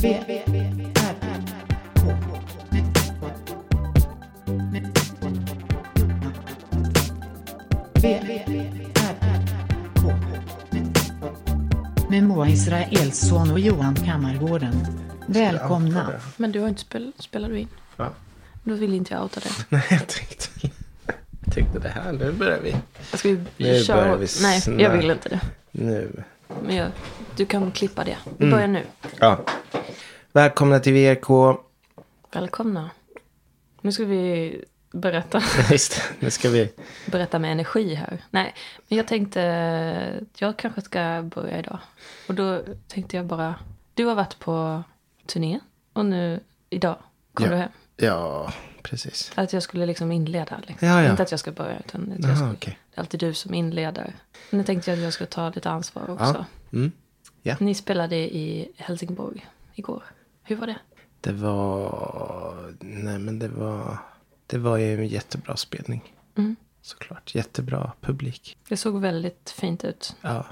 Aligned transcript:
V, 0.00 0.20
V, 0.26 0.42
R, 0.94 1.14
K. 1.94 2.14
V, 7.94 8.20
V, 8.26 8.44
R, 8.94 9.16
K. 10.00 10.12
Med 12.10 12.22
Moa 12.24 12.48
Israelsson 12.48 13.50
och 13.50 13.60
Johan 13.60 13.94
Kammargården. 13.94 14.74
Välkomna. 15.26 16.12
Men 16.36 16.52
du 16.52 16.60
har 16.60 16.68
inte 16.68 16.80
spel, 16.80 17.12
spelar 17.18 17.48
du 17.48 17.58
in? 17.58 17.68
Va? 17.96 18.08
Då 18.64 18.74
vill 18.74 18.94
inte 18.94 19.14
jag 19.14 19.22
outa 19.22 19.40
dig. 19.40 19.50
Nej, 19.68 19.82
jag 19.90 20.06
tänkte, 20.08 20.46
jag 21.44 21.54
tänkte 21.54 21.78
det 21.78 21.88
här, 21.88 22.12
nu 22.12 22.32
börjar 22.32 22.60
vi. 22.60 22.76
Ska 23.16 23.28
vi 23.28 23.38
Nu 23.56 23.80
köra? 23.84 23.96
börjar 24.00 24.16
vi 24.16 24.26
Nej, 24.42 24.82
jag 24.82 24.96
vill 24.96 25.10
inte 25.10 25.28
det. 25.28 25.40
Nu. 25.70 26.22
Men 26.62 26.76
jag, 26.76 26.90
du 27.36 27.46
kan 27.46 27.70
klippa 27.72 28.04
det. 28.04 28.16
Vi 28.38 28.44
Mm. 28.44 28.50
börjar 28.56 28.68
nu. 28.68 28.84
Ja. 29.18 29.40
Välkomna 30.32 30.78
till 30.80 30.92
VRK. 30.92 31.56
Välkomna. 32.32 32.90
Nu 33.80 33.92
ska 33.92 34.04
vi 34.04 34.64
berätta, 34.92 35.42
Just 35.70 36.02
nu 36.20 36.30
ska 36.30 36.48
vi... 36.50 36.72
berätta 37.06 37.38
med 37.38 37.52
energi 37.52 37.94
här. 37.94 38.22
Nej, 38.30 38.54
men 38.88 38.96
jag 38.96 39.06
tänkte 39.06 39.40
jag 40.38 40.56
kanske 40.56 40.80
ska 40.80 41.22
börja 41.34 41.58
idag. 41.58 41.78
Och 42.28 42.34
då 42.34 42.62
tänkte 42.88 43.16
jag 43.16 43.26
bara, 43.26 43.54
du 43.94 44.04
har 44.04 44.14
varit 44.14 44.38
på 44.38 44.82
turné 45.26 45.60
och 45.92 46.06
nu 46.06 46.40
idag 46.70 46.96
kom 47.34 47.46
Ja. 47.46 47.50
du 47.52 47.56
hem. 47.56 47.70
Ja, 47.96 48.52
precis. 48.82 49.32
Att 49.34 49.52
jag 49.52 49.62
skulle 49.62 49.86
liksom 49.86 50.12
inleda. 50.12 50.60
Liksom. 50.66 50.88
Ja, 50.88 51.02
ja. 51.02 51.10
Inte 51.10 51.22
att 51.22 51.30
jag 51.30 51.40
ska 51.40 51.52
börja, 51.52 51.78
utan 51.78 52.12
att 52.18 52.24
jag 52.28 52.36
ska, 52.36 52.50
okej. 52.52 52.78
Alltid 52.98 53.20
du 53.20 53.34
som 53.34 53.54
inleder. 53.54 54.14
Nu 54.50 54.64
tänkte 54.64 54.90
jag 54.90 54.98
att 54.98 55.04
jag 55.04 55.12
ska 55.12 55.26
ta 55.26 55.50
lite 55.50 55.70
ansvar 55.70 56.10
också. 56.10 56.46
Ja. 56.70 56.76
Mm. 56.78 56.92
Ja. 57.42 57.56
Ni 57.60 57.74
spelade 57.74 58.16
i 58.16 58.72
Helsingborg 58.76 59.46
igår. 59.74 60.02
Hur 60.42 60.56
var 60.56 60.66
det? 60.66 60.78
Det 61.20 61.32
var... 61.32 62.74
Nej, 62.80 63.18
men 63.18 63.38
det 63.38 63.48
var... 63.48 63.98
Det 64.46 64.58
var 64.58 64.76
ju 64.76 64.94
en 64.94 65.08
jättebra 65.08 65.56
spelning. 65.56 66.14
Mm. 66.36 66.56
Såklart. 66.82 67.34
Jättebra 67.34 67.92
publik. 68.00 68.58
Det 68.68 68.76
såg 68.76 69.00
väldigt 69.00 69.50
fint 69.50 69.84
ut. 69.84 70.16
Ja. 70.20 70.46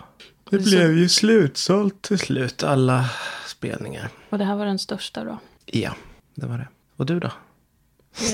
Det 0.51 0.59
blev 0.59 0.99
ju 0.99 1.09
slutsålt 1.09 2.03
till 2.03 2.19
slut. 2.19 2.63
Alla 2.63 3.11
spelningar. 3.47 4.11
Och 4.31 4.39
det 4.39 4.45
här 4.45 4.57
var 4.57 4.67
den 4.67 4.79
största 4.79 5.25
då. 5.25 5.39
Ja, 5.67 5.97
det 6.35 6.47
var 6.47 6.59
det. 6.59 6.69
Och 6.97 7.07
du 7.07 7.21
då? 7.21 7.31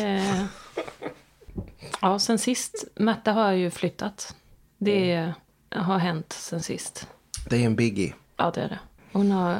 Eh, 0.02 0.44
ja, 2.02 2.18
sen 2.18 2.38
sist. 2.38 2.84
Märta 2.94 3.32
har 3.32 3.52
ju 3.52 3.70
flyttat. 3.70 4.36
Det 4.78 5.32
har 5.70 5.98
hänt 5.98 6.32
sen 6.32 6.62
sist. 6.62 7.08
Det 7.50 7.56
är 7.62 7.66
en 7.66 7.76
biggie. 7.76 8.14
Ja, 8.36 8.50
det 8.54 8.60
är 8.60 8.68
det. 8.68 8.78
Hon 9.12 9.30
har, 9.30 9.58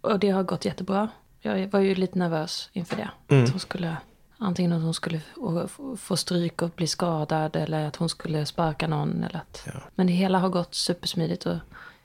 och 0.00 0.18
det 0.18 0.30
har 0.30 0.42
gått 0.42 0.64
jättebra. 0.64 1.08
Jag 1.40 1.68
var 1.68 1.80
ju 1.80 1.94
lite 1.94 2.18
nervös 2.18 2.70
inför 2.72 2.96
det. 2.96 3.10
Mm. 3.28 3.44
Att 3.44 3.50
hon 3.50 3.60
skulle, 3.60 3.96
antingen 4.38 4.72
att 4.72 4.82
hon 4.82 4.94
skulle 4.94 5.20
få- 5.98 6.16
stryk 6.16 6.62
och 6.62 6.70
bli 6.70 6.86
skadad 6.86 7.56
eller 7.56 7.86
att 7.86 7.96
hon 7.96 8.08
skulle 8.08 8.46
sparka 8.46 8.88
någon. 8.88 9.24
Eller 9.24 9.36
att, 9.38 9.62
Ja. 9.66 9.80
Men 9.94 10.06
det 10.06 10.12
hela 10.12 10.38
har 10.38 10.48
gått 10.48 10.74
supersmidigt 10.74 11.46
och 11.46 11.56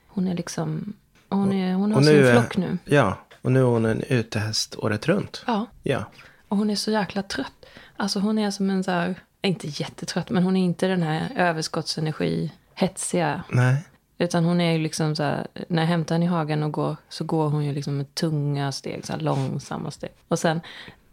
hon 0.07 0.27
är 0.27 0.35
liksom, 0.35 0.93
hon, 1.29 1.53
är, 1.53 1.73
hon 1.73 1.91
har 1.91 1.99
Och 1.99 2.05
sin 2.05 2.15
nu 2.15 2.31
flock 2.31 2.57
nu. 2.57 2.77
Ja, 2.85 3.17
och 3.41 3.51
nu 3.51 3.59
är 3.59 3.63
hon 3.63 3.85
en 3.85 4.01
utehäst 4.01 4.75
året 4.77 5.07
runt. 5.07 5.43
Ja, 5.47 5.65
Ja. 5.83 6.03
och 6.47 6.57
hon 6.57 6.69
är 6.69 6.75
så 6.75 6.91
jäkla 6.91 7.23
trött. 7.23 7.65
Alltså 7.97 8.19
hon 8.19 8.37
är 8.39 8.51
som 8.51 8.69
en 8.69 8.83
så 8.83 8.91
här, 8.91 9.15
inte 9.47 9.67
jättetrött, 9.67 10.29
men 10.29 10.43
hon 10.43 10.57
är 10.57 10.65
inte 10.65 10.87
den 10.87 11.03
här 11.03 11.31
överskottsenergi, 11.35 12.51
hetsiga. 12.73 13.43
Nej. 13.51 13.83
Utan 14.17 14.45
hon 14.45 14.61
är 14.61 14.71
ju 14.71 14.77
liksom 14.77 15.15
så 15.15 15.23
här, 15.23 15.47
när 15.67 15.81
jag 15.81 15.87
hämtar 15.89 16.15
henne 16.15 16.25
i 16.25 16.27
hagen 16.27 16.63
och 16.63 16.71
går 16.71 16.95
så 17.09 17.23
går 17.23 17.49
hon 17.49 17.65
ju 17.65 17.73
liksom 17.73 17.97
med 17.97 18.15
tunga 18.15 18.71
steg, 18.71 19.05
så 19.05 19.13
här 19.13 19.19
långsamma 19.19 19.91
steg. 19.91 20.09
Och 20.27 20.39
sen 20.39 20.61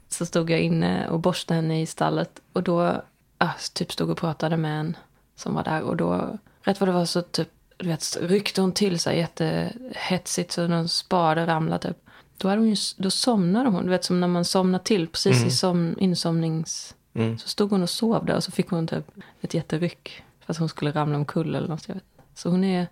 så 0.08 0.26
stod 0.26 0.50
jag 0.50 0.60
inne 0.60 1.08
och 1.08 1.20
borstade 1.20 1.60
henne 1.60 1.82
i 1.82 1.86
stallet 1.86 2.40
och 2.52 2.62
då 2.62 3.02
ah, 3.38 3.50
typ 3.72 3.92
stod 3.92 4.10
och 4.10 4.18
pratade 4.18 4.56
med 4.56 4.80
en 4.80 4.96
som 5.36 5.54
var 5.54 5.64
där 5.64 5.82
och 5.82 5.96
då, 5.96 6.38
rätt 6.62 6.80
vad 6.80 6.88
det 6.88 6.92
var 6.92 7.04
så 7.04 7.22
typ, 7.22 7.48
du 7.76 7.88
vet, 7.88 8.18
ryckte 8.20 8.60
hon 8.60 8.72
till 8.72 8.98
sig 8.98 9.18
jättehetsigt 9.18 10.52
så 10.52 10.66
någon 10.66 10.88
spade 10.88 11.46
ramlade 11.46 11.88
typ. 11.88 11.96
Då, 12.36 12.48
hade 12.48 12.60
hon 12.60 12.68
ju, 12.68 12.76
då 12.96 13.10
somnade 13.10 13.68
hon, 13.68 13.84
du 13.84 13.90
vet 13.90 14.04
som 14.04 14.20
när 14.20 14.28
man 14.28 14.44
somnar 14.44 14.78
till 14.78 15.08
precis 15.08 15.44
i 15.44 15.50
som, 15.50 15.96
insomnings... 15.98 16.94
Mm. 17.14 17.38
Så 17.38 17.48
stod 17.48 17.70
hon 17.70 17.82
och 17.82 17.90
sov 17.90 18.24
där 18.26 18.36
och 18.36 18.44
så 18.44 18.52
fick 18.52 18.68
hon 18.68 18.86
typ 18.86 19.10
ett 19.40 19.54
jätteryck. 19.54 20.22
För 20.40 20.52
att 20.52 20.58
hon 20.58 20.68
skulle 20.68 20.90
ramla 20.90 21.16
omkull 21.16 21.54
eller 21.54 21.68
något. 21.68 21.88
Jag 21.88 21.94
vet. 21.94 22.04
Så 22.34 22.48
hon 22.48 22.64
är 22.64 22.86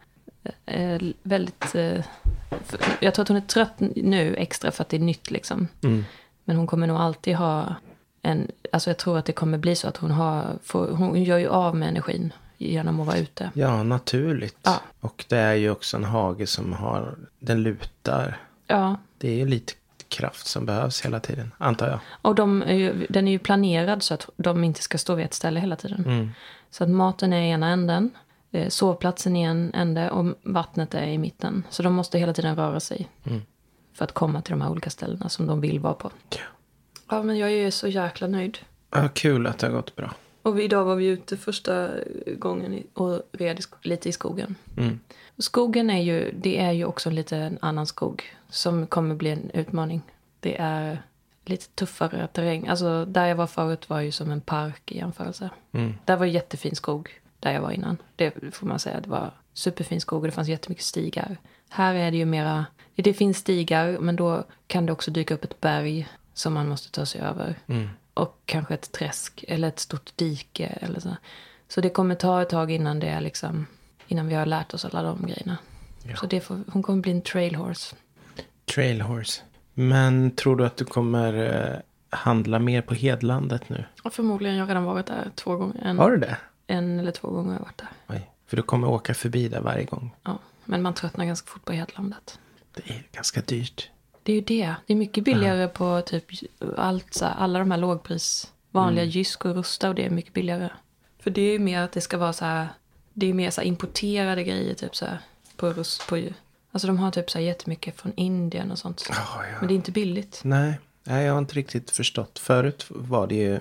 eh, 0.67 1.01
väldigt... 1.23 1.75
Eh, 1.75 2.05
jag 3.01 3.15
tror 3.15 3.23
att 3.23 3.29
hon 3.29 3.37
är 3.37 3.41
trött 3.41 3.75
nu 3.97 4.35
extra 4.35 4.71
för 4.71 4.83
att 4.83 4.89
det 4.89 4.97
är 4.97 5.01
nytt 5.01 5.31
liksom. 5.31 5.69
Mm. 5.83 6.05
Men 6.45 6.57
hon 6.57 6.67
kommer 6.67 6.87
nog 6.87 6.97
alltid 6.97 7.37
ha 7.37 7.75
en... 8.23 8.51
Alltså 8.73 8.91
jag 8.91 8.97
tror 8.97 9.19
att 9.19 9.25
det 9.25 9.33
kommer 9.33 9.59
bli 9.59 9.77
så 9.77 9.89
att 9.89 9.97
hon 9.97 10.11
har... 10.11 10.59
Får, 10.63 10.89
hon 10.89 11.23
gör 11.25 11.39
ju 11.39 11.49
av 11.49 11.77
med 11.77 11.89
energin 11.89 12.33
genom 12.59 13.01
att 13.01 13.07
vara 13.07 13.19
ute. 13.19 13.51
Ja, 13.55 13.83
naturligt. 13.83 14.59
Ja. 14.63 14.81
Och 15.01 15.25
det 15.29 15.39
är 15.39 15.55
ju 15.55 15.71
också 15.71 15.97
en 15.97 16.05
hage 16.05 16.47
som 16.47 16.73
har, 16.73 17.19
den 17.39 17.63
lutar. 17.63 18.39
Ja, 18.67 18.97
Det 19.19 19.29
är 19.29 19.35
ju 19.35 19.47
lite 19.47 19.73
kraft 20.11 20.47
som 20.47 20.67
behövs 20.67 21.05
hela 21.05 21.21
tiden, 21.21 21.53
antar 21.59 21.89
jag. 21.89 21.99
och 22.23 22.35
de 22.35 22.63
är 22.63 22.75
ju, 22.75 23.07
den 23.09 23.29
är 23.29 23.33
ju 23.33 23.39
planerad 23.39 24.03
så 24.03 24.15
att 24.15 24.29
de 24.37 24.65
inte 24.65 24.83
ska 24.83 24.99
stå 24.99 25.15
vid 25.15 25.25
ett 25.25 25.35
ställe 25.35 25.61
hela 25.61 25.77
tiden. 25.77 26.05
Mm. 26.05 26.31
Så 26.71 26.85
att 26.85 26.91
maten 26.91 27.33
är 27.33 27.43
i 27.43 27.51
ena 27.51 27.69
änden, 27.69 28.11
eh, 28.51 28.69
sovplatsen 28.69 29.37
i 29.37 29.43
en 29.43 29.75
ände 29.75 30.11
och 30.11 30.35
vattnet 30.43 30.95
är 30.95 31.07
i 31.07 31.19
mitten. 31.19 31.63
Så 31.71 31.83
de 31.83 31.95
måste 31.95 32.19
hela 32.19 32.33
tiden 32.33 32.57
röra 32.57 32.81
sig. 32.81 33.09
Mm. 33.25 33.43
För 33.95 34.05
att 34.05 34.13
komma 34.13 34.43
till 34.43 34.51
de 34.51 34.61
här 34.61 34.71
olika 34.71 34.91
ställena 34.91 35.29
som 35.29 35.47
de 35.47 35.61
vill 35.61 35.81
vara 35.81 35.95
på. 35.95 36.11
Ja. 36.31 36.39
Ja, 37.11 37.23
men 37.23 37.39
jag 37.39 37.53
är 37.53 37.71
så 37.71 37.89
jäkla 37.89 38.27
nöjd. 38.27 38.59
Ja, 38.91 39.09
kul 39.09 39.47
att 39.47 39.59
det 39.59 39.67
har 39.67 39.75
gått 39.75 39.97
bra. 39.97 40.15
Och 40.43 40.61
idag 40.61 40.85
var 40.85 40.97
vi 40.97 41.07
ute 41.07 41.37
första 41.37 41.91
gången 42.39 42.83
och 42.95 43.23
red 43.33 43.61
lite 43.83 44.09
i 44.09 44.13
skogen. 44.13 44.55
Mm. 44.77 45.01
Skogen 45.39 45.91
är 45.91 46.03
ju, 46.03 46.33
det 46.33 46.59
är 46.59 46.73
ju 46.73 46.85
också 46.85 47.11
lite 47.11 47.37
en 47.37 47.59
annan 47.61 47.87
skog 47.87 48.25
som 48.49 48.87
kommer 48.87 49.15
bli 49.15 49.31
en 49.31 49.51
utmaning. 49.55 50.03
Det 50.41 50.57
är 50.61 51.03
lite 51.45 51.69
tuffare 51.69 52.29
terräng. 52.33 52.67
Alltså 52.67 53.05
där 53.05 53.27
jag 53.27 53.37
var 53.37 53.47
förut 53.47 53.91
var 53.91 54.01
ju 54.01 54.13
som 54.13 54.31
en 54.31 54.41
park 54.41 54.93
i 54.93 54.99
jämförelse. 54.99 55.51
Mm. 55.73 55.95
Där 56.05 56.17
var 56.17 56.27
jättefin 56.27 56.77
skog 56.77 57.21
där 57.41 57.53
jag 57.53 57.61
var 57.61 57.71
innan. 57.71 57.97
Det 58.17 58.55
får 58.55 58.67
man 58.67 58.79
säga. 58.79 59.01
Det 59.01 59.11
var 59.11 59.31
superfin 59.53 60.01
skog 60.01 60.21
och 60.21 60.27
det 60.27 60.33
fanns 60.33 60.49
jättemycket 60.49 60.85
stigar. 60.85 61.37
Här 61.69 61.95
är 61.95 62.11
det 62.11 62.17
ju 62.17 62.25
mera, 62.25 62.67
det 62.95 63.13
finns 63.13 63.39
stigar 63.39 63.99
men 64.01 64.17
då 64.17 64.45
kan 64.67 64.87
det 64.87 64.93
också 64.93 65.11
dyka 65.11 65.35
upp 65.35 65.45
ett 65.45 65.61
berg 65.61 66.09
som 66.35 66.55
man 66.55 66.69
måste 66.69 66.91
ta 66.91 67.07
sig 67.07 67.21
över. 67.21 67.55
Mm. 67.67 67.89
Och 68.21 68.43
kanske 68.47 68.75
ett 68.75 68.93
träsk 68.93 69.45
eller 69.49 69.69
ett 69.69 69.79
stort 69.79 70.17
dike 70.17 70.67
eller 70.67 71.01
så. 71.01 71.17
Så 71.69 71.81
det 71.81 71.91
kommer 71.91 72.15
ta 72.15 72.43
ett 72.43 72.49
tag 72.49 72.71
innan 72.71 73.01
det 73.01 73.09
är 73.09 73.21
liksom, 73.21 73.67
innan 74.07 74.27
vi 74.29 74.35
har 74.35 74.47
lärt 74.47 74.75
oss 74.75 74.85
alla 74.85 75.03
de 75.03 75.27
grejerna. 75.27 75.59
Ja. 76.03 76.17
Så 76.17 76.27
det 76.27 76.41
får, 76.41 76.61
hon 76.73 76.83
kommer 76.83 77.03
bli 77.03 77.13
en 77.13 77.23
trail 77.23 77.55
horse. 77.55 77.97
Trail 78.75 79.01
horse. 79.01 79.43
Men 79.75 80.37
tror 80.37 80.57
du 80.57 80.67
att 80.67 80.77
du 80.77 80.85
kommer 80.85 81.35
eh, 81.73 81.79
handla 82.19 82.59
mer 82.59 82.83
på 82.83 82.95
Hedlandet 82.95 83.69
nu? 83.69 83.85
Och 84.03 84.13
förmodligen, 84.13 84.57
jag 84.57 84.63
har 84.63 84.69
redan 84.69 84.85
varit 84.85 85.07
där 85.07 85.31
två 85.35 85.57
gånger. 85.57 85.81
En, 85.85 85.99
Har 85.99 86.11
du 86.11 86.17
det? 86.17 86.37
en 86.67 86.99
eller 86.99 87.13
två 87.13 87.31
gånger 87.31 87.49
har 87.49 87.57
jag 87.57 87.65
varit 87.65 87.79
där. 87.79 87.89
Oj. 88.09 88.31
För 88.47 88.57
du 88.57 88.63
kommer 88.63 88.89
åka 88.89 89.15
förbi 89.15 89.49
där 89.49 89.61
varje 89.61 89.85
gång. 89.85 90.17
Ja. 90.23 90.39
Men 90.65 90.83
man 90.83 90.95
tröttnar 90.95 91.25
ganska 91.25 91.47
fort 91.47 91.65
på 91.65 91.73
Hedlandet. 91.73 92.39
Det 92.75 92.91
är 92.91 93.03
ganska 93.13 93.41
dyrt. 93.41 93.91
Det 94.23 94.33
är 94.33 94.37
ju 94.37 94.43
det. 94.43 94.75
Det 94.87 94.93
är 94.93 94.97
mycket 94.97 95.25
billigare 95.25 95.69
på 95.69 96.03
typ 96.07 96.25
allt, 96.77 97.15
så 97.15 97.25
alla 97.25 97.59
de 97.59 97.71
här 97.71 97.79
lågpris, 97.79 98.53
vanliga 98.71 99.05
Jysk 99.05 99.45
och 99.45 99.55
Rusta 99.55 99.89
och 99.89 99.95
det 99.95 100.05
är 100.05 100.11
mycket 100.11 100.33
billigare. 100.33 100.69
För 101.19 101.31
det 101.31 101.43
är 101.43 101.53
ju 101.53 101.59
mer 101.59 101.81
att 101.81 101.93
det 101.93 102.01
ska 102.01 102.19
vara 102.19 102.33
så 102.33 102.45
här, 102.45 102.69
det 103.13 103.27
är 103.27 103.35
mer 103.35 103.51
så 103.51 103.61
här 103.61 103.69
importerade 103.69 104.45
grejer 104.45 104.75
typ 104.75 104.97
så 104.97 105.07
här 105.07 105.21
på 105.57 105.71
Rust, 105.73 106.07
på 106.07 106.23
Alltså 106.73 106.87
de 106.87 106.99
har 106.99 107.11
typ 107.11 107.31
så 107.31 107.39
här 107.39 107.45
jättemycket 107.45 108.01
från 108.01 108.13
Indien 108.17 108.71
och 108.71 108.79
sånt. 108.79 109.07
Ja, 109.09 109.17
ja. 109.37 109.57
Men 109.59 109.69
det 109.69 109.75
är 109.75 109.77
inte 109.77 109.93
billigt. 109.93 110.41
Nej, 110.45 110.79
nej, 111.05 111.25
jag 111.25 111.33
har 111.33 111.39
inte 111.39 111.55
riktigt 111.55 111.91
förstått. 111.91 112.39
Förut 112.39 112.87
var 112.89 113.27
det 113.27 113.35
ju 113.35 113.57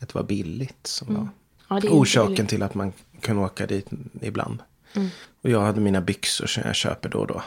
att 0.00 0.08
det 0.08 0.14
var 0.14 0.22
billigt 0.22 0.86
som 0.86 1.14
var 1.14 1.28
Ja, 1.68 1.88
orsaken 1.90 2.46
till 2.46 2.62
att 2.62 2.74
man 2.74 2.92
kunde 3.20 3.42
åka 3.42 3.66
dit 3.66 3.88
ibland. 4.20 4.62
Mm. 4.94 5.08
Och 5.42 5.50
jag 5.50 5.60
hade 5.60 5.80
mina 5.80 6.00
byxor 6.00 6.46
som 6.46 6.62
jag 6.66 6.74
köper 6.74 7.08
då 7.08 7.18
och 7.18 7.26
då. 7.26 7.42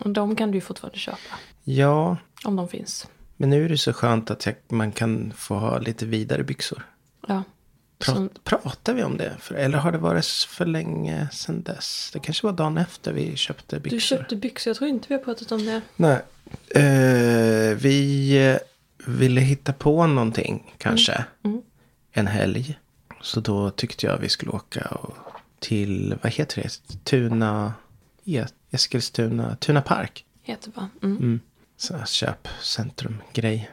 Och 0.00 0.10
de 0.10 0.36
kan 0.36 0.50
du 0.50 0.56
ju 0.56 0.60
fortfarande 0.60 0.98
köpa. 0.98 1.36
Ja, 1.70 2.16
Om 2.44 2.56
de 2.56 2.68
finns. 2.68 3.08
men 3.36 3.50
nu 3.50 3.64
är 3.64 3.68
det 3.68 3.78
så 3.78 3.92
skönt 3.92 4.30
att 4.30 4.46
jag, 4.46 4.54
man 4.68 4.92
kan 4.92 5.32
få 5.36 5.54
ha 5.54 5.78
lite 5.78 6.06
vidare 6.06 6.42
byxor. 6.44 6.86
Ja. 7.28 7.42
Pra, 7.98 8.14
Som- 8.14 8.28
Pratar 8.44 8.94
vi 8.94 9.02
om 9.02 9.16
det? 9.16 9.36
För, 9.40 9.54
eller 9.54 9.78
har 9.78 9.92
det 9.92 9.98
varit 9.98 10.24
för 10.26 10.66
länge 10.66 11.28
sedan 11.32 11.62
dess? 11.62 12.10
Det 12.12 12.18
kanske 12.20 12.46
var 12.46 12.52
dagen 12.52 12.78
efter 12.78 13.12
vi 13.12 13.36
köpte 13.36 13.80
byxor. 13.80 13.96
Du 13.96 14.00
köpte 14.00 14.36
byxor, 14.36 14.70
jag 14.70 14.76
tror 14.76 14.90
inte 14.90 15.06
vi 15.08 15.14
har 15.14 15.22
pratat 15.22 15.52
om 15.52 15.66
det. 15.66 15.80
Nej. 15.96 16.22
Eh, 16.70 17.76
vi 17.76 18.30
eh, 18.50 18.58
ville 19.06 19.40
hitta 19.40 19.72
på 19.72 20.06
någonting 20.06 20.74
kanske. 20.78 21.24
Mm. 21.44 21.62
En 22.12 22.26
helg. 22.26 22.78
Så 23.22 23.40
då 23.40 23.70
tyckte 23.70 24.06
jag 24.06 24.18
vi 24.18 24.28
skulle 24.28 24.50
åka 24.52 24.80
och, 24.88 25.16
till, 25.58 26.16
vad 26.22 26.32
heter 26.32 26.62
det? 26.62 27.04
Tuna, 27.04 27.74
Eskilstuna, 28.70 29.56
Tuna 29.56 29.82
Park. 29.82 30.24
Heter 30.42 30.70
va? 30.74 30.88
Mm. 31.02 31.40
Så 31.80 31.96
här 31.96 32.06
köpcentrum-grej. 32.06 33.70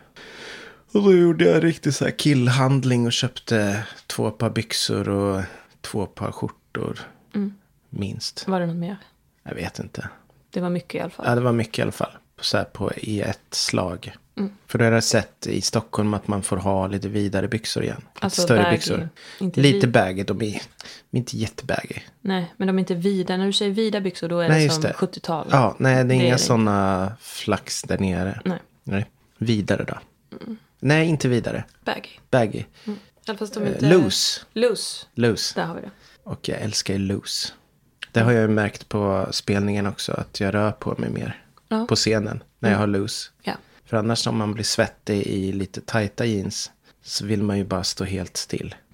Och 0.91 1.03
då 1.03 1.13
gjorde 1.13 1.45
jag 1.45 1.63
riktigt 1.63 1.95
så 1.95 2.05
här 2.05 2.11
killhandling 2.11 3.05
och 3.05 3.13
köpte 3.13 3.87
två 4.07 4.31
par 4.31 4.49
byxor 4.49 5.09
och 5.09 5.41
två 5.81 6.05
par 6.05 6.31
skjortor. 6.31 6.99
Mm. 7.33 7.53
Minst. 7.89 8.47
Var 8.47 8.59
det 8.59 8.65
något 8.65 8.75
mer? 8.75 8.97
Jag 9.43 9.55
vet 9.55 9.79
inte. 9.79 10.09
Det 10.49 10.61
var 10.61 10.69
mycket 10.69 10.95
i 10.95 10.99
alla 10.99 11.09
fall. 11.09 11.25
Ja, 11.29 11.35
det 11.35 11.41
var 11.41 11.51
mycket 11.51 11.79
i 11.79 11.81
alla 11.81 11.91
fall. 11.91 12.11
Så 12.41 12.57
här 12.57 12.63
på, 12.63 12.91
I 12.95 13.21
ett 13.21 13.47
slag. 13.51 14.15
Mm. 14.37 14.51
För 14.67 14.79
då 14.79 14.85
har 14.85 14.91
jag 14.91 15.03
sett 15.03 15.47
i 15.47 15.61
Stockholm 15.61 16.13
att 16.13 16.27
man 16.27 16.43
får 16.43 16.57
ha 16.57 16.87
lite 16.87 17.07
vidare 17.09 17.47
byxor 17.47 17.83
igen. 17.83 18.01
Alltså 18.19 18.41
större 18.41 18.63
baggy, 18.63 18.75
byxor. 18.75 19.09
Inte 19.39 19.61
Lite 19.61 19.87
baggy. 19.87 20.23
De 20.23 20.41
är, 20.41 20.61
de 21.11 21.17
är 21.17 21.17
inte 21.17 21.37
jättebaggy. 21.37 21.95
Nej, 22.21 22.53
men 22.57 22.67
de 22.67 22.75
är 22.77 22.79
inte 22.79 22.95
vida. 22.95 23.37
När 23.37 23.45
du 23.45 23.53
säger 23.53 23.71
vida 23.71 24.01
byxor 24.01 24.29
då 24.29 24.39
är 24.39 24.49
Nej, 24.49 24.67
det 24.67 24.73
som 24.73 24.81
det. 24.83 24.91
70-tal. 24.93 25.47
Ja, 25.51 25.75
nej, 25.79 25.95
det 25.95 25.99
är 25.99 26.03
Det 26.03 26.13
inga 26.15 26.37
sådana 26.37 27.11
flax 27.19 27.81
där 27.83 27.97
nere. 27.97 28.41
Nej, 28.45 28.59
Nej. 28.83 29.09
Vidare 29.37 29.83
då. 29.83 29.97
Mm. 30.45 30.57
Nej, 30.79 31.07
inte 31.07 31.27
vidare. 31.27 31.63
baggy. 31.85 32.09
Baggy. 32.31 32.63
Även 33.27 33.37
fast 33.37 33.53
de 33.53 33.63
Eh, 33.63 33.69
inte... 33.69 33.89
loose. 33.89 34.41
Loose. 34.53 35.05
Loose. 35.15 35.59
Där 35.59 35.65
har 35.65 35.75
vi 35.75 35.81
det. 35.81 35.89
Och 36.23 36.49
jag 36.49 36.61
älskar 36.61 36.93
ju 36.93 36.99
loose. 36.99 37.53
Det 38.11 38.19
har 38.19 38.31
jag 38.31 38.41
ju 38.41 38.47
märkt 38.47 38.89
på 38.89 39.27
spelningen 39.31 39.87
också. 39.87 40.11
Att 40.11 40.39
jag 40.39 40.53
rör 40.53 40.71
på 40.71 40.95
mig 40.97 41.09
mer. 41.09 41.41
Ja. 41.67 41.85
På 41.89 41.95
scenen. 41.95 42.43
När 42.59 42.71
jag 42.71 42.77
har 42.77 42.87
loose. 42.87 43.29
Ja. 43.43 43.53
För 43.85 43.97
annars 43.97 44.27
om 44.27 44.37
man 44.37 44.53
blir 44.53 44.63
svettig 44.63 45.21
i 45.27 45.51
lite 45.51 45.81
tajta 45.81 46.25
jeans. 46.25 46.71
Så 47.03 47.25
vill 47.25 47.43
man 47.43 47.57
ju 47.57 47.63
bara 47.63 47.83
stå 47.83 48.03
helt 48.03 48.37
still. 48.37 48.75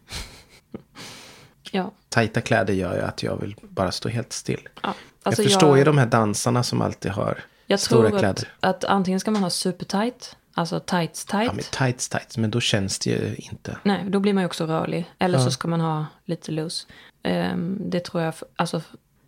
Ja. 1.71 1.91
Tajta 2.09 2.41
kläder 2.41 2.73
gör 2.73 2.95
ju 2.95 3.01
att 3.01 3.23
jag 3.23 3.37
vill 3.41 3.55
bara 3.61 3.91
stå 3.91 4.09
helt 4.09 4.33
still. 4.33 4.69
ja. 4.83 4.93
Alltså 5.23 5.41
jag 5.41 5.51
förstår 5.51 5.77
ju 5.77 5.83
de 5.83 5.97
här 5.97 6.05
dansarna 6.05 6.63
som 6.63 6.81
alltid 6.81 7.11
har 7.11 7.39
Jag 7.67 7.79
stora 7.79 8.01
tror 8.09 8.15
att, 8.15 8.19
kläder. 8.21 8.47
att 8.59 8.83
antingen 8.83 9.19
ska 9.19 9.31
man 9.31 9.43
ha 9.43 9.49
supertight, 9.49 10.35
alltså 10.53 10.79
tights 10.79 11.25
tight. 11.25 11.45
Ja, 11.45 11.53
men 11.53 11.63
tights 11.63 12.09
tights. 12.09 12.37
Men 12.37 12.51
då 12.51 12.59
känns 12.59 12.99
det 12.99 13.09
ju 13.09 13.35
inte. 13.37 13.77
Nej, 13.83 14.05
då 14.09 14.19
blir 14.19 14.33
man 14.33 14.43
ju 14.43 14.45
också 14.45 14.65
rörlig. 14.65 15.11
Eller 15.19 15.39
så 15.39 15.51
ska 15.51 15.67
man 15.67 15.81
ha 15.81 16.05
lite 16.25 16.51
loose. 16.51 16.87
Ehm, 17.23 17.77
det 17.89 17.99
tror 17.99 18.23
jag, 18.23 18.33
alltså, 18.55 18.81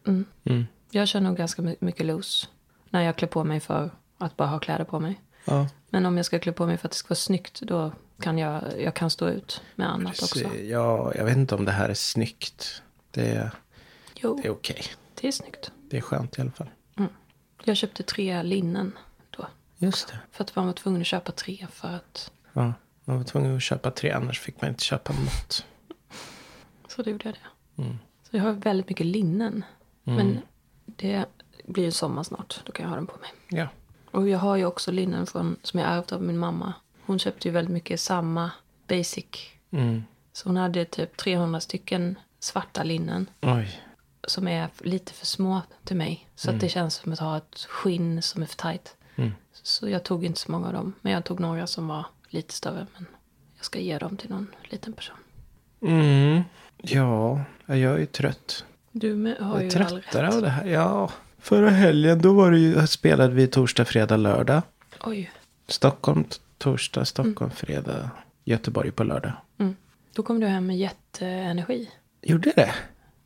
mm. 0.08 0.26
Mm. 0.44 0.66
jag 0.92 1.08
kör 1.08 1.20
nog 1.20 1.38
ganska 1.38 1.62
my- 1.62 1.76
mycket 1.80 2.06
loose. 2.06 2.48
När 2.90 3.02
jag 3.02 3.16
klär 3.16 3.28
på 3.28 3.44
mig 3.44 3.60
för 3.60 3.92
att 4.18 4.38
bara 4.38 4.48
ha 4.48 4.60
kläder 4.60 4.86
på 4.86 5.00
mig. 5.00 5.22
Ja, 5.46 5.68
Men 5.90 6.06
om 6.06 6.18
jag 6.18 6.26
ska 6.26 6.40
klä 6.40 6.52
på 6.52 6.66
mig 6.66 6.78
för 6.78 6.88
att 6.88 6.92
det 6.92 6.98
ska 6.98 7.10
vara 7.10 7.16
snyggt, 7.16 7.62
då 7.62 7.92
kan 8.20 8.38
jag, 8.38 8.64
jag 8.82 8.94
kan 8.94 9.10
stå 9.10 9.28
ut 9.30 9.62
med 9.76 9.90
annat 9.90 10.22
också. 10.24 10.40
precis. 10.40 10.70
ja, 10.70 11.14
jag 11.16 11.26
vet 11.26 11.38
inte 11.38 11.56
om 11.56 11.66
det 11.66 11.72
här 11.72 11.90
är 11.90 11.94
snyggt. 11.94 12.82
Det 13.12 13.32
är, 13.32 13.52
Jo, 14.16 14.40
det 14.42 14.48
är 14.48 14.52
okej. 14.52 14.84
det 15.22 15.28
är 15.28 15.32
snyggt. 15.32 15.72
Det 15.90 15.98
är 15.98 16.02
skönt 16.02 16.38
i 16.38 16.42
alla 16.42 16.52
fall. 16.52 16.70
Jag 17.64 17.78
köpte 17.78 18.04
tre 18.04 18.44
linnen 18.44 18.98
då. 19.30 19.48
Just 19.78 20.08
det. 20.08 20.20
För 20.32 20.44
att 20.44 20.56
man 20.56 20.66
var 20.66 20.74
tvungen 20.74 21.02
att 21.02 21.08
köpa 21.08 21.32
tre 21.32 21.68
för 21.72 21.88
att... 21.88 22.32
Ja, 22.54 22.74
man 23.06 23.18
var 23.18 23.24
tvungen 23.24 23.56
att 23.56 23.64
köpa 23.64 23.92
tre, 23.92 24.12
annars 24.12 24.40
fick 24.40 24.62
man 24.62 24.70
inte 24.70 24.84
köpa 24.84 25.14
något. 25.14 25.66
Så 26.88 27.02
då 27.02 27.10
gjorde 27.12 27.26
jag 27.26 27.34
det. 27.34 27.82
Mm. 27.84 27.98
Så 28.30 28.38
jag 28.38 28.44
har 28.44 28.52
väldigt 28.52 28.90
mycket 28.90 29.06
linnen. 29.06 29.66
Men 30.04 30.40
det 30.86 31.26
blir 31.66 31.84
ju 31.84 31.92
sommar 31.92 32.24
snart. 32.24 32.62
Då 32.66 32.72
kan 32.72 32.84
jag 32.84 32.90
ha 32.90 32.96
den 32.96 33.08
på 33.08 33.18
mig. 33.18 33.30
Ja. 33.50 33.68
Och 34.14 34.30
jag 34.30 34.40
har 34.40 34.56
ju 34.56 34.66
också 34.66 34.92
linnen 34.92 35.28
från, 35.28 35.56
som 35.64 35.80
jag 35.80 35.90
ärvt 35.90 36.12
av 36.12 36.22
min 36.22 36.38
mamma. 36.38 36.74
Hon 37.06 37.20
köpte 37.20 37.48
ju 37.48 37.52
väldigt 37.54 37.74
mycket 37.74 38.00
samma 38.00 38.52
basic. 38.88 39.26
Mm. 39.72 40.04
Så 40.34 40.50
hon 40.50 40.58
hade 40.58 40.86
typ 40.86 41.18
300 41.18 41.60
stycken 41.60 42.16
svarta 42.40 42.84
linnen. 42.84 43.30
Oj. 43.42 43.82
Som 44.28 44.48
är 44.48 44.70
lite 44.78 45.14
för 45.14 45.26
små 45.26 45.62
till 45.84 45.96
mig. 45.98 46.28
Så 46.36 46.50
att 46.50 46.60
det 46.60 46.70
känns 46.70 46.96
som 46.96 47.14
att 47.14 47.20
ha 47.20 47.38
ett 47.38 47.60
skinn 47.70 48.22
som 48.22 48.42
är 48.42 48.46
för 48.46 48.56
tajt. 48.56 48.96
Mm. 49.16 49.32
Så 49.54 49.90
jag 49.90 50.04
tog 50.04 50.26
inte 50.26 50.40
så 50.40 50.52
många 50.52 50.68
av 50.68 50.74
dem. 50.74 50.94
Men 51.02 51.14
jag 51.14 51.24
tog 51.24 51.40
några 51.40 51.68
som 51.68 51.88
var 51.88 52.06
lite 52.30 52.54
större. 52.54 52.88
Men 52.94 53.06
jag 53.58 53.66
ska 53.66 53.80
ge 53.80 53.98
dem 53.98 54.18
till 54.18 54.30
någon 54.30 54.48
liten 54.64 54.94
person. 54.94 55.16
Mm. 55.82 56.42
Ja, 56.78 57.42
jag 57.66 57.78
är 57.78 57.98
ju 57.98 58.06
trött. 58.06 58.66
Du 58.92 59.16
med, 59.16 59.38
har 59.38 59.62
Jag 59.62 59.64
ju 59.64 59.80
är 59.80 59.82
all 59.82 59.90
tröttare 59.90 60.28
rätt. 60.28 60.36
av 60.36 60.42
det 60.42 60.50
här. 60.50 60.66
Ja. 60.66 61.10
Förra 61.44 61.70
helgen 61.70 62.22
då 62.22 62.34
var 62.34 62.52
det 62.52 62.60
ju, 62.60 62.88
spelade 62.88 63.34
vi 63.34 63.48
torsdag, 63.48 63.86
fredag, 63.86 64.18
lördag. 64.18 64.62
Oj. 65.00 65.32
Stockholm 65.68 66.26
torsdag, 66.58 67.06
Stockholm 67.06 67.52
fredag, 67.52 68.10
Göteborg 68.44 68.92
på 68.92 69.04
lördag. 69.04 69.32
Mm. 69.60 69.76
Då 70.14 70.24
kom 70.24 70.40
du 70.40 70.48
hem 70.48 70.66
med 70.66 70.78
jätteenergi. 70.78 71.90
Gjorde 72.22 72.54
det? 72.56 72.72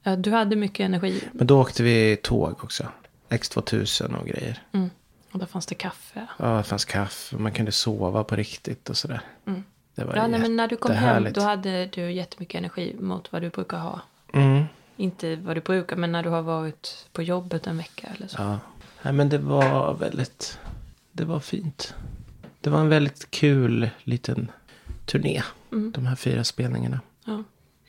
Ja, 0.04 0.16
du 0.16 0.32
hade 0.32 0.56
mycket 0.56 0.86
energi. 0.86 1.24
Men 1.32 1.48
då 1.48 1.62
åkte 1.62 1.84
vi 1.84 2.18
tåg 2.24 2.64
också. 2.64 2.88
X2000 3.30 4.20
och 4.20 4.28
grejer. 4.28 4.64
Mm. 4.72 4.90
Och 5.32 5.40
där 5.40 5.46
fanns 5.46 5.66
det 5.66 5.76
kaffe. 5.76 6.28
Ja, 6.40 6.58
det 6.58 6.64
fanns 6.64 6.86
kaffe 6.86 7.38
man 7.38 7.52
kunde 7.52 7.72
sova 7.72 8.24
på 8.24 8.36
riktigt 8.36 8.90
och 8.90 8.98
sådär. 8.98 9.22
Mm. 9.48 9.64
Det 9.96 10.04
var 10.04 10.16
Ja, 10.16 10.28
nej, 10.28 10.40
men 10.40 10.56
när 10.56 10.68
du 10.68 10.76
kom 10.76 10.96
hem 10.96 11.28
då 11.34 11.42
hade 11.42 11.86
du 11.86 12.12
jättemycket 12.12 12.60
energi 12.60 12.96
mot 13.00 13.32
vad 13.32 13.42
du 13.42 13.50
brukar 13.50 13.78
ha. 13.78 14.02
Mm. 14.34 14.64
Inte 14.98 15.36
vad 15.36 15.58
du 15.58 15.62
brukar, 15.62 15.96
men 15.96 16.12
när 16.12 16.24
du 16.24 16.30
har 16.30 16.42
varit 16.42 17.08
på 17.14 17.22
jobbet 17.24 17.68
en 17.68 17.78
vecka 17.78 18.08
eller 18.18 18.28
så. 18.28 18.42
Ja. 18.42 18.60
Nej, 19.02 19.14
men 19.14 19.30
det 19.30 19.38
var 19.38 19.94
väldigt... 19.94 20.60
Det 21.12 21.26
var 21.26 21.40
fint. 21.40 21.94
Det 22.62 22.70
var 22.70 22.80
en 22.80 22.90
väldigt 22.90 23.32
kul 23.32 23.90
liten 24.04 24.52
turné. 25.06 25.44
Mm. 25.72 25.92
De 25.92 26.06
här 26.06 26.16
fyra 26.16 26.44
spelningarna. 26.44 27.00
Ja. 27.26 27.44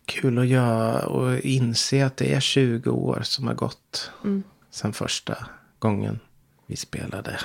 Kul 0.05 0.39
att 0.39 0.47
göra 0.47 1.07
och 1.07 1.39
inse 1.39 2.07
att 2.07 2.17
det 2.17 2.35
är 2.35 2.41
20 2.41 2.91
år 2.91 3.21
som 3.23 3.47
har 3.47 3.55
gått. 3.55 4.11
Mm. 4.25 4.43
Sen 4.71 4.93
första 4.93 5.37
gången 5.79 6.21
vi 6.67 6.77
spelade 6.77 7.39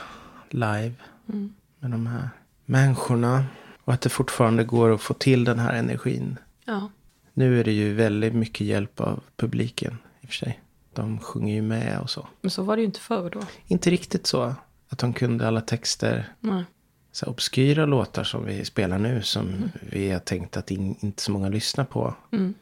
live. 0.49 0.93
Mm. 1.29 1.53
Med 1.79 1.91
de 1.91 2.07
här 2.07 2.29
människorna. 2.65 3.45
Och 3.83 3.93
att 3.93 4.01
det 4.01 4.09
fortfarande 4.09 4.63
går 4.63 4.93
att 4.93 5.01
få 5.01 5.13
till 5.13 5.43
den 5.43 5.59
här 5.59 5.73
energin. 5.73 6.37
ja. 6.65 6.89
Nu 7.33 7.59
är 7.59 7.63
det 7.63 7.71
ju 7.71 7.93
väldigt 7.93 8.33
mycket 8.33 8.67
hjälp 8.67 8.99
av 9.01 9.23
publiken 9.35 9.97
i 10.21 10.25
och 10.25 10.29
för 10.29 10.35
sig. 10.35 10.59
De 10.93 11.19
sjunger 11.19 11.53
ju 11.55 11.61
med 11.61 11.99
och 11.99 12.09
så. 12.09 12.27
Men 12.41 12.51
så 12.51 12.63
var 12.63 12.75
det 12.75 12.81
ju 12.81 12.85
inte 12.85 12.99
förr 12.99 13.29
då. 13.29 13.39
Inte 13.67 13.89
riktigt 13.89 14.27
så 14.27 14.55
att 14.89 14.97
de 14.99 15.13
kunde 15.13 15.47
alla 15.47 15.61
texter. 15.61 16.33
Nej. 16.39 16.63
Så 17.11 17.25
obskyra 17.25 17.85
låtar 17.85 18.23
som 18.23 18.45
vi 18.45 18.65
spelar 18.65 18.97
nu. 18.99 19.21
Som 19.21 19.71
vi 19.91 20.11
har 20.11 20.19
tänkt 20.19 20.57
att 20.57 20.71
in, 20.71 20.95
inte 20.99 21.21
så 21.23 21.31
många 21.31 21.49
lyssnar 21.49 21.85
på. 21.85 22.15
Mm. 22.31 22.53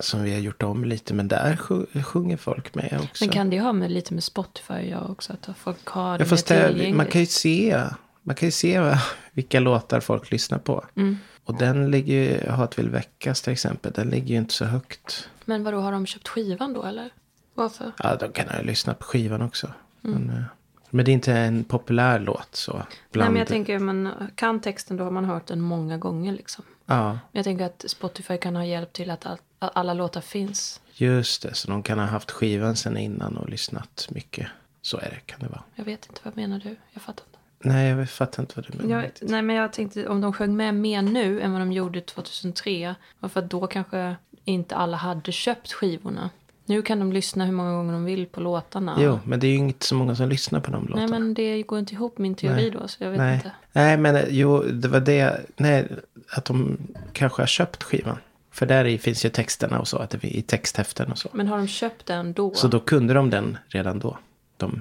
Som 0.00 0.22
vi 0.22 0.32
har 0.32 0.40
gjort 0.40 0.62
om 0.62 0.84
lite. 0.84 1.14
Men 1.14 1.28
där 1.28 1.56
sj- 1.56 2.02
sjunger 2.02 2.36
folk 2.36 2.74
med 2.74 3.00
också. 3.02 3.24
Men 3.24 3.32
kan 3.32 3.50
det 3.50 3.60
ha 3.60 3.72
med 3.72 3.90
lite 3.90 4.14
med 4.14 4.24
Spotify 4.24 4.74
göra 4.74 5.04
också? 5.08 5.32
Att 5.32 5.48
folk 5.58 5.86
har 5.86 6.18
det 6.18 6.24
ja, 6.24 6.28
fast 6.28 6.46
det, 6.46 6.94
man 6.94 7.06
kan 7.06 7.20
ju 7.20 7.26
se. 7.26 7.82
Man 8.22 8.36
kan 8.36 8.46
ju 8.46 8.52
se 8.52 8.96
vilka 9.32 9.60
låtar 9.60 10.00
folk 10.00 10.30
lyssnar 10.30 10.58
på. 10.58 10.84
Mm. 10.96 11.18
Och 11.46 11.58
den 11.58 11.90
ligger 11.90 12.14
ju, 12.14 12.50
Hat 12.50 12.78
vill 12.78 12.88
väckas 12.90 13.42
till 13.42 13.52
exempel. 13.52 13.92
Den 13.92 14.08
ligger 14.10 14.28
ju 14.28 14.36
inte 14.36 14.54
så 14.54 14.64
högt. 14.64 15.28
Men 15.44 15.64
vadå, 15.64 15.80
har 15.80 15.92
de 15.92 16.06
köpt 16.06 16.28
skivan 16.28 16.72
då 16.72 16.82
eller? 16.82 17.10
Varför? 17.54 17.92
Ja, 17.98 18.16
de 18.16 18.32
kan 18.32 18.48
ha 18.48 18.62
lyssnat 18.62 18.98
på 18.98 19.04
skivan 19.04 19.42
också. 19.42 19.72
Mm. 20.04 20.22
Men, 20.22 20.36
eh, 20.36 20.42
men 20.90 21.04
det 21.04 21.10
är 21.10 21.12
inte 21.12 21.32
en 21.32 21.64
populär 21.64 22.18
låt 22.18 22.48
så. 22.56 22.72
Nej, 22.72 22.86
Bland, 23.12 23.32
men 23.32 23.38
jag 23.38 23.48
tänker, 23.48 23.78
man 23.78 24.12
kan 24.34 24.60
texten 24.60 24.96
då 24.96 25.04
har 25.04 25.10
man 25.10 25.24
hört 25.24 25.46
den 25.46 25.60
många 25.60 25.98
gånger 25.98 26.32
liksom. 26.32 26.64
Ja, 26.86 27.04
Men 27.10 27.18
jag 27.32 27.44
tänker 27.44 27.64
att 27.64 27.84
Spotify 27.88 28.38
kan 28.38 28.56
ha 28.56 28.64
hjälp 28.64 28.92
till 28.92 29.10
att 29.10 29.26
all, 29.26 29.38
alla 29.58 29.94
låtar 29.94 30.20
finns. 30.20 30.80
just 30.92 31.42
det. 31.42 31.54
Så 31.54 31.70
de 31.70 31.82
kan 31.82 31.98
ha 31.98 32.06
haft 32.06 32.30
skivan 32.30 32.76
sen 32.76 32.96
innan 32.96 33.36
och 33.36 33.48
lyssnat 33.48 34.08
mycket. 34.10 34.46
Så 34.82 34.96
är 34.98 35.10
det, 35.10 35.20
kan 35.26 35.40
det 35.40 35.48
vara. 35.48 35.62
Jag 35.74 35.84
vet 35.84 36.06
inte, 36.06 36.20
vad 36.22 36.36
menar 36.36 36.58
du? 36.58 36.76
Jag 36.92 37.02
fattar 37.02 37.24
inte. 37.26 37.35
Nej, 37.58 37.88
jag 37.88 38.10
fattar 38.10 38.42
inte 38.42 38.52
vad 38.56 38.66
du 38.70 38.78
menar. 38.78 39.02
Jag, 39.02 39.30
nej, 39.30 39.42
men 39.42 39.56
jag 39.56 39.72
tänkte 39.72 40.08
om 40.08 40.20
de 40.20 40.32
sjöng 40.32 40.56
med 40.56 40.74
mer 40.74 41.02
nu 41.02 41.40
än 41.40 41.52
vad 41.52 41.60
de 41.60 41.72
gjorde 41.72 42.00
2003. 42.00 42.94
Varför 43.20 43.40
att 43.40 43.50
då 43.50 43.66
kanske 43.66 44.16
inte 44.44 44.76
alla 44.76 44.96
hade 44.96 45.32
köpt 45.32 45.72
skivorna. 45.72 46.30
Nu 46.68 46.82
kan 46.82 46.98
de 46.98 47.12
lyssna 47.12 47.44
hur 47.44 47.52
många 47.52 47.72
gånger 47.72 47.92
de 47.92 48.04
vill 48.04 48.26
på 48.26 48.40
låtarna. 48.40 48.96
Jo, 49.00 49.18
men 49.24 49.40
det 49.40 49.46
är 49.46 49.50
ju 49.50 49.56
inte 49.56 49.86
så 49.86 49.94
många 49.94 50.16
som 50.16 50.28
lyssnar 50.28 50.60
på 50.60 50.70
de 50.70 50.86
låtarna. 50.86 51.06
Nej, 51.06 51.20
men 51.20 51.34
det 51.34 51.62
går 51.62 51.78
inte 51.78 51.94
ihop 51.94 52.18
min 52.18 52.34
teori 52.34 52.54
Nej. 52.54 52.70
då, 52.70 52.88
så 52.88 53.04
jag 53.04 53.10
vet 53.10 53.18
nej. 53.18 53.34
inte. 53.34 53.50
Nej, 53.72 53.96
men 53.96 54.24
jo, 54.28 54.62
det 54.62 54.88
var 54.88 55.00
det. 55.00 55.40
Nej, 55.56 55.88
att 56.28 56.44
de 56.44 56.78
kanske 57.12 57.42
har 57.42 57.46
köpt 57.46 57.82
skivan. 57.82 58.18
För 58.50 58.66
där 58.66 58.84
i 58.84 58.98
finns 58.98 59.24
ju 59.24 59.28
texterna 59.28 59.80
och 59.80 59.88
så. 59.88 59.98
Att 59.98 60.10
det 60.10 60.24
är 60.24 60.36
i 60.36 60.42
texthäften 60.42 61.10
och 61.10 61.18
så. 61.18 61.28
Men 61.32 61.48
har 61.48 61.56
de 61.56 61.68
köpt 61.68 62.06
den 62.06 62.32
då? 62.32 62.54
Så 62.54 62.68
då 62.68 62.80
kunde 62.80 63.14
de 63.14 63.30
den 63.30 63.58
redan 63.68 63.98
då. 63.98 64.18
De 64.56 64.80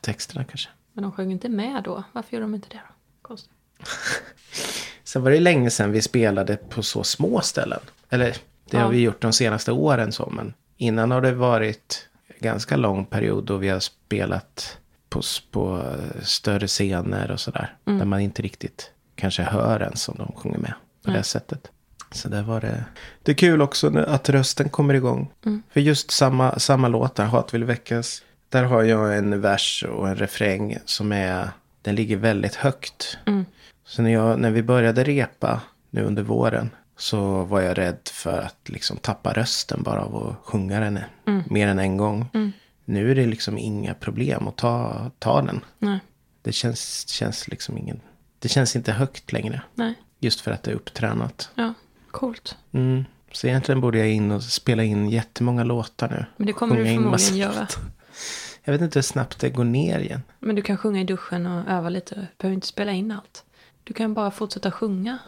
texterna 0.00 0.44
kanske. 0.44 0.68
Men 0.92 1.02
de 1.02 1.12
sjöng 1.12 1.32
inte 1.32 1.48
med 1.48 1.82
då? 1.84 2.04
Varför 2.12 2.34
gör 2.36 2.40
de 2.40 2.54
inte 2.54 2.68
det 2.68 2.80
då? 2.88 2.94
Konstigt. 3.22 3.52
Sen 5.04 5.22
var 5.22 5.30
det 5.30 5.40
länge 5.40 5.70
sedan 5.70 5.92
vi 5.92 6.02
spelade 6.02 6.56
på 6.56 6.82
så 6.82 7.04
små 7.04 7.40
ställen. 7.40 7.80
Eller 8.10 8.26
det 8.70 8.76
Ja. 8.76 8.80
har 8.82 8.90
vi 8.90 9.00
gjort 9.00 9.20
de 9.22 9.32
senaste 9.32 9.72
åren 9.72 10.12
så. 10.12 10.30
Men 10.30 10.54
innan 10.76 11.10
har 11.10 11.20
det 11.20 11.32
varit 11.32 12.08
ganska 12.40 12.76
lång 12.76 13.04
period 13.04 13.44
då 13.44 13.56
vi 13.56 13.68
har 13.68 13.80
spelat 13.80 14.78
på, 15.08 15.22
på 15.50 15.78
eh, 15.78 16.22
större 16.22 16.66
scener 16.66 17.30
och 17.30 17.40
sådär. 17.40 17.76
Mm. 17.86 17.98
Där 17.98 18.06
man 18.06 18.20
inte 18.20 18.42
riktigt 18.42 18.90
kanske 19.14 19.42
hör 19.42 19.82
ens 19.82 20.08
om 20.08 20.14
de 20.18 20.32
sjunger 20.36 20.58
med 20.58 20.74
på 21.04 21.10
Nej. 21.10 21.18
det 21.18 21.24
sättet. 21.24 21.70
Så 22.10 22.28
där 22.28 22.42
var 22.42 22.60
det. 22.60 22.84
Det 23.22 23.32
är 23.32 23.36
kul 23.36 23.62
också 23.62 23.98
att 23.98 24.28
rösten 24.28 24.68
kommer 24.68 24.94
igång. 24.94 25.32
Mm. 25.46 25.62
För 25.72 25.80
just 25.80 26.10
samma, 26.10 26.58
samma 26.58 26.88
låtar, 26.88 27.24
Hat 27.24 27.54
vill 27.54 27.64
väckas. 27.64 28.22
Där 28.52 28.64
har 28.64 28.82
jag 28.82 29.18
en 29.18 29.40
vers 29.40 29.84
och 29.88 30.08
en 30.08 30.16
refräng 30.16 30.76
som 30.84 31.12
är 31.12 31.48
den 31.82 31.94
ligger 31.94 32.16
väldigt 32.16 32.54
högt. 32.54 33.18
Mm. 33.26 33.44
Så 33.84 34.02
när, 34.02 34.10
jag, 34.10 34.38
när 34.40 34.50
vi 34.50 34.62
började 34.62 35.04
repa 35.04 35.60
nu 35.90 36.04
under 36.04 36.22
våren 36.22 36.70
så 36.96 37.44
var 37.44 37.60
jag 37.60 37.78
rädd 37.78 37.98
för 38.12 38.38
att 38.38 38.68
liksom 38.68 38.96
tappa 38.96 39.32
rösten 39.32 39.82
bara 39.82 40.00
av 40.02 40.16
att 40.16 40.46
sjunga 40.46 40.80
den 40.80 40.98
Mm. 41.26 41.42
mer 41.50 41.68
än 41.68 41.78
en 41.78 41.96
gång. 41.96 42.26
Nu 42.84 43.10
är 43.10 43.14
det 43.14 43.26
liksom 43.26 43.58
inga 43.58 43.94
problem 43.94 44.48
att 44.48 44.56
ta, 44.56 45.10
ta 45.18 45.42
den. 45.42 45.60
Nej, 45.78 45.98
Det 46.42 46.52
känns, 46.52 47.08
känns 47.08 47.48
liksom 47.48 47.78
ingen... 47.78 48.00
Det 48.38 48.48
känns 48.48 48.76
inte 48.76 48.92
högt 48.92 49.32
längre. 49.32 49.62
nej. 49.74 49.94
Just 50.20 50.40
för 50.40 50.50
att 50.50 50.62
det 50.62 50.70
är 50.70 50.74
upptränat. 50.74 51.50
Ja, 51.54 51.74
coolt. 52.10 52.56
Mm. 52.72 53.04
Så 53.32 53.46
egentligen 53.46 53.80
borde 53.80 53.98
jag 53.98 54.08
in 54.10 54.30
och 54.30 54.42
spela 54.42 54.82
in 54.82 55.08
jättemånga 55.10 55.64
låtar 55.64 56.08
nu. 56.08 56.24
Men 56.36 56.46
det 56.46 56.52
kommer 56.52 56.76
du 56.76 56.84
förmodligen 56.84 57.36
göra. 57.36 57.68
Jag 58.64 58.72
vet 58.72 58.80
inte 58.82 58.98
hur 58.98 59.02
snabbt 59.02 59.40
det 59.40 59.50
går 59.50 59.64
ner 59.64 59.98
igen. 59.98 60.22
Men 60.40 60.56
du 60.56 60.62
kan 60.62 60.76
sjunga 60.76 61.00
i 61.00 61.04
duschen 61.04 61.46
och 61.46 61.68
öva 61.70 61.88
lite. 61.88 62.14
Du 62.14 62.26
behöver 62.38 62.54
inte 62.54 62.66
spela 62.66 62.92
in 62.92 63.10
allt. 63.10 63.44
Du 63.84 63.94
kan 63.94 64.14
bara 64.14 64.30
fortsätta 64.30 64.70
sjunga. 64.70 65.18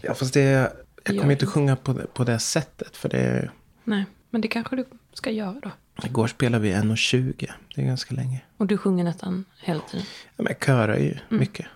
Ja, 0.00 0.14
fast 0.14 0.34
det... 0.34 0.72
Jag 1.04 1.18
kommer 1.18 1.32
inte 1.32 1.46
sjunga 1.46 1.76
på 1.76 1.92
det, 1.92 2.06
på 2.14 2.24
det 2.24 2.38
sättet. 2.38 2.96
För 2.96 3.08
det... 3.08 3.50
Nej, 3.84 4.04
men 4.30 4.40
det 4.40 4.48
kanske 4.48 4.76
du 4.76 4.84
ska 5.12 5.30
göra 5.30 5.60
då. 5.62 5.70
Igår 6.04 6.26
spelade 6.26 6.62
vi 6.64 6.72
1.20. 6.74 7.50
Det 7.74 7.82
är 7.82 7.86
ganska 7.86 8.14
länge. 8.14 8.40
Och 8.56 8.66
du 8.66 8.78
sjunger 8.78 9.04
nästan 9.04 9.44
hela 9.60 9.80
tiden. 9.80 10.06
Ja, 10.36 10.42
men 10.42 10.46
jag 10.46 10.66
körar 10.66 10.96
ju 10.96 11.16
mycket. 11.28 11.66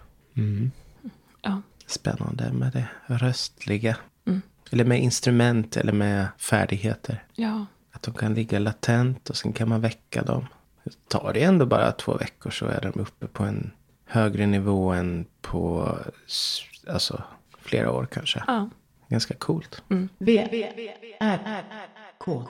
Ja, 1.42 1.62
Spännande 1.86 2.52
med 2.52 2.72
det 2.72 2.88
röstliga. 3.14 3.96
Mm. 4.26 4.42
Eller 4.70 4.84
med 4.84 5.02
instrument 5.02 5.76
eller 5.76 5.92
med 5.92 6.26
färdigheter. 6.38 7.24
ja, 7.34 7.66
Att 7.92 8.02
de 8.02 8.14
kan 8.14 8.34
ligga 8.34 8.58
latent 8.58 9.30
och 9.30 9.36
sen 9.36 9.52
kan 9.52 9.68
man 9.68 9.80
väcka 9.80 10.22
dem. 10.22 10.46
Tar 11.08 11.32
det 11.32 11.42
ändå 11.42 11.66
bara 11.66 11.92
två 11.92 12.14
veckor 12.14 12.50
så 12.50 12.66
är 12.66 12.80
de 12.80 13.00
uppe 13.00 13.26
på 13.26 13.42
en 13.44 13.70
högre 14.04 14.46
nivå 14.46 14.92
än 14.92 15.26
på 15.40 15.88
alltså, 16.88 17.22
flera 17.58 17.92
år 17.92 18.06
kanske. 18.12 18.44
ja. 18.46 18.70
Ganska 19.08 19.34
coolt. 19.34 19.82
V, 20.18 20.48
R, 21.20 21.64
K. 22.18 22.44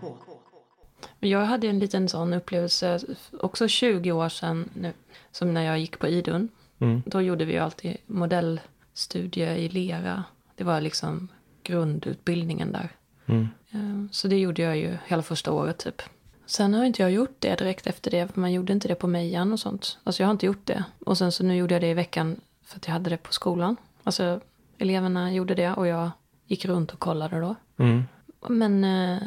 Men 1.19 1.31
Jag 1.31 1.45
hade 1.45 1.67
en 1.69 1.79
liten 1.79 2.09
sån 2.09 2.33
upplevelse 2.33 3.01
också 3.41 3.69
20 3.69 4.13
år 4.13 4.29
sedan 4.29 4.69
nu. 4.75 4.93
Som 5.31 5.55
när 5.55 5.63
jag 5.63 5.79
gick 5.79 5.99
på 5.99 6.09
Idun. 6.09 6.49
Mm. 6.79 7.03
Då 7.07 7.23
gjorde 7.23 7.45
vi 7.45 7.53
ju 7.53 7.59
alltid 7.59 7.97
modellstudie 8.07 9.57
i 9.57 9.69
lera. 9.69 10.25
Det 10.57 10.65
var 10.65 10.81
liksom 10.81 11.29
grundutbildningen 11.63 12.73
där. 12.73 12.89
Mm. 13.27 13.49
Eh, 13.71 14.11
Så 14.13 14.29
det 14.29 14.39
gjorde 14.39 14.63
jag 14.63 14.77
ju 14.77 14.97
hela 15.07 15.23
första 15.23 15.53
året 15.53 15.79
typ. 15.79 16.03
Sen 16.53 16.75
har 16.75 16.85
inte 16.85 17.03
jag 17.03 17.11
gjort 17.11 17.37
det 17.39 17.59
direkt 17.59 17.87
efter 17.87 18.11
det. 18.11 18.29
För 18.29 18.41
man 18.41 18.53
gjorde 18.53 18.73
inte 18.73 18.89
det 18.89 18.95
på 18.95 19.07
Mejan 19.07 19.53
och 19.53 19.61
sånt. 19.61 19.99
Alltså 20.05 20.23
jag 20.23 20.29
har 20.29 20.33
inte 20.33 20.47
gjort 20.47 20.67
det. 20.67 20.85
Och 21.07 21.19
sen 21.19 21.33
så 21.33 21.45
nu 21.45 21.57
gjorde 21.57 21.75
jag 21.75 21.83
det 21.83 21.91
i 21.91 21.95
veckan 21.95 22.41
för 22.65 22.77
att 22.77 22.87
jag 22.87 22.93
hade 22.93 23.11
det 23.11 23.17
på 23.17 23.33
skolan. 23.33 23.77
Alltså 24.03 24.41
eleverna 24.79 25.33
gjorde 25.33 25.55
det 25.55 25.73
och 25.73 25.87
jag 25.87 26.11
gick 26.47 26.65
runt 26.65 26.91
och 26.91 26.99
kollade 26.99 27.41
då. 27.41 27.55
Mm. 27.77 28.05
Men 28.49 28.85
eh, 28.85 29.23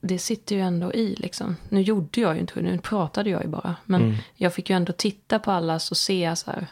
det 0.00 0.18
sitter 0.18 0.56
ju 0.56 0.60
ändå 0.60 0.92
i 0.92 1.14
liksom. 1.14 1.56
Nu 1.68 1.80
gjorde 1.80 2.20
jag 2.20 2.34
ju 2.34 2.40
inte 2.40 2.60
nu 2.60 2.78
pratade 2.78 3.30
jag 3.30 3.42
ju 3.42 3.48
bara. 3.48 3.76
Men 3.84 4.16
jag 4.34 4.54
fick 4.54 4.70
ju 4.70 4.76
ändå 4.76 4.92
titta 4.92 5.38
på 5.38 5.50
allas 5.50 5.90
och 5.90 5.96
se 5.96 6.36
så 6.36 6.50
här. 6.50 6.66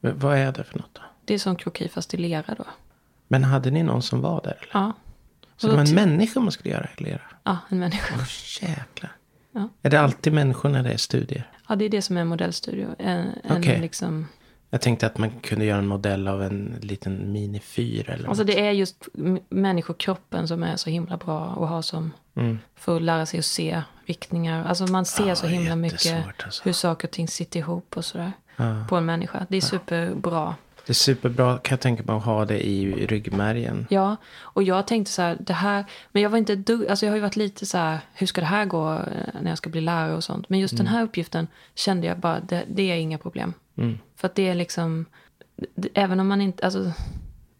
Men 0.00 0.18
vad 0.18 0.38
är 0.38 0.52
det 0.52 0.64
för 0.64 0.78
något 0.78 0.94
då? 0.94 1.00
Det 1.24 1.34
är 1.34 1.38
som 1.38 1.56
kroki 1.56 1.88
fast 1.88 2.14
i 2.14 2.16
lera 2.16 2.54
då. 2.54 2.64
Men 3.28 3.44
hade 3.44 3.70
ni 3.70 3.82
någon 3.82 4.02
som 4.02 4.20
var 4.20 4.42
där? 4.42 4.50
Eller? 4.50 4.70
Ja. 4.72 4.92
Så 5.56 5.66
det 5.66 5.76
var 5.76 5.82
en 5.82 5.94
människa 5.94 6.40
man 6.40 6.52
skulle 6.52 6.74
göra 6.74 6.88
i 6.98 7.02
lera? 7.02 7.22
Ja, 7.44 7.58
en 7.68 7.78
människa. 7.78 8.14
Åh 8.18 8.68
jäklar. 8.68 9.12
Ja. 9.54 9.68
Är 9.82 9.90
det 9.90 10.00
alltid 10.00 10.32
människor 10.32 10.68
när 10.68 10.82
det 10.82 10.90
är 10.92 10.96
studier? 10.96 11.50
Ja, 11.68 11.76
det 11.76 11.84
är 11.84 11.88
det 11.88 12.02
som 12.02 12.16
är 12.16 12.24
modellstudio. 12.24 12.88
En, 12.98 13.26
en 13.44 13.58
Okej. 13.58 13.80
liksom... 13.80 14.26
Jag 14.70 14.80
tänkte 14.80 15.06
att 15.06 15.18
man 15.18 15.30
kunde 15.30 15.64
göra 15.64 15.78
en 15.78 15.86
modell 15.86 16.28
av 16.28 16.42
en 16.42 16.74
liten 16.80 17.32
minifyr 17.32 18.10
eller 18.10 18.28
Alltså 18.28 18.42
något. 18.42 18.52
det 18.54 18.60
är 18.66 18.70
just 18.70 19.08
människokroppen 19.48 20.48
som 20.48 20.62
är 20.62 20.76
så 20.76 20.90
himla 20.90 21.16
bra 21.16 21.44
att 21.50 21.68
ha 21.68 21.82
som... 21.82 22.12
Mm. 22.36 22.58
För 22.74 22.96
att 22.96 23.02
lära 23.02 23.26
sig 23.26 23.38
att 23.38 23.44
se 23.44 23.82
riktningar. 24.06 24.64
Alltså 24.64 24.86
man 24.86 25.04
ser 25.04 25.28
Ja, 25.28 25.34
så 25.34 25.46
himla 25.46 25.76
mycket 25.76 26.26
alltså. 26.44 26.62
hur 26.64 26.72
saker 26.72 27.08
och 27.08 27.12
ting 27.12 27.28
sitter 27.28 27.60
ihop 27.60 27.96
och 27.96 28.04
sådär. 28.04 28.32
Ja. 28.56 28.84
På 28.88 28.96
en 28.96 29.04
människa. 29.04 29.46
Det 29.48 29.56
är 29.56 29.60
superbra. 29.60 30.54
Det 30.86 30.92
är 30.92 30.94
superbra 30.94 31.58
kan 31.58 31.72
jag 31.72 31.80
tänka 31.80 32.02
mig 32.02 32.16
att 32.16 32.24
ha 32.24 32.44
det 32.44 32.66
i 32.66 33.06
ryggmärgen. 33.06 33.86
Ja, 33.90 34.16
och 34.40 34.62
jag 34.62 34.86
tänkte 34.86 35.12
så 35.12 35.22
här, 35.22 35.36
det 35.40 35.52
här, 35.52 35.84
men 36.12 36.22
jag 36.22 36.30
var 36.30 36.38
inte 36.38 36.56
dugg, 36.56 36.86
alltså 36.86 37.06
jag 37.06 37.12
har 37.12 37.16
ju 37.16 37.22
varit 37.22 37.36
lite 37.36 37.66
så 37.66 37.78
här, 37.78 37.98
hur 38.14 38.26
ska 38.26 38.40
det 38.40 38.46
här 38.46 38.64
gå 38.64 38.92
eh, 38.92 39.40
när 39.40 39.50
jag 39.50 39.58
ska 39.58 39.70
bli 39.70 39.80
lärare 39.80 40.14
och 40.14 40.24
sånt. 40.24 40.48
Men 40.48 40.60
just 40.60 40.76
den 40.76 40.86
här 40.86 41.02
uppgiften 41.02 41.46
kände 41.74 42.06
jag 42.06 42.18
bara, 42.18 42.40
det, 42.40 42.64
det 42.68 42.82
är 42.82 42.96
inga 42.96 43.18
problem. 43.18 43.54
Mm. 43.76 43.98
För 44.16 44.28
att 44.28 44.34
det 44.34 44.48
är 44.48 44.54
liksom, 44.54 45.06
det, 45.74 45.88
även 45.94 46.20
om 46.20 46.28
man 46.28 46.40
inte, 46.40 46.64
alltså 46.64 46.92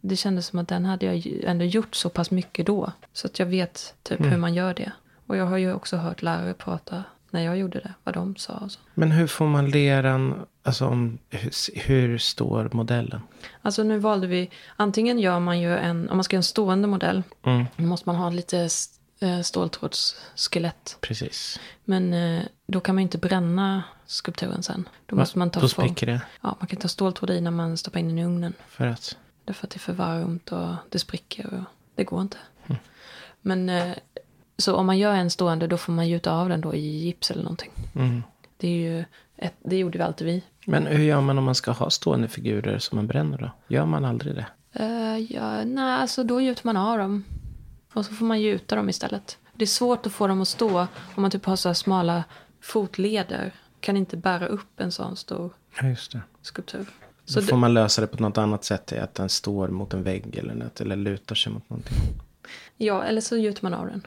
det 0.01 0.17
kändes 0.17 0.47
som 0.47 0.59
att 0.59 0.69
den 0.69 0.85
hade 0.85 1.07
jag 1.07 1.27
ändå 1.45 1.65
gjort 1.65 1.95
så 1.95 2.09
pass 2.09 2.31
mycket 2.31 2.67
då. 2.67 2.93
Så 3.13 3.27
att 3.27 3.39
jag 3.39 3.47
vet 3.47 3.95
typ 4.03 4.21
hur 4.21 4.37
man 4.37 4.55
gör 4.55 4.75
det. 4.75 4.93
Och 5.27 5.37
jag 5.37 5.47
har 5.47 5.57
ju 5.57 5.73
också 5.73 5.97
hört 5.97 6.23
lärare 6.23 6.55
prata 6.55 7.05
när 7.35 7.45
jag 7.45 7.57
gjorde 7.59 7.81
det, 7.81 7.95
vad 8.05 8.15
de 8.15 8.37
sa 8.37 8.53
och 8.53 8.73
så. 8.73 8.81
Men 8.95 9.11
hur 9.13 9.27
får 9.27 9.47
man 9.47 9.71
leran, 9.71 10.47
alltså 10.63 10.87
om, 10.87 11.19
hur, 11.31 11.53
hur 11.81 12.19
står 12.19 12.69
modellen? 12.73 13.21
Alltså 13.63 13.83
nu 13.83 13.99
valde 13.99 14.27
vi, 14.27 14.51
antingen 14.77 15.19
gör 15.19 15.41
man 15.41 15.61
ju 15.61 15.77
en, 15.77 16.11
om 16.11 16.17
man 16.17 16.25
ska 16.25 16.35
göra 16.37 16.39
en 16.39 16.43
stående 16.43 16.89
modell, 16.89 17.23
Mm. 17.43 17.65
då 17.77 17.83
måste 17.83 18.09
man 18.09 18.17
ha 18.17 18.31
lite 18.31 18.69
eh, 19.21 19.41
ståltrådsskelett. 19.41 20.97
Precis. 21.01 21.61
Men 21.85 22.13
eh, 22.15 22.43
då 22.67 22.81
kan 22.81 22.95
man 22.95 23.03
ju 23.03 23.07
inte 23.07 23.19
bränna 23.19 23.83
skulpturen 24.07 24.63
sen. 24.63 24.89
Då 25.07 25.17
måste 25.17 25.39
man 25.39 25.51
ta 25.51 25.61
Då 25.61 25.69
spricker 25.69 26.07
det. 26.07 26.21
Ja, 26.41 26.57
man 26.61 26.67
kan 26.67 26.79
ta 26.81 26.89
ståltråd 26.89 27.31
i 27.31 27.41
när 27.41 27.51
man 27.51 27.77
stoppar 27.77 28.01
in 28.01 28.09
den 28.09 28.19
i 28.19 28.25
ugnen. 28.25 28.53
För 28.69 28.87
att, 28.87 29.17
Därför 29.45 29.67
att 29.67 29.71
det 29.71 29.77
är 29.77 29.81
för 29.81 29.93
varmt 29.93 30.53
och 30.53 30.75
det 30.91 30.99
spricker 30.99 31.47
och 31.47 31.65
det 31.95 32.05
går 32.05 32.21
inte. 32.23 32.37
Mm. 32.67 32.79
Men 33.41 33.69
eh, 33.69 33.95
så 34.59 34.75
om 34.77 34.87
man 34.87 34.99
gör 34.99 35.15
en 35.15 35.31
stående 35.31 35.67
då 35.67 35.77
får 35.77 35.93
man 35.93 36.09
gjuta 36.09 36.33
av 36.33 36.49
den 36.49 36.61
då 36.61 36.75
i 36.75 36.81
gips 36.81 37.31
eller 37.31 37.43
någonting. 37.43 37.71
mm. 37.95 38.23
Det 38.57 38.69
är 38.69 38.91
ju, 38.91 39.05
ett, 39.37 39.55
det 39.65 39.77
gjorde 39.77 39.99
vi 39.99 40.05
alltid 40.05 40.27
vi. 40.27 40.43
Men 40.67 40.87
hur 40.87 41.05
gör 41.05 41.21
man 41.21 41.39
om 41.39 41.45
man 41.45 41.55
ska 41.55 41.71
ha 41.71 41.91
stående 41.91 42.29
figurer 42.29 42.79
som 42.79 42.97
man 42.97 43.07
bränner 43.07 43.39
då? 43.39 43.51
Gör 43.75 43.87
man 43.87 44.05
aldrig 44.05 44.35
det? 44.35 44.47
Uh, 44.81 45.19
ja, 45.33 45.65
nej, 45.65 45.93
alltså 45.95 46.25
då 46.25 46.41
gjuter 46.41 46.67
man 46.67 46.77
av 46.77 46.99
dem. 46.99 47.25
Och 47.93 48.05
så 48.07 48.13
får 48.15 48.25
man 48.25 48.41
gjuta 48.41 48.77
dem 48.77 48.89
istället. 48.89 49.39
Det 49.55 49.65
är 49.65 49.67
svårt 49.67 50.07
att 50.07 50.13
få 50.13 50.27
dem 50.27 50.43
att 50.43 50.49
stå 50.49 50.79
om 51.15 51.23
man 51.23 51.31
typ 51.31 51.45
har 51.45 51.57
så 51.57 51.69
här 51.69 51.75
smala 51.75 52.25
fotleder. 52.61 53.53
Kan 53.81 53.97
inte 53.97 54.17
bära 54.17 54.47
upp 54.47 54.81
en 54.81 54.93
sån 54.93 55.17
stor 55.17 55.53
Ja, 55.81 56.21
skulptur. 56.43 56.87
Så 57.25 57.41
då 57.41 57.47
får 57.47 57.57
man 57.57 57.75
lösa 57.75 58.01
det 58.01 58.07
på 58.07 58.23
något 58.23 58.39
annat 58.39 58.65
sätt. 58.65 58.93
Att 58.93 59.15
den 59.15 59.29
står 59.29 59.69
mot 59.69 59.95
en 59.95 60.03
vägg 60.03 60.37
eller 60.37 60.55
något. 60.55 60.81
Eller 60.81 60.97
lutar 60.97 61.35
sig 61.35 61.53
mot 61.53 61.71
någonting. 61.71 61.97
ja, 62.77 63.03
eller 63.05 63.21
så 63.21 63.37
gjuter 63.37 63.63
man 63.63 63.75
av 63.75 63.87
den. 63.87 64.07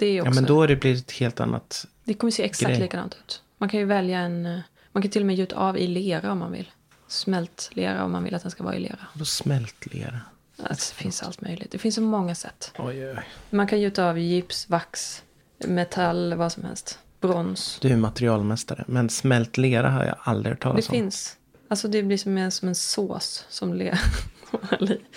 Det 0.00 0.06
är 0.06 0.20
också, 0.20 0.30
Ja, 0.30 0.34
men 0.34 0.44
då 0.44 0.62
är 0.62 0.68
det 0.68 0.76
blir 0.76 0.94
ett 0.96 1.10
helt 1.12 1.40
annat. 1.40 1.86
det 2.04 2.14
kommer 2.14 2.30
se 2.30 2.42
exakt 2.42 2.70
grej. 2.70 2.80
likadant 2.80 3.16
ut. 3.24 3.42
Man 3.58 3.68
kan 3.68 3.80
ju 3.80 3.86
välja 3.86 4.18
en, 4.18 4.46
eh, 4.46 4.58
man 4.92 5.02
kan 5.02 5.10
till 5.10 5.22
och 5.22 5.26
med 5.26 5.36
gjuta 5.36 5.56
av 5.56 5.78
i 5.78 5.86
lera 5.86 6.32
om 6.32 6.38
man 6.38 6.52
vill. 6.52 6.70
Smält 7.08 7.70
lera 7.72 8.04
om 8.04 8.12
man 8.12 8.24
vill 8.24 8.34
att 8.34 8.42
den 8.42 8.50
ska 8.50 8.64
vara 8.64 8.76
i 8.76 8.80
lera. 8.80 8.98
Då 9.14 9.24
smält 9.24 9.94
lera. 9.94 10.20
Alltså, 10.62 10.94
det 10.96 11.02
finns 11.02 11.22
allt 11.22 11.40
möjligt. 11.40 11.70
Det 11.70 11.78
finns 11.78 11.94
så 11.94 12.00
många 12.02 12.34
sätt. 12.34 12.72
Oj, 12.78 13.06
oj. 13.10 13.18
Man 13.50 13.66
kan 13.66 13.80
gjuta 13.80 14.04
av 14.08 14.18
gips, 14.18 14.68
vax, 14.68 15.22
metall, 15.66 16.34
vad 16.34 16.52
som 16.52 16.64
helst. 16.64 16.98
Brons. 17.20 17.78
Du 17.80 17.88
är 17.88 17.96
materialmästare. 17.96 18.84
Men 18.88 19.08
smält 19.10 19.56
lera 19.56 19.90
har 19.90 20.04
jag 20.04 20.16
aldrig 20.22 20.52
hört 20.52 20.60
Det 20.60 20.62
talas 20.62 20.88
om. 20.88 20.92
finns. 20.92 21.36
Alltså 21.68 21.88
det 21.88 22.02
blir 22.02 22.16
som 22.16 22.36
en, 22.38 22.50
som 22.50 22.68
en 22.68 22.74
sås 22.74 23.44
som 23.48 23.74
le. 23.74 23.94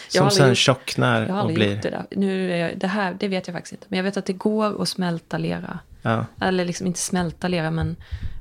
Som 0.07 0.31
sen 0.31 0.55
tjocknar 0.55 1.21
jag 1.21 1.27
har 1.27 1.33
och 1.33 1.39
aldrig 1.39 1.57
blir... 1.57 1.73
gjort 1.73 1.83
det 1.83 1.89
där. 1.89 2.05
Nu 2.11 2.51
är 2.51 2.57
jag, 2.57 2.77
det 2.79 2.87
här, 2.87 3.17
det 3.19 3.27
vet 3.27 3.47
jag 3.47 3.55
faktiskt 3.55 3.73
inte. 3.73 3.85
Men 3.89 3.97
jag 3.97 4.03
vet 4.03 4.17
att 4.17 4.25
det 4.25 4.33
går 4.33 4.81
att 4.81 4.89
smälta 4.89 5.37
lera. 5.37 5.79
Ja. 6.01 6.25
Eller 6.41 6.65
liksom 6.65 6.87
inte 6.87 6.99
smälta 6.99 7.47
lera, 7.47 7.71
men 7.71 7.95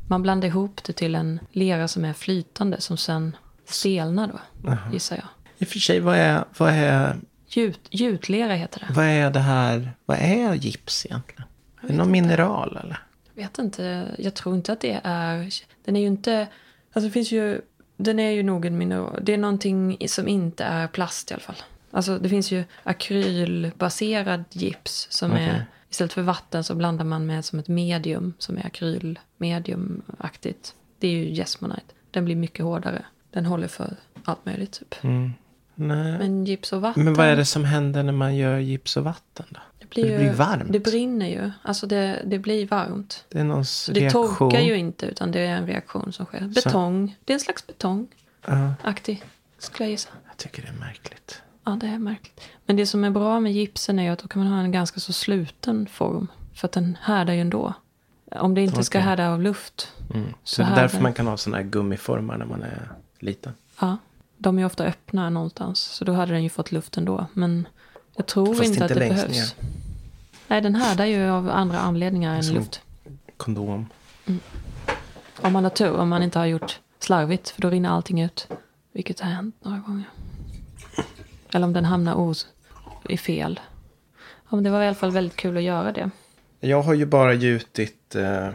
man 0.08 0.22
blandar 0.22 0.48
ihop 0.48 0.84
det 0.84 0.92
till 0.92 1.14
en 1.14 1.40
lera 1.52 1.88
som 1.88 2.04
är 2.04 2.12
flytande. 2.12 2.80
Som 2.80 2.96
sen 2.96 3.36
stelnar 3.66 4.28
då, 4.28 4.68
gissar 4.92 5.16
jag. 5.16 5.26
I 5.58 5.64
och 5.64 5.68
för 5.68 5.78
sig, 5.78 6.00
vad 6.00 6.16
är, 6.16 6.44
vad 6.58 6.72
är, 6.72 7.16
Gjut, 7.54 7.80
gjutlera 7.90 8.54
heter 8.54 8.80
det. 8.80 8.94
vad 8.94 9.04
är 9.04 9.30
det 9.30 9.40
här? 9.40 9.92
Vad 10.04 10.18
är 10.20 10.54
gips 10.54 11.06
egentligen? 11.06 11.42
Är 11.82 11.88
det 11.88 11.94
någon 11.94 12.10
mineral 12.10 12.76
eller? 12.76 13.02
Jag 13.34 13.42
vet 13.42 13.58
inte. 13.58 14.06
Jag 14.18 14.34
tror 14.34 14.54
inte 14.54 14.72
att 14.72 14.80
det 14.80 15.00
är... 15.04 15.50
Den 15.84 15.96
är 15.96 16.00
ju 16.00 16.06
inte... 16.06 16.46
Alltså 16.92 17.08
det 17.08 17.12
finns 17.12 17.32
ju... 17.32 17.60
Den 18.02 18.18
är 18.18 18.30
ju 18.30 18.42
nog 18.42 18.66
en 18.66 18.78
mineral. 18.78 19.18
Det 19.22 19.34
är 19.34 19.38
någonting 19.38 19.96
som 20.08 20.28
inte 20.28 20.64
är 20.64 20.88
plast 20.88 21.30
i 21.30 21.34
alla 21.34 21.42
fall. 21.42 21.62
Alltså 21.90 22.18
det 22.18 22.28
finns 22.28 22.50
ju 22.50 22.64
akrylbaserad 22.82 24.44
gips 24.50 25.06
som 25.10 25.32
Okej. 25.32 25.44
är... 25.44 25.64
Istället 25.90 26.12
för 26.12 26.22
vatten 26.22 26.64
så 26.64 26.74
blandar 26.74 27.04
man 27.04 27.26
med 27.26 27.44
som 27.44 27.58
ett 27.58 27.68
medium 27.68 28.34
som 28.38 28.58
är 28.58 28.66
akrylmediumaktigt. 28.66 30.74
Det 30.98 31.08
är 31.08 31.12
ju 31.12 31.34
Jesmonite. 31.34 31.94
Den 32.10 32.24
blir 32.24 32.36
mycket 32.36 32.64
hårdare. 32.64 33.04
Den 33.30 33.46
håller 33.46 33.68
för 33.68 33.96
allt 34.24 34.46
möjligt 34.46 34.72
typ. 34.72 35.04
Mm. 35.04 35.32
Men 35.74 36.44
gips 36.44 36.72
och 36.72 36.80
vatten... 36.80 37.04
Men 37.04 37.14
vad 37.14 37.26
är 37.26 37.36
det 37.36 37.44
som 37.44 37.64
händer 37.64 38.02
när 38.02 38.12
man 38.12 38.36
gör 38.36 38.58
gips 38.58 38.96
och 38.96 39.04
vatten 39.04 39.46
då? 39.48 39.60
Det 39.94 40.02
blir, 40.02 40.04
det 40.04 40.10
ju, 40.12 40.18
blir 40.28 40.32
varmt. 40.38 40.72
Det 40.72 40.78
brinner 40.80 41.26
ju. 41.28 41.50
Alltså 41.62 41.86
det, 41.86 42.22
det 42.26 42.38
blir 42.38 42.66
varmt. 42.66 43.24
Det 43.28 43.38
är 43.38 43.44
någon 43.44 43.64
Så 43.64 43.92
det 43.92 44.00
reaktion. 44.00 44.36
torkar 44.36 44.60
ju 44.60 44.76
inte 44.76 45.06
utan 45.06 45.32
det 45.32 45.40
är 45.40 45.56
en 45.56 45.66
reaktion 45.66 46.12
som 46.12 46.26
sker. 46.26 46.40
Betong. 46.40 47.16
Det 47.24 47.32
är 47.32 47.34
en 47.34 47.40
slags 47.40 47.66
betong. 47.66 48.06
aktig, 48.82 49.24
skulle 49.58 49.84
jag 49.84 49.90
gissa. 49.90 50.08
Jag 50.28 50.36
tycker 50.36 50.62
det 50.62 50.68
är 50.68 50.72
märkligt. 50.80 51.42
Ja, 51.64 51.70
det 51.80 51.86
är 51.86 51.98
märkligt. 51.98 52.40
Men 52.66 52.76
det 52.76 52.86
som 52.86 53.04
är 53.04 53.10
bra 53.10 53.40
med 53.40 53.52
gipsen 53.52 53.98
är 53.98 54.02
ju 54.02 54.08
att 54.08 54.18
då 54.18 54.28
kan 54.28 54.42
man 54.44 54.52
ha 54.52 54.60
en 54.60 54.72
ganska 54.72 55.00
så 55.00 55.12
sluten 55.12 55.86
form. 55.86 56.28
För 56.54 56.68
att 56.68 56.72
den 56.72 56.98
härdar 57.02 57.32
ju 57.34 57.40
ändå. 57.40 57.74
Om 58.30 58.54
det 58.54 58.60
inte 58.62 58.84
ska 58.84 58.98
Okej. 58.98 59.08
härda 59.08 59.30
av 59.30 59.40
luft. 59.42 59.92
Mm. 60.14 60.26
Så, 60.44 60.54
Så 60.54 60.62
det 60.62 60.68
är 60.68 60.74
därför 60.76 60.98
är- 60.98 61.02
man 61.02 61.12
kan 61.12 61.26
ha 61.26 61.36
sådana 61.36 61.56
här 61.62 61.64
gummiformar 61.70 62.36
när 62.38 62.46
man 62.46 62.62
är 62.62 62.88
liten. 63.18 63.52
Ja, 63.80 63.96
de 64.38 64.58
är 64.58 64.64
ofta 64.64 64.84
öppna 64.84 65.30
någonstans. 65.30 65.78
Så 65.80 66.04
då 66.04 66.12
hade 66.12 66.32
den 66.32 66.42
ju 66.42 66.48
fått 66.48 66.72
luft 66.72 66.96
ändå. 66.96 67.26
Men 67.32 67.68
jag 68.16 68.26
tror 68.26 68.46
Fast 68.46 68.58
inte, 68.60 68.72
inte 68.72 68.84
att 68.84 68.88
det 68.88 69.08
behövs. 69.08 69.54
Nej, 70.52 70.60
den 70.60 70.74
härdar 70.74 71.04
ju 71.04 71.28
av 71.30 71.50
andra 71.50 71.78
anledningar 71.78 72.36
än 72.36 72.42
Som- 72.44 72.54
luft. 72.54 72.80
Kondom. 73.36 73.86
Om 75.40 75.52
man 75.52 75.64
har 75.64 75.70
tur, 75.70 75.96
om 75.96 76.08
man 76.08 76.22
inte 76.22 76.38
har 76.38 76.46
gjort 76.46 76.80
slarvigt. 76.98 77.48
För 77.50 77.62
då 77.62 77.70
rinner 77.70 77.88
allting 77.90 78.20
ut. 78.20 78.48
Vilket 78.92 79.20
har 79.20 79.30
hänt 79.30 79.56
några 79.62 79.78
gånger. 79.78 80.04
Eller 81.52 81.66
om 81.66 81.72
den 81.72 81.84
hamnar 81.84 82.14
os 82.14 82.46
i 83.08 83.16
fel. 83.16 83.60
Ja, 84.50 84.56
men 84.56 84.64
det 84.64 84.70
var 84.70 84.82
i 84.82 84.86
alla 84.86 84.94
fall 84.94 85.10
väldigt 85.10 85.36
kul 85.36 85.56
att 85.56 85.62
göra 85.62 85.92
det. 85.92 86.10
Jag 86.60 86.82
har 86.82 86.94
ju 86.94 87.06
bara 87.06 87.34
gjutit... 87.34 88.14
Eh, 88.14 88.48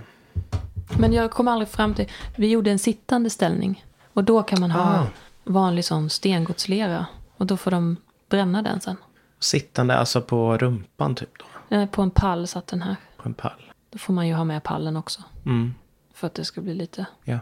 Men 1.00 1.14
jag 1.14 1.32
kom 1.32 1.48
aldrig 1.48 1.70
fram 1.70 1.94
till... 1.94 2.10
Vi 2.36 2.48
gjorde 2.48 2.72
en 2.72 2.80
sittande 2.80 3.30
ställning. 3.30 3.86
Och 4.14 4.24
då 4.24 4.44
kan 4.44 4.60
man 4.60 4.72
ha 4.72 5.00
Ah. 5.00 5.08
vanlig 5.44 5.86
sån 5.86 6.10
stengodslera. 6.10 7.06
Och 7.38 7.46
då 7.46 7.58
får 7.58 7.72
de 7.72 7.96
bränna 8.30 8.62
den 8.62 8.82
sen. 8.82 8.96
sittande, 9.40 9.98
alltså 9.98 10.22
på 10.22 10.58
rumpan 10.58 11.16
typ 11.16 11.30
då. 11.40 11.46
Eh, 11.70 11.86
På 11.86 12.02
en 12.02 12.12
pall 12.12 12.48
satt 12.48 12.68
den 12.68 12.82
här. 12.82 12.96
På 13.18 13.30
en 13.30 13.34
pall. 13.34 13.72
Då 13.90 13.98
får 13.98 14.14
man 14.14 14.28
ju 14.28 14.34
ha 14.34 14.44
med 14.44 14.64
pallen 14.64 14.98
också. 14.98 15.22
Mm. 15.46 15.74
För 16.14 16.28
att 16.28 16.34
det 16.34 16.46
ska 16.46 16.62
bli 16.62 16.74
lite... 16.74 17.06
Ja. 17.24 17.40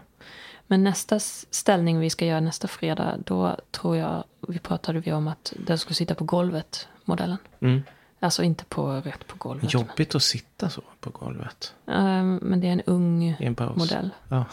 Men 0.67 0.83
nästa 0.83 1.19
ställning 1.19 1.99
vi 1.99 2.09
ska 2.09 2.25
göra 2.25 2.39
nästa 2.39 2.67
fredag. 2.67 3.17
Då 3.25 3.57
tror 3.71 3.97
jag... 3.97 4.23
Vi 4.47 4.59
pratade 4.59 4.99
vi 4.99 5.13
om 5.13 5.27
att 5.27 5.53
den 5.67 5.77
skulle 5.77 5.95
sitta 5.95 6.15
på 6.15 6.23
golvet, 6.23 6.87
modellen. 7.03 7.37
Mm. 7.59 7.83
Alltså 8.19 8.43
inte 8.43 8.65
på 8.65 8.91
rätt 8.91 9.27
på 9.27 9.35
golvet. 9.37 9.73
Jobbigt 9.73 10.15
att 10.15 10.23
sitta 10.23 10.69
så 10.69 10.81
på 10.99 11.09
golvet. 11.09 11.73
Men, 11.85 12.35
men 12.35 12.61
det 12.61 12.67
är 12.67 12.71
en 12.71 12.81
ung 12.81 13.35
en 13.39 13.55
paus. 13.55 13.77
modell. 13.77 14.09
Ja. 14.29 14.45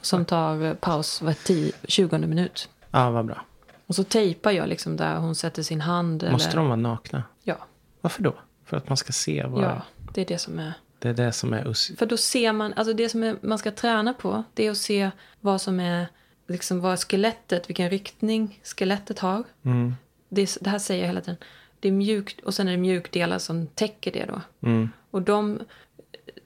Som 0.00 0.24
tar 0.24 0.64
eh, 0.64 0.74
paus 0.74 1.22
var 1.22 1.32
10, 1.32 1.72
20 1.84 2.18
minut. 2.18 2.68
ja, 2.90 3.10
vad 3.10 3.26
bra. 3.26 3.44
Och 3.86 3.94
så 3.94 4.04
tejpar 4.04 4.50
jag 4.50 4.68
liksom 4.68 4.96
där 4.96 5.16
hon 5.16 5.34
sätter 5.34 5.62
sin 5.62 5.80
hand. 5.80 6.28
Måste 6.32 6.48
eller... 6.48 6.56
de 6.56 6.66
vara 6.66 6.76
nakna? 6.76 7.22
Ja, 7.42 7.56
Varför 8.00 8.22
då? 8.22 8.34
För 8.70 8.76
att 8.76 8.88
man 8.88 8.96
ska 8.96 9.12
se 9.12 9.46
vad... 9.46 9.64
ja, 9.64 9.82
det 10.14 10.20
är 10.20 10.26
det 10.26 10.38
som 10.38 10.58
är... 10.58 10.72
Det 10.98 11.08
är 11.08 11.14
det 11.14 11.32
som 11.32 11.52
är. 11.52 11.96
För 11.96 12.06
då 12.06 12.16
ser 12.16 12.52
man, 12.52 12.72
alltså 12.72 12.92
det 12.92 13.08
som 13.08 13.22
är, 13.22 13.36
man 13.40 13.58
ska 13.58 13.70
träna 13.70 14.14
på, 14.14 14.44
det 14.54 14.66
är 14.66 14.70
att 14.70 14.76
se 14.76 15.10
vad 15.40 15.60
som 15.60 15.80
är, 15.80 16.06
liksom 16.48 16.80
vad 16.80 16.98
skelettet, 16.98 17.68
vilken 17.68 17.90
riktning 17.90 18.60
skelettet 18.64 19.18
har. 19.18 19.44
Mm. 19.62 19.94
Det, 20.28 20.58
det 20.60 20.70
här 20.70 20.78
säger 20.78 21.00
jag 21.00 21.08
hela 21.08 21.20
tiden. 21.20 21.36
Det 21.80 21.88
är 21.88 21.92
mjukt 21.92 22.40
och 22.40 22.54
sen 22.54 22.68
är 22.68 22.72
det 22.72 22.78
mjukdelar 22.78 23.38
som 23.38 23.66
täcker 23.66 24.12
det 24.12 24.24
då. 24.24 24.40
Mm. 24.68 24.88
Och 25.10 25.22
de, 25.22 25.58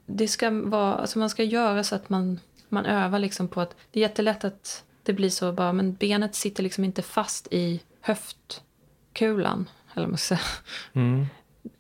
det 0.07 0.29
ska 0.29 0.51
vara, 0.51 0.95
alltså 0.95 1.19
man 1.19 1.31
ska 1.31 1.43
göra 1.43 1.85
så 1.85 1.95
att 1.95 2.09
man, 2.09 2.41
man 2.69 2.87
övar 2.87 3.19
liksom 3.19 3.49
på 3.49 3.61
att, 3.61 3.77
det 3.91 4.01
är 4.01 4.03
jättelätt 4.03 4.45
att 4.45 4.85
det 5.03 5.13
blir 5.13 5.31
så 5.31 5.53
bara, 5.53 5.73
men 5.73 5.95
benet 5.95 6.35
sitter 6.35 6.63
liksom 6.63 6.85
inte 6.85 7.03
fast 7.03 7.49
i 7.51 7.81
höftkulan, 8.01 9.69
eller 9.95 10.07
man 10.07 10.19
ska 10.19 10.37
säga. 10.37 10.47
Mm. 10.93 11.27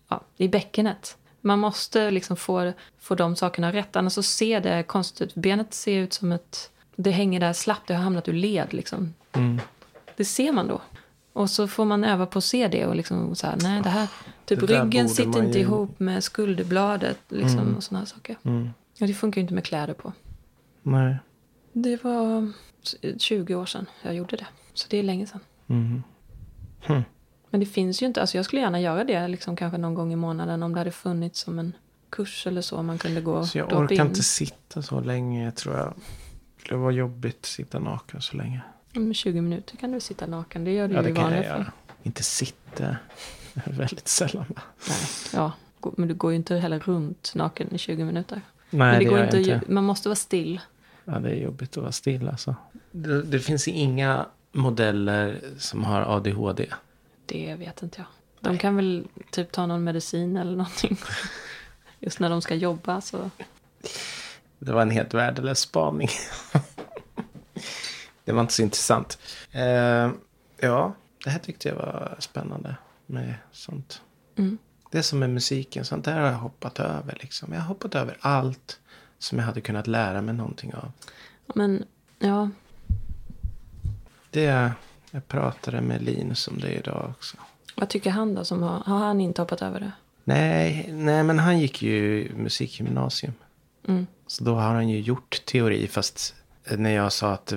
Ja, 0.08 0.20
i 0.36 0.48
bäckenet. 0.48 1.16
Man 1.40 1.58
måste 1.58 2.10
liksom 2.10 2.36
få, 2.36 2.72
få 2.98 3.14
de 3.14 3.36
sakerna 3.36 3.72
rätt, 3.72 3.96
annars 3.96 4.12
så 4.12 4.22
ser 4.22 4.60
det 4.60 4.82
konstigt 4.82 5.20
ut. 5.28 5.34
Benet 5.34 5.74
ser 5.74 5.98
ut 5.98 6.12
som 6.12 6.32
ett... 6.32 6.70
Det 6.96 7.10
hänger 7.10 7.40
där 7.40 7.52
slappt, 7.52 7.88
det 7.88 7.94
har 7.94 8.02
hamnat 8.02 8.28
ur 8.28 8.32
led 8.32 8.74
liksom. 8.74 9.14
Mm. 9.32 9.60
Det 10.16 10.24
ser 10.24 10.52
man 10.52 10.68
då. 10.68 10.80
Och 11.32 11.50
så 11.50 11.68
får 11.68 11.84
man 11.84 12.04
öva 12.04 12.26
på 12.26 12.38
att 12.38 12.44
se 12.44 12.68
det 12.68 12.86
och 12.86 12.96
liksom 12.96 13.34
så 13.34 13.46
här, 13.46 13.56
nej 13.60 13.82
det 13.82 13.88
här... 13.88 14.08
Typ 14.44 14.60
Det 14.60 14.66
ryggen 14.66 15.08
sitter 15.08 15.44
inte 15.44 15.58
ju- 15.58 15.64
ihop 15.64 16.00
med 16.00 16.24
skulderbladet 16.24 17.18
liksom 17.28 17.76
och 17.76 17.82
sådana 17.84 17.98
här 17.98 18.06
saker. 18.06 18.36
Mm. 18.42 18.70
Och 19.00 19.06
det 19.06 19.14
funkar 19.14 19.38
ju 19.38 19.42
inte 19.42 19.54
med 19.54 19.64
kläder 19.64 19.94
på. 19.94 20.12
Nej. 20.82 21.16
Det 21.72 22.04
var 22.04 22.52
20 23.18 23.54
år 23.54 23.66
sedan 23.66 23.86
jag 24.02 24.14
gjorde 24.14 24.36
det. 24.36 24.46
Så 24.74 24.86
det 24.90 24.98
är 24.98 25.02
länge 25.02 25.26
sedan. 25.26 25.40
Mm. 25.66 26.02
Hm. 26.80 27.02
Men 27.54 27.60
det 27.60 27.66
finns 27.66 28.02
ju 28.02 28.06
inte, 28.06 28.20
alltså 28.20 28.38
jag 28.38 28.44
skulle 28.44 28.62
gärna 28.62 28.80
göra 28.80 29.04
det 29.04 29.28
liksom 29.28 29.56
kanske 29.56 29.78
någon 29.78 29.94
gång 29.94 30.12
i 30.12 30.16
månaden 30.16 30.62
om 30.62 30.72
det 30.72 30.80
hade 30.80 30.90
funnits 30.90 31.40
som 31.40 31.58
en 31.58 31.72
kurs 32.10 32.46
eller 32.46 32.60
så 32.60 32.82
man 32.82 32.98
kunde 32.98 33.20
gå 33.20 33.46
Så 33.46 33.58
jag 33.58 33.72
orkar 33.72 33.94
in. 33.94 34.00
inte 34.00 34.22
sitta 34.22 34.82
så 34.82 35.00
länge 35.00 35.50
tror 35.52 35.76
jag. 35.76 35.94
Det 36.68 36.76
var 36.76 36.90
jobbigt 36.90 37.36
att 37.40 37.46
sitta 37.46 37.78
naken 37.78 38.22
så 38.22 38.36
länge. 38.36 38.60
Om 38.96 39.14
20 39.14 39.40
minuter 39.40 39.76
kan 39.76 39.92
du 39.92 40.00
sitta 40.00 40.26
naken, 40.26 40.64
det 40.64 40.70
gör 40.72 40.88
du 40.88 40.94
Ja, 40.94 41.02
ju 41.02 41.08
i 41.08 41.12
vanliga 41.12 41.42
fall. 41.42 41.50
göra. 41.60 41.72
Inte 42.02 42.22
sitta. 42.22 42.96
Väldigt 43.64 44.08
sällan. 44.08 44.44
Nej, 44.88 44.96
ja, 45.32 45.52
men 45.96 46.08
du 46.08 46.14
går 46.14 46.30
ju 46.32 46.36
inte 46.36 46.56
heller 46.56 46.78
runt 46.78 47.32
naken 47.34 47.74
i 47.74 47.78
20 47.78 48.04
minuter. 48.04 48.40
Nej, 48.70 48.78
men 48.78 48.92
det, 48.92 48.98
det 48.98 49.04
går 49.04 49.18
gör 49.18 49.24
inte, 49.24 49.38
inte. 49.38 49.60
man 49.72 49.84
måste 49.84 50.08
vara 50.08 50.16
still. 50.16 50.60
Ja, 51.04 51.18
det 51.18 51.30
är 51.30 51.34
jobbigt 51.42 51.76
att 51.76 51.82
vara 51.82 51.92
still 51.92 52.28
alltså. 52.28 52.54
Det, 52.90 53.22
det 53.22 53.38
finns 53.38 53.68
inga 53.68 54.26
modeller 54.52 55.40
som 55.58 55.84
har 55.84 56.02
ADHD. 56.16 56.66
Det 57.26 57.54
vet 57.54 57.82
inte 57.82 57.98
jag. 57.98 58.06
De 58.40 58.58
kan 58.58 58.76
väl 58.76 59.08
typ 59.30 59.52
ta 59.52 59.66
någon 59.66 59.84
medicin 59.84 60.36
eller 60.36 60.56
någonting. 60.56 60.98
Just 62.00 62.20
när 62.20 62.30
de 62.30 62.42
ska 62.42 62.54
jobba 62.54 63.00
så. 63.00 63.30
Det 64.58 64.72
var 64.72 64.82
en 64.82 64.90
helt 64.90 65.14
värdelös 65.14 65.58
spaning. 65.58 66.08
det 68.24 68.32
var 68.32 68.40
inte 68.40 68.54
så 68.54 68.62
intressant. 68.62 69.18
Eh, 69.52 70.10
ja, 70.60 70.94
det 71.24 71.30
här 71.30 71.38
tyckte 71.38 71.68
jag 71.68 71.76
var 71.76 72.16
spännande 72.18 72.76
med 73.06 73.34
sånt. 73.52 74.02
Mm. 74.36 74.58
Det 74.90 74.98
är 74.98 75.02
som 75.02 75.18
med 75.18 75.30
musiken, 75.30 75.84
sånt 75.84 76.04
där 76.04 76.20
har 76.20 76.26
jag 76.26 76.38
hoppat 76.38 76.80
över. 76.80 77.18
Liksom. 77.20 77.52
Jag 77.52 77.60
har 77.60 77.68
hoppat 77.68 77.94
över 77.94 78.16
allt 78.20 78.80
som 79.18 79.38
jag 79.38 79.46
hade 79.46 79.60
kunnat 79.60 79.86
lära 79.86 80.22
mig 80.22 80.34
någonting 80.34 80.74
av. 80.74 80.92
Men 81.54 81.84
ja, 82.18 82.50
Det, 84.30 84.72
jag 85.14 85.28
pratade 85.28 85.80
med 85.80 86.02
Linus 86.02 86.48
om 86.48 86.58
det 86.60 86.72
idag 86.72 87.12
också. 87.18 87.36
vad 87.76 87.88
tycker 87.88 88.10
han 88.10 88.34
då? 88.34 88.44
Som 88.44 88.62
har, 88.62 88.78
har 88.78 88.98
han 88.98 89.20
inte 89.20 89.42
hoppat 89.42 89.62
över 89.62 89.80
det? 89.80 89.92
Nej, 90.24 90.86
nej, 90.92 91.22
men 91.24 91.38
han 91.38 91.58
gick 91.60 91.82
ju 91.82 92.30
musikgymnasium. 92.36 93.32
Mm. 93.88 94.06
Så 94.26 94.44
då 94.44 94.54
har 94.54 94.74
han 94.74 94.88
ju 94.88 95.00
gjort 95.00 95.42
teori. 95.46 95.86
Fast 95.88 96.34
när 96.76 96.90
jag 96.90 97.12
sa 97.12 97.32
att 97.32 97.52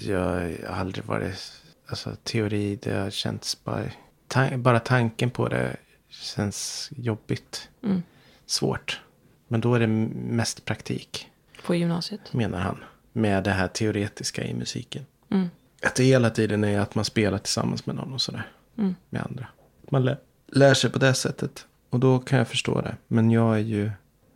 jag 0.00 0.52
aldrig 0.70 1.04
varit... 1.04 1.52
Alltså 1.86 2.16
teori, 2.22 2.78
det 2.82 2.94
har 2.94 3.10
känts 3.10 3.64
bara... 3.64 3.82
tan- 4.28 4.56
bara 4.62 4.80
tanken 4.80 5.30
på 5.30 5.48
det 5.48 5.76
känns 6.08 6.90
jobbigt. 6.96 7.68
Mm. 7.82 8.02
Svårt. 8.46 9.00
Men 9.48 9.60
då 9.60 9.74
är 9.74 9.80
det 9.80 9.86
mest 9.86 10.64
praktik, 10.64 11.28
På 11.66 11.74
gymnasiet. 11.74 12.32
menar 12.32 12.58
han. 12.60 12.84
Med 13.12 13.44
det 13.44 13.50
här 13.50 13.68
teoretiska 13.68 14.44
i 14.44 14.54
musiken. 14.54 15.06
Mm. 15.30 15.50
Att 15.84 15.94
det 15.94 16.04
hela 16.04 16.30
tiden 16.30 16.64
är 16.64 16.80
att 16.80 16.94
man 16.94 17.04
spelar 17.04 17.38
tillsammans 17.38 17.86
med 17.86 17.96
någon 17.96 18.12
och 18.12 18.20
sådär. 18.20 18.48
Mm. 18.78 18.94
Med 19.10 19.22
andra. 19.22 19.46
Man 19.90 20.04
lär, 20.04 20.18
lär 20.46 20.74
sig 20.74 20.90
på 20.90 20.98
det 20.98 21.14
sättet. 21.14 21.66
Och 21.90 22.00
då 22.00 22.18
kan 22.18 22.38
jag 22.38 22.48
förstå 22.48 22.80
det. 22.80 22.96
Men 23.06 23.30
jag 23.30 23.54
är 23.54 23.60
ju... 23.60 23.90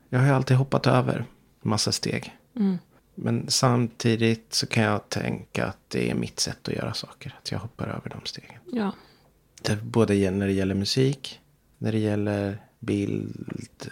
Jag 0.09 0.19
har 0.19 0.27
ju 0.27 0.33
alltid 0.33 0.57
hoppat 0.57 0.87
över 0.87 1.25
massa 1.61 1.93
steg. 1.93 2.37
Mm. 2.57 2.79
Men 3.15 3.45
samtidigt 3.49 4.55
så 4.55 4.67
kan 4.67 4.83
jag 4.83 5.09
tänka 5.09 5.67
att 5.67 5.79
det 5.89 6.11
är 6.11 6.15
mitt 6.15 6.41
sätt 6.41 6.69
att 6.69 6.75
göra 6.75 6.95
saker. 6.95 7.37
Att 7.41 7.53
jag 7.53 7.59
hoppar 7.59 7.87
över 7.87 8.11
de 8.11 8.21
stegen. 8.25 8.61
Ja. 8.73 8.93
Det, 9.63 9.77
både 9.77 10.31
när 10.31 10.47
det 10.47 10.53
gäller 10.53 10.75
musik, 10.75 11.41
när 11.79 11.93
det 11.93 11.99
gäller 11.99 12.63
bild, 12.79 13.91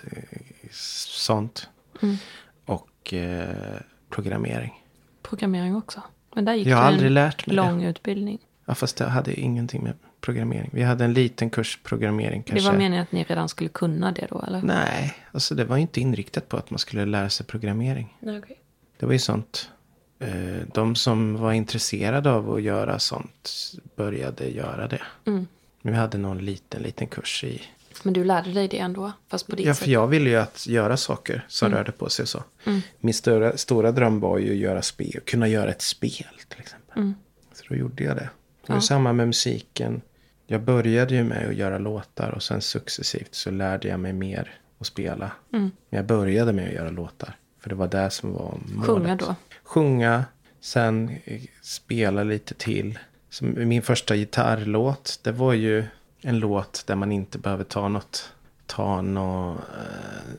sånt. 0.71 1.69
Mm. 2.03 2.16
Och 2.64 3.14
eh, 3.14 3.81
programmering. 4.11 4.85
Programmering 5.23 5.77
också. 5.77 6.03
Men 6.37 6.44
där 6.44 6.55
gick 6.55 6.66
Jag 6.66 6.77
har 6.77 6.83
du 6.83 6.88
aldrig 6.88 7.07
en 7.07 7.14
lärt 7.14 7.46
mig 7.46 7.57
lång 7.57 7.81
det. 7.83 7.88
utbildning. 7.88 8.38
Ja, 8.64 8.75
fast 8.75 8.96
det 8.96 9.05
hade 9.05 9.40
ingenting 9.40 9.83
med 9.83 9.92
programmering. 10.20 10.70
Vi 10.72 10.83
hade 10.83 11.05
en 11.05 11.12
liten 11.14 11.51
kurs 11.51 11.79
programmering 11.83 12.42
kanske. 12.42 12.66
Det 12.66 12.70
var 12.72 12.79
meningen 12.79 13.03
att 13.03 13.12
ni 13.12 13.25
redan 13.25 13.49
skulle 13.49 13.68
kunna 13.70 14.12
det 14.12 14.27
då, 14.31 14.44
eller? 14.46 14.62
Nej, 14.62 15.14
alltså 15.33 15.55
det 15.55 15.64
var 15.64 15.77
ju 15.77 15.83
inte 15.83 16.01
inriktat 16.01 16.49
på 16.49 16.57
att 16.57 16.70
man 16.70 16.79
skulle 16.79 17.05
lära 17.07 17.31
sig 17.31 17.46
programmering. 17.46 18.16
Nej, 18.20 18.38
okej. 18.38 18.57
Det 18.99 19.07
var 19.07 19.12
ju 19.12 19.18
sånt. 19.18 19.70
Eh, 20.18 20.29
de 20.75 20.94
som 20.96 21.37
var 21.37 21.53
intresserade 21.53 22.31
av 22.31 22.53
att 22.55 22.62
göra 22.62 22.99
sånt 22.99 23.72
började 23.96 24.49
göra 24.49 24.88
det. 24.88 25.03
Mm. 25.27 25.46
Men 25.83 25.92
vi 25.92 25.99
hade 25.99 26.18
någon 26.18 26.38
liten, 26.38 26.83
liten 26.83 27.07
kurs 27.07 27.44
i. 27.44 27.62
Men 28.04 28.12
du 28.14 28.24
lärde 28.24 28.52
dig 28.52 28.68
det 28.68 28.78
ändå, 28.78 29.12
fast 29.28 29.46
på 29.46 29.56
ditt 29.56 29.66
Ja, 29.66 29.74
sätt? 29.74 29.85
för 29.85 29.90
jag 29.90 30.06
ville 30.06 30.30
ju 30.30 30.37
att 30.37 30.66
göra 30.66 30.96
saker 30.96 31.44
som 31.48 31.72
rörde 31.72 31.92
på 31.92 32.09
sig 32.09 32.22
och 32.22 32.28
så. 32.28 32.44
Mm. 32.64 32.80
Min 32.98 33.14
stora, 33.14 33.56
stora 33.56 33.92
dröm 33.92 34.20
var 34.20 34.38
ju 34.38 34.50
att 34.50 34.56
göra 34.56 34.82
spel, 34.82 35.20
kunna 35.26 35.48
göra 35.48 35.70
ett 35.70 35.82
spel 35.82 36.26
till 36.48 36.61
exempel. 36.61 36.98
Mm. 36.98 37.14
Så 37.54 37.64
då 37.68 37.74
gjorde 37.74 38.04
jag 38.04 38.16
det. 38.16 38.28
Var 38.66 38.76
Ja. 38.76 38.80
samma 38.80 39.12
med 39.12 39.26
musiken. 39.26 40.00
Jag 40.46 40.62
började 40.62 41.14
ju 41.14 41.24
med 41.24 41.48
att 41.48 41.54
göra 41.54 41.78
låtar 41.78 42.30
och 42.30 42.42
sen 42.42 42.61
successivt 42.62 43.35
så 43.35 43.50
lärde 43.50 43.88
jag 43.88 44.00
mig 44.00 44.12
mer 44.12 44.54
att 44.78 44.87
spela. 44.87 45.30
Mm. 45.52 45.70
Men 45.90 45.96
jag 45.96 46.06
började 46.06 46.52
med 46.52 46.68
att 46.68 46.74
göra 46.74 46.90
låtar. 46.90 47.37
För 47.61 47.68
det 47.68 47.74
var 47.76 47.88
det 47.88 48.11
som 48.11 48.32
var 48.32 48.59
målet. 48.66 48.87
Sjunga 48.87 49.16
då? 49.16 49.35
Sjunga, 49.62 50.24
Sen 50.61 51.16
eh, 51.24 51.40
spela 51.62 52.22
lite 52.24 52.54
till. 52.54 52.98
Som 53.30 53.68
min 53.68 53.82
första 53.82 54.16
gitarrlåt, 54.16 55.20
det 55.22 55.32
var 55.32 55.52
ju 55.52 55.85
en 56.26 56.38
låt 56.38 56.86
där 56.86 56.96
man 56.96 57.12
inte 57.12 57.38
behöver 57.38 57.64
ta 57.64 57.88
något, 57.88 58.32
ta 58.66 59.02
något, 59.02 59.58
eh, 59.58 60.34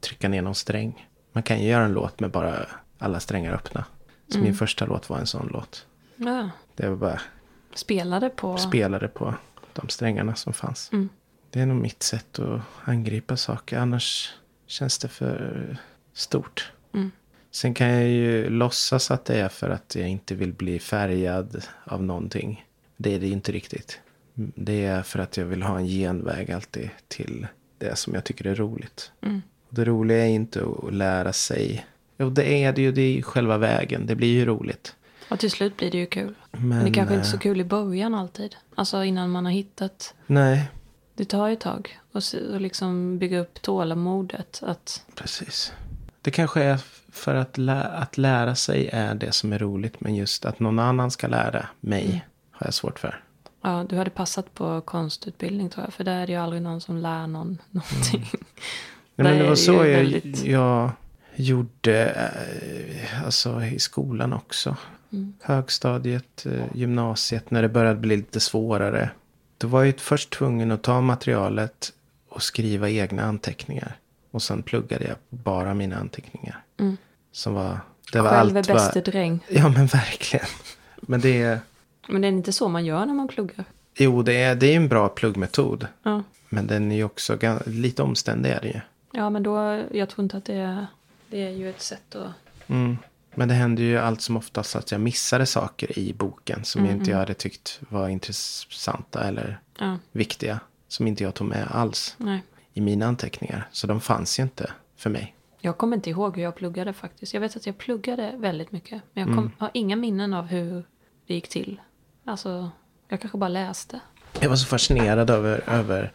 trycka 0.00 0.28
ner 0.28 0.42
någon 0.42 0.54
sträng. 0.54 1.08
Man 1.32 1.42
kan 1.42 1.60
ju 1.60 1.68
göra 1.68 1.84
en 1.84 1.92
låt 1.92 2.20
med 2.20 2.30
bara 2.30 2.66
alla 2.98 3.20
strängar 3.20 3.52
öppna. 3.52 3.84
Så 4.28 4.38
min 4.38 4.54
första 4.54 4.86
låt 4.86 5.08
var 5.10 5.18
en 5.18 5.26
sån 5.26 5.48
låt. 5.52 5.86
Ja. 6.16 6.50
Det 6.74 6.88
var 6.88 6.96
bara 6.96 7.20
Spelade 7.74 8.30
på... 8.30 8.56
spelade 8.56 9.08
på 9.08 9.34
de 9.72 9.88
strängarna 9.88 10.34
som 10.34 10.52
fanns. 10.52 10.92
Mm. 10.92 11.08
Det 11.50 11.60
är 11.60 11.66
nog 11.66 11.76
mitt 11.76 12.02
sätt 12.02 12.38
att 12.38 12.60
angripa 12.84 13.36
saker. 13.36 13.78
Annars 13.78 14.34
känns 14.66 14.98
det 14.98 15.08
för 15.08 15.76
stort. 16.12 16.72
Mm. 16.94 17.10
Sen 17.50 17.74
kan 17.74 17.88
jag 17.88 18.08
ju 18.08 18.50
låtsas 18.50 19.10
att 19.10 19.24
det 19.24 19.40
är 19.40 19.48
för 19.48 19.70
att 19.70 19.94
jag 19.94 20.08
inte 20.08 20.34
vill 20.34 20.52
bli 20.52 20.78
färgad 20.78 21.64
av 21.84 22.02
någonting. 22.02 22.66
Det 22.96 23.14
är 23.14 23.20
det 23.20 23.28
inte 23.28 23.52
riktigt. 23.52 24.00
Det 24.34 24.84
är 24.84 25.02
för 25.02 25.18
att 25.18 25.36
jag 25.36 25.44
vill 25.44 25.62
ha 25.62 25.78
en 25.78 25.86
genväg 25.86 26.50
alltid 26.52 26.90
till 27.08 27.46
det 27.78 27.98
som 27.98 28.14
jag 28.14 28.24
tycker 28.24 28.46
är 28.46 28.54
roligt. 28.54 29.12
Mm. 29.22 29.42
Det 29.70 29.84
roliga 29.84 30.18
är 30.26 30.28
inte 30.30 30.62
att 30.82 30.94
lära 30.94 31.32
sig. 31.32 31.86
Jo, 32.18 32.30
det 32.30 32.64
är 32.64 32.72
det 32.72 32.82
ju. 32.82 32.92
Det 32.92 33.18
är 33.18 33.22
själva 33.22 33.58
vägen. 33.58 34.06
Det 34.06 34.14
blir 34.14 34.28
ju 34.28 34.44
roligt. 34.44 34.96
Och 35.28 35.38
till 35.38 35.50
slut 35.50 35.76
blir 35.76 35.90
det 35.90 35.98
ju 35.98 36.06
kul. 36.06 36.34
Men, 36.50 36.68
Men 36.68 36.84
det 36.84 36.90
kanske 36.90 37.14
inte 37.14 37.26
är 37.26 37.28
eh, 37.28 37.32
så 37.32 37.38
kul 37.38 37.60
i 37.60 37.64
början 37.64 38.14
alltid. 38.14 38.56
Alltså 38.74 39.04
innan 39.04 39.30
man 39.30 39.44
har 39.44 39.52
hittat. 39.52 40.14
Nej, 40.26 40.70
Det 41.14 41.24
tar 41.24 41.46
ju 41.48 41.52
ett 41.52 41.60
tag. 41.60 41.98
Och, 42.12 42.22
liksom 42.60 43.18
bygga 43.18 43.38
upp 43.38 43.62
tålamodet. 43.62 44.60
Att, 44.66 45.04
Precis. 45.14 45.72
Det 46.22 46.30
kanske 46.30 46.62
är 46.62 46.78
för 47.12 47.34
att, 47.34 47.58
lä- 47.58 47.88
att 47.88 48.18
lära 48.18 48.54
sig 48.54 48.88
är 48.92 49.14
det 49.14 49.32
som 49.32 49.52
är 49.52 49.58
roligt. 49.58 50.00
Men 50.00 50.14
just 50.14 50.44
att 50.44 50.60
någon 50.60 50.78
annan 50.78 51.10
ska 51.10 51.26
lära 51.28 51.66
mig 51.80 52.24
har 52.50 52.66
jag 52.66 52.74
svårt 52.74 52.98
för. 52.98 53.24
Ja, 53.62 53.86
du 53.88 53.96
hade 53.96 54.10
passat 54.10 54.54
på 54.54 54.80
konstutbildning 54.80 55.68
tror 55.70 55.84
jag. 55.86 55.94
För 55.94 56.04
där 56.04 56.20
är 56.20 56.26
det 56.26 56.32
ju 56.32 56.38
aldrig 56.38 56.62
någon 56.62 56.80
som 56.80 56.96
lär 56.96 57.26
någon 57.26 57.58
någonting. 57.70 58.30
Nej, 58.32 58.36
men 59.14 59.26
det 59.32 59.38
är 59.38 59.42
var 59.42 59.50
det 59.50 59.56
så 59.56 59.72
jag, 59.72 59.82
väldigt- 59.84 60.44
jag 60.44 60.90
gjorde 61.36 62.04
eh, 62.10 63.24
alltså, 63.24 63.62
i 63.64 63.78
skolan 63.78 64.32
också. 64.32 64.76
Mm. 65.12 65.34
Högstadiet, 65.42 66.46
eh, 66.46 66.64
gymnasiet, 66.74 67.50
när 67.50 67.62
det 67.62 67.68
började 67.68 68.00
bli 68.00 68.16
lite 68.16 68.40
svårare. 68.40 69.10
Då 69.58 69.68
var 69.68 69.84
jag 69.84 70.00
först 70.00 70.30
tvungen 70.30 70.70
att 70.70 70.82
ta 70.82 71.00
materialet 71.00 71.92
och 72.28 72.42
skriva 72.42 72.88
egna 72.90 73.22
anteckningar. 73.22 73.96
Och 74.30 74.42
sen 74.42 74.62
pluggade 74.62 75.04
jag 75.04 75.16
bara 75.28 75.74
mina 75.74 75.96
anteckningar. 75.96 76.62
Mm. 76.78 76.96
Som 77.32 77.54
var, 77.54 77.80
det 78.12 78.20
var 78.20 78.30
Själv 78.30 78.56
är 78.56 78.58
allt 78.60 78.68
var- 78.68 78.74
bäste 78.74 79.00
dräng. 79.00 79.40
Ja 79.48 79.68
men 79.68 79.86
verkligen. 79.86 80.46
Men 81.00 81.20
det 81.20 81.42
är, 81.42 81.58
Men 82.08 82.20
det 82.22 82.26
är 82.28 82.32
inte 82.32 82.52
så 82.52 82.68
man 82.68 82.84
gör 82.84 83.06
när 83.06 83.14
man 83.14 83.28
pluggar. 83.28 83.64
jo 83.96 84.22
det 84.22 84.42
är, 84.42 84.54
det 84.54 84.66
är 84.72 84.76
en 84.76 84.88
bra 84.88 85.08
pluggmetod. 85.08 85.86
Ja. 86.02 86.22
Men 86.48 86.66
den 86.66 86.92
är 86.92 86.96
ju 86.96 87.04
också 87.04 87.38
lite 87.66 88.02
omständig 88.02 88.50
är 88.50 88.60
det 88.60 88.68
ju. 88.68 88.80
Ja, 89.12 89.30
men 89.30 89.42
då, 89.42 89.84
jag 89.92 90.08
tror 90.08 90.22
inte 90.22 90.36
att 90.36 90.44
det 90.44 90.54
är, 90.54 90.86
det 91.28 91.42
är 91.46 91.50
ju 91.50 91.70
ett 91.70 91.80
sätt 91.82 92.14
att... 92.14 92.30
Mm. 92.66 92.96
Men 93.34 93.48
det 93.48 93.54
hände 93.54 93.82
ju 93.82 93.98
allt 93.98 94.20
som 94.20 94.36
oftast 94.36 94.76
att 94.76 94.92
jag 94.92 95.00
missade 95.00 95.46
saker 95.46 95.98
i 95.98 96.12
boken 96.12 96.64
som 96.64 96.84
Mm, 96.84 96.96
inte 96.96 97.10
jag 97.10 97.18
hade 97.18 97.34
tyckt 97.34 97.80
var 97.88 98.08
intressanta 98.08 99.24
eller 99.24 99.60
Ja, 99.78 99.98
viktiga. 100.12 100.60
Som 100.88 101.06
inte 101.06 101.24
jag 101.24 101.34
tog 101.34 101.46
med 101.46 101.66
alls 101.70 102.14
nej. 102.18 102.42
i 102.72 102.80
mina 102.80 103.06
anteckningar. 103.06 103.68
Så 103.72 103.86
de 103.86 104.00
fanns 104.00 104.38
ju 104.38 104.42
inte 104.42 104.70
för 104.96 105.10
mig. 105.10 105.34
Jag 105.60 105.78
kommer 105.78 105.96
inte 105.96 106.10
ihåg 106.10 106.36
hur 106.36 106.42
jag 106.42 106.54
pluggade 106.56 106.92
faktiskt. 106.92 107.34
Jag 107.34 107.40
vet 107.40 107.56
att 107.56 107.66
jag 107.66 107.78
pluggade 107.78 108.34
väldigt 108.36 108.72
mycket. 108.72 109.02
Men 109.12 109.26
jag 109.28 109.36
kom, 109.36 109.52
har 109.58 109.70
inga 109.74 109.96
minnen 109.96 110.34
av 110.34 110.46
hur 110.46 110.84
det 111.26 111.34
gick 111.34 111.48
till. 111.48 111.80
Alltså, 112.30 112.70
jag 113.08 113.20
kanske 113.20 113.38
bara 113.38 113.48
läste. 113.48 114.00
Jag 114.40 114.48
var 114.48 114.56
så 114.56 114.66
fascinerad 114.66 115.30
över, 115.30 115.64
över 115.66 116.12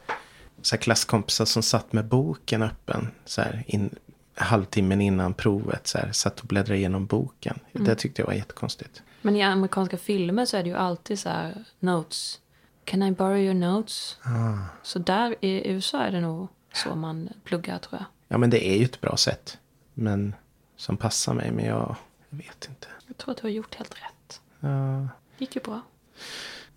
så 0.62 0.78
klasskompisar 0.78 1.45
som 1.45 1.63
satt 1.63 1.93
med 1.93 2.06
boken 2.06 2.62
öppen. 2.62 3.08
Så 3.25 3.41
här, 3.41 3.63
in, 3.67 3.95
halvtimmen 4.36 5.01
innan 5.01 5.34
provet. 5.34 5.88
Så 5.88 5.97
här, 5.97 6.12
satt 6.12 6.39
och 6.39 6.47
bläddrade 6.47 6.78
igenom 6.78 7.06
boken. 7.06 7.60
Det 7.71 7.95
tyckte 7.95 8.21
jag 8.21 8.28
var 8.28 8.34
jättekonstigt. 8.34 9.04
Men 9.21 9.36
i 9.36 9.41
amerikanska 9.43 9.97
filmer 9.97 10.45
så 10.45 10.58
är 10.58 10.63
det 10.63 10.69
ju 10.69 10.75
alltid 10.75 11.19
så 11.19 11.30
här 11.30 11.63
notes. 11.80 12.39
Can 12.84 13.04
I 13.04 13.12
borrow 13.12 13.38
your 13.38 13.54
notes? 13.54 14.17
Ah. 14.23 14.58
Så 14.84 14.99
där 14.99 15.36
i 15.41 15.71
USA 15.71 16.01
är 16.01 16.12
det 16.12 16.21
nog 16.21 16.47
så 16.73 16.95
man 16.95 17.30
pluggar 17.43 17.78
tror 17.78 17.99
jag. 17.99 18.06
Ja 18.28 18.38
men 18.38 18.49
det 18.49 18.67
är 18.67 18.78
ju 18.78 18.86
ett 18.86 19.01
bra 19.01 19.17
sätt. 19.17 19.58
Men 19.93 20.36
som 20.75 20.97
passar 20.97 21.34
mig. 21.34 21.51
Men 21.51 21.65
jag, 21.65 21.95
jag 22.30 22.38
vet 22.38 22.67
inte. 22.69 22.88
Jag 23.08 23.17
tror 23.17 23.32
att 23.32 23.38
du 23.38 23.43
har 23.43 23.51
gjort 23.51 23.75
helt 23.75 23.93
rätt. 23.93 24.41
Ja. 24.60 25.08
Det 25.38 25.45
gick 25.45 25.56
ju 25.56 25.62
bra. 25.62 25.82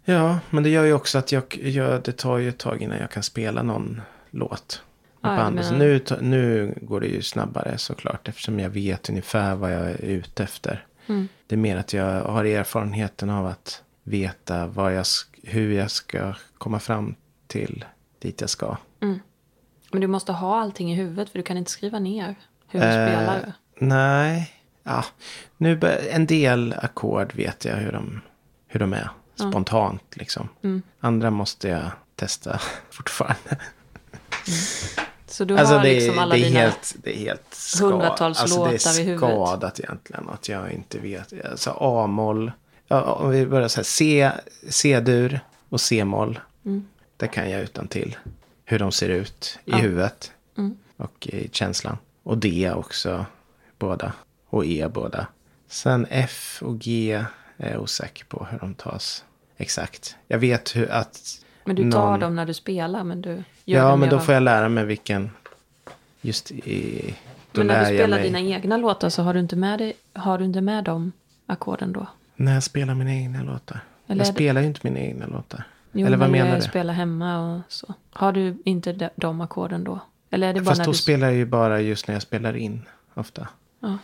Ja, 0.04 0.38
men 0.50 0.62
det 0.62 0.68
gör 0.68 0.84
ju 0.84 0.92
också 0.92 1.18
att 1.18 1.32
jag, 1.32 1.56
jag, 1.62 2.02
det 2.02 2.12
tar 2.12 2.38
ju 2.38 2.48
ett 2.48 2.58
tag 2.58 2.82
innan 2.82 2.98
jag 2.98 3.10
kan 3.10 3.22
spela 3.22 3.62
någon 3.62 4.00
låt. 4.30 4.82
Menar- 5.70 5.72
nu, 5.78 6.02
nu 6.20 6.74
går 6.82 7.00
det 7.00 7.06
ju 7.06 7.22
snabbare 7.22 7.78
såklart. 7.78 8.28
Eftersom 8.28 8.60
jag 8.60 8.70
vet 8.70 9.08
ungefär 9.10 9.54
vad 9.54 9.72
jag 9.72 9.90
är 9.90 10.00
ute 10.04 10.42
efter. 10.42 10.86
Mm. 11.06 11.28
Det 11.46 11.54
är 11.54 11.58
mer 11.58 11.76
att 11.76 11.92
jag 11.92 12.20
har 12.24 12.44
erfarenheten 12.44 13.30
av 13.30 13.46
att 13.46 13.82
veta 14.02 14.66
vad 14.66 14.94
jag, 14.94 15.04
hur 15.42 15.72
jag 15.72 15.90
ska 15.90 16.34
komma 16.58 16.78
fram 16.80 17.14
till 17.46 17.84
dit 18.18 18.40
jag 18.40 18.50
ska. 18.50 18.76
Men 19.92 20.00
du 20.00 20.06
måste 20.06 20.32
ha 20.32 20.60
allting 20.60 20.92
i 20.92 20.94
huvudet 20.94 21.30
för 21.30 21.38
du 21.38 21.42
kan 21.42 21.56
inte 21.56 21.70
skriva 21.70 21.98
ner 21.98 22.34
hur 22.68 22.80
du 22.80 22.86
Eh, 22.86 22.92
spelar. 23.08 23.52
Nej, 23.78 24.50
ja. 24.82 25.04
Nu, 25.56 25.80
en 26.10 26.26
del 26.26 26.74
ackord 26.82 27.34
vet 27.34 27.64
jag 27.64 27.76
hur 27.76 27.92
de, 27.92 28.20
hur 28.66 28.80
de 28.80 28.92
är. 28.92 29.10
Spontant 29.38 30.02
liksom. 30.16 30.48
Mm. 30.62 30.82
Andra 31.00 31.30
måste 31.30 31.68
jag 31.68 31.90
testa 32.16 32.60
fortfarande. 32.90 33.58
Så 35.26 35.44
du 35.44 35.58
Alltså 35.58 35.74
har 35.74 35.82
det, 35.84 35.94
liksom 35.94 36.18
är- 36.18 36.22
alla 36.22 36.34
det, 36.34 36.40
är 36.40 36.44
dina... 36.44 36.60
helt, 36.60 36.94
det 37.02 37.16
är 37.16 37.18
helt 37.20 37.54
ska, 37.54 37.84
hundratals 37.86 38.40
alltså 38.40 38.58
låtar 38.58 38.70
det 38.70 38.98
i 38.98 39.02
är 39.02 39.04
huvudet. 39.06 39.18
skadat 39.18 39.80
egentligen 39.80 40.28
att 40.28 40.48
jag 40.48 40.72
inte 40.72 40.98
vet. 40.98 41.32
Alltså 41.50 41.70
A-moll. 41.80 42.52
Ja, 42.88 43.02
om 43.02 43.30
vi 43.30 43.46
börjar 43.46 43.68
så 43.68 43.76
här. 43.76 43.84
C, 43.84 44.30
C-dur 44.68 45.40
och 45.68 45.80
C-moll. 45.80 46.40
Mm. 46.64 46.88
Det 47.16 47.28
kan 47.28 47.50
jag 47.50 47.60
utan 47.62 47.88
till 47.88 48.16
Hur 48.64 48.78
de 48.78 48.92
ser 48.92 49.08
ut 49.08 49.58
i 49.64 49.70
Ja. 49.70 49.76
huvudet. 49.76 50.32
Mm. 50.58 50.76
Och 50.96 51.26
i 51.26 51.48
känslan. 51.52 51.96
Och 52.22 52.38
D 52.38 52.72
också. 52.74 53.26
Båda. 53.78 54.12
Och 54.48 54.64
E 54.66 54.88
båda. 54.94 55.26
Sen 55.68 56.06
F 56.10 56.58
och 56.62 56.78
G 56.78 57.24
är 57.56 57.72
jag 57.72 57.82
osäker 57.82 58.24
på 58.24 58.46
hur 58.50 58.58
de 58.58 58.74
tas. 58.74 59.24
Exakt. 59.60 60.16
Jag 60.28 60.38
vet 60.38 60.76
hur 60.76 60.90
att... 60.90 61.44
Men 61.64 61.76
du 61.76 61.90
tar 61.90 62.10
någon- 62.10 62.20
dem 62.20 62.36
när 62.36 62.46
du 62.46 62.54
spelar 62.54 63.04
men 63.04 63.22
du 63.22 63.30
gör 63.30 63.44
Ja, 63.64 63.88
dem 63.90 64.00
men 64.00 64.08
då 64.08 64.16
mer- 64.16 64.22
får 64.22 64.34
jag 64.34 64.42
lära 64.42 64.68
mig 64.68 64.84
vilken... 64.84 65.30
Just 66.20 66.50
i... 66.50 67.14
Då 67.52 67.60
Men 67.60 67.66
när 67.66 67.74
du 67.74 67.80
jag 67.80 67.98
spelar 68.00 68.16
mig... 68.18 68.26
dina 68.30 68.40
egna 68.40 68.76
låtar 68.76 69.08
så 69.08 69.22
har 69.22 69.34
du 69.34 69.40
inte 69.40 69.56
med, 69.56 69.78
dig, 69.78 69.92
har 70.12 70.38
du 70.38 70.44
inte 70.44 70.60
med 70.60 70.84
de 70.84 71.12
ackorden 71.46 71.92
då? 71.92 72.06
När 72.36 72.54
jag 72.54 72.62
spelar 72.62 72.94
mina 72.94 73.14
egna 73.14 73.42
låtar. 73.42 73.80
Eller 74.06 74.24
jag 74.24 74.34
spelar 74.34 74.60
ju 74.60 74.66
inte 74.66 74.80
mina 74.82 74.98
egna 75.00 75.26
låtar. 75.26 75.64
Jo, 75.92 76.06
Eller 76.06 76.16
vad 76.16 76.30
menar 76.30 76.48
jag 76.50 76.58
du? 76.58 76.62
spelar 76.62 76.94
hemma 76.94 77.54
och 77.54 77.60
så. 77.68 77.94
Har 78.10 78.32
du 78.32 78.56
inte 78.64 78.92
de, 78.92 79.08
de 79.16 79.40
ackorden 79.40 79.84
då? 79.84 80.00
Eller 80.30 80.48
är 80.48 80.52
det 80.54 80.60
bara 80.60 80.66
Fast 80.66 80.78
när 80.78 80.84
då 80.86 80.92
du... 80.92 80.98
spelar 80.98 81.26
jag 81.26 81.36
ju 81.36 81.46
bara 81.46 81.80
just 81.80 82.08
när 82.08 82.14
jag 82.14 82.22
spelar 82.22 82.56
in. 82.56 82.82
Ofta. 83.14 83.48
Ja. 83.80 83.98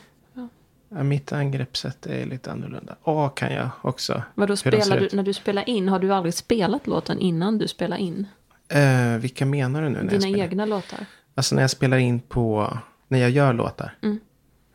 Mitt 1.02 1.32
angreppssätt 1.32 2.06
är 2.06 2.26
lite 2.26 2.52
annorlunda. 2.52 2.96
A 3.04 3.28
kan 3.36 3.52
jag 3.52 3.70
också. 3.82 4.22
Vadå 4.34 4.56
spelar 4.56 5.00
du, 5.00 5.08
när 5.12 5.22
du 5.22 5.32
spelar 5.32 5.68
in? 5.68 5.88
Har 5.88 5.98
du 5.98 6.14
aldrig 6.14 6.34
spelat 6.34 6.86
låten 6.86 7.18
innan 7.18 7.58
du 7.58 7.68
spelar 7.68 7.96
in? 7.96 8.26
Eh, 8.68 9.18
vilka 9.18 9.46
menar 9.46 9.82
du 9.82 9.88
nu? 9.88 10.02
När 10.02 10.18
Dina 10.18 10.38
egna 10.38 10.66
låtar? 10.66 11.06
Alltså 11.34 11.54
när 11.54 11.62
jag 11.62 11.70
spelar 11.70 11.96
in 11.96 12.20
på... 12.20 12.78
När 13.08 13.18
jag 13.18 13.30
gör 13.30 13.52
låtar. 13.52 13.96
Mm. 14.02 14.20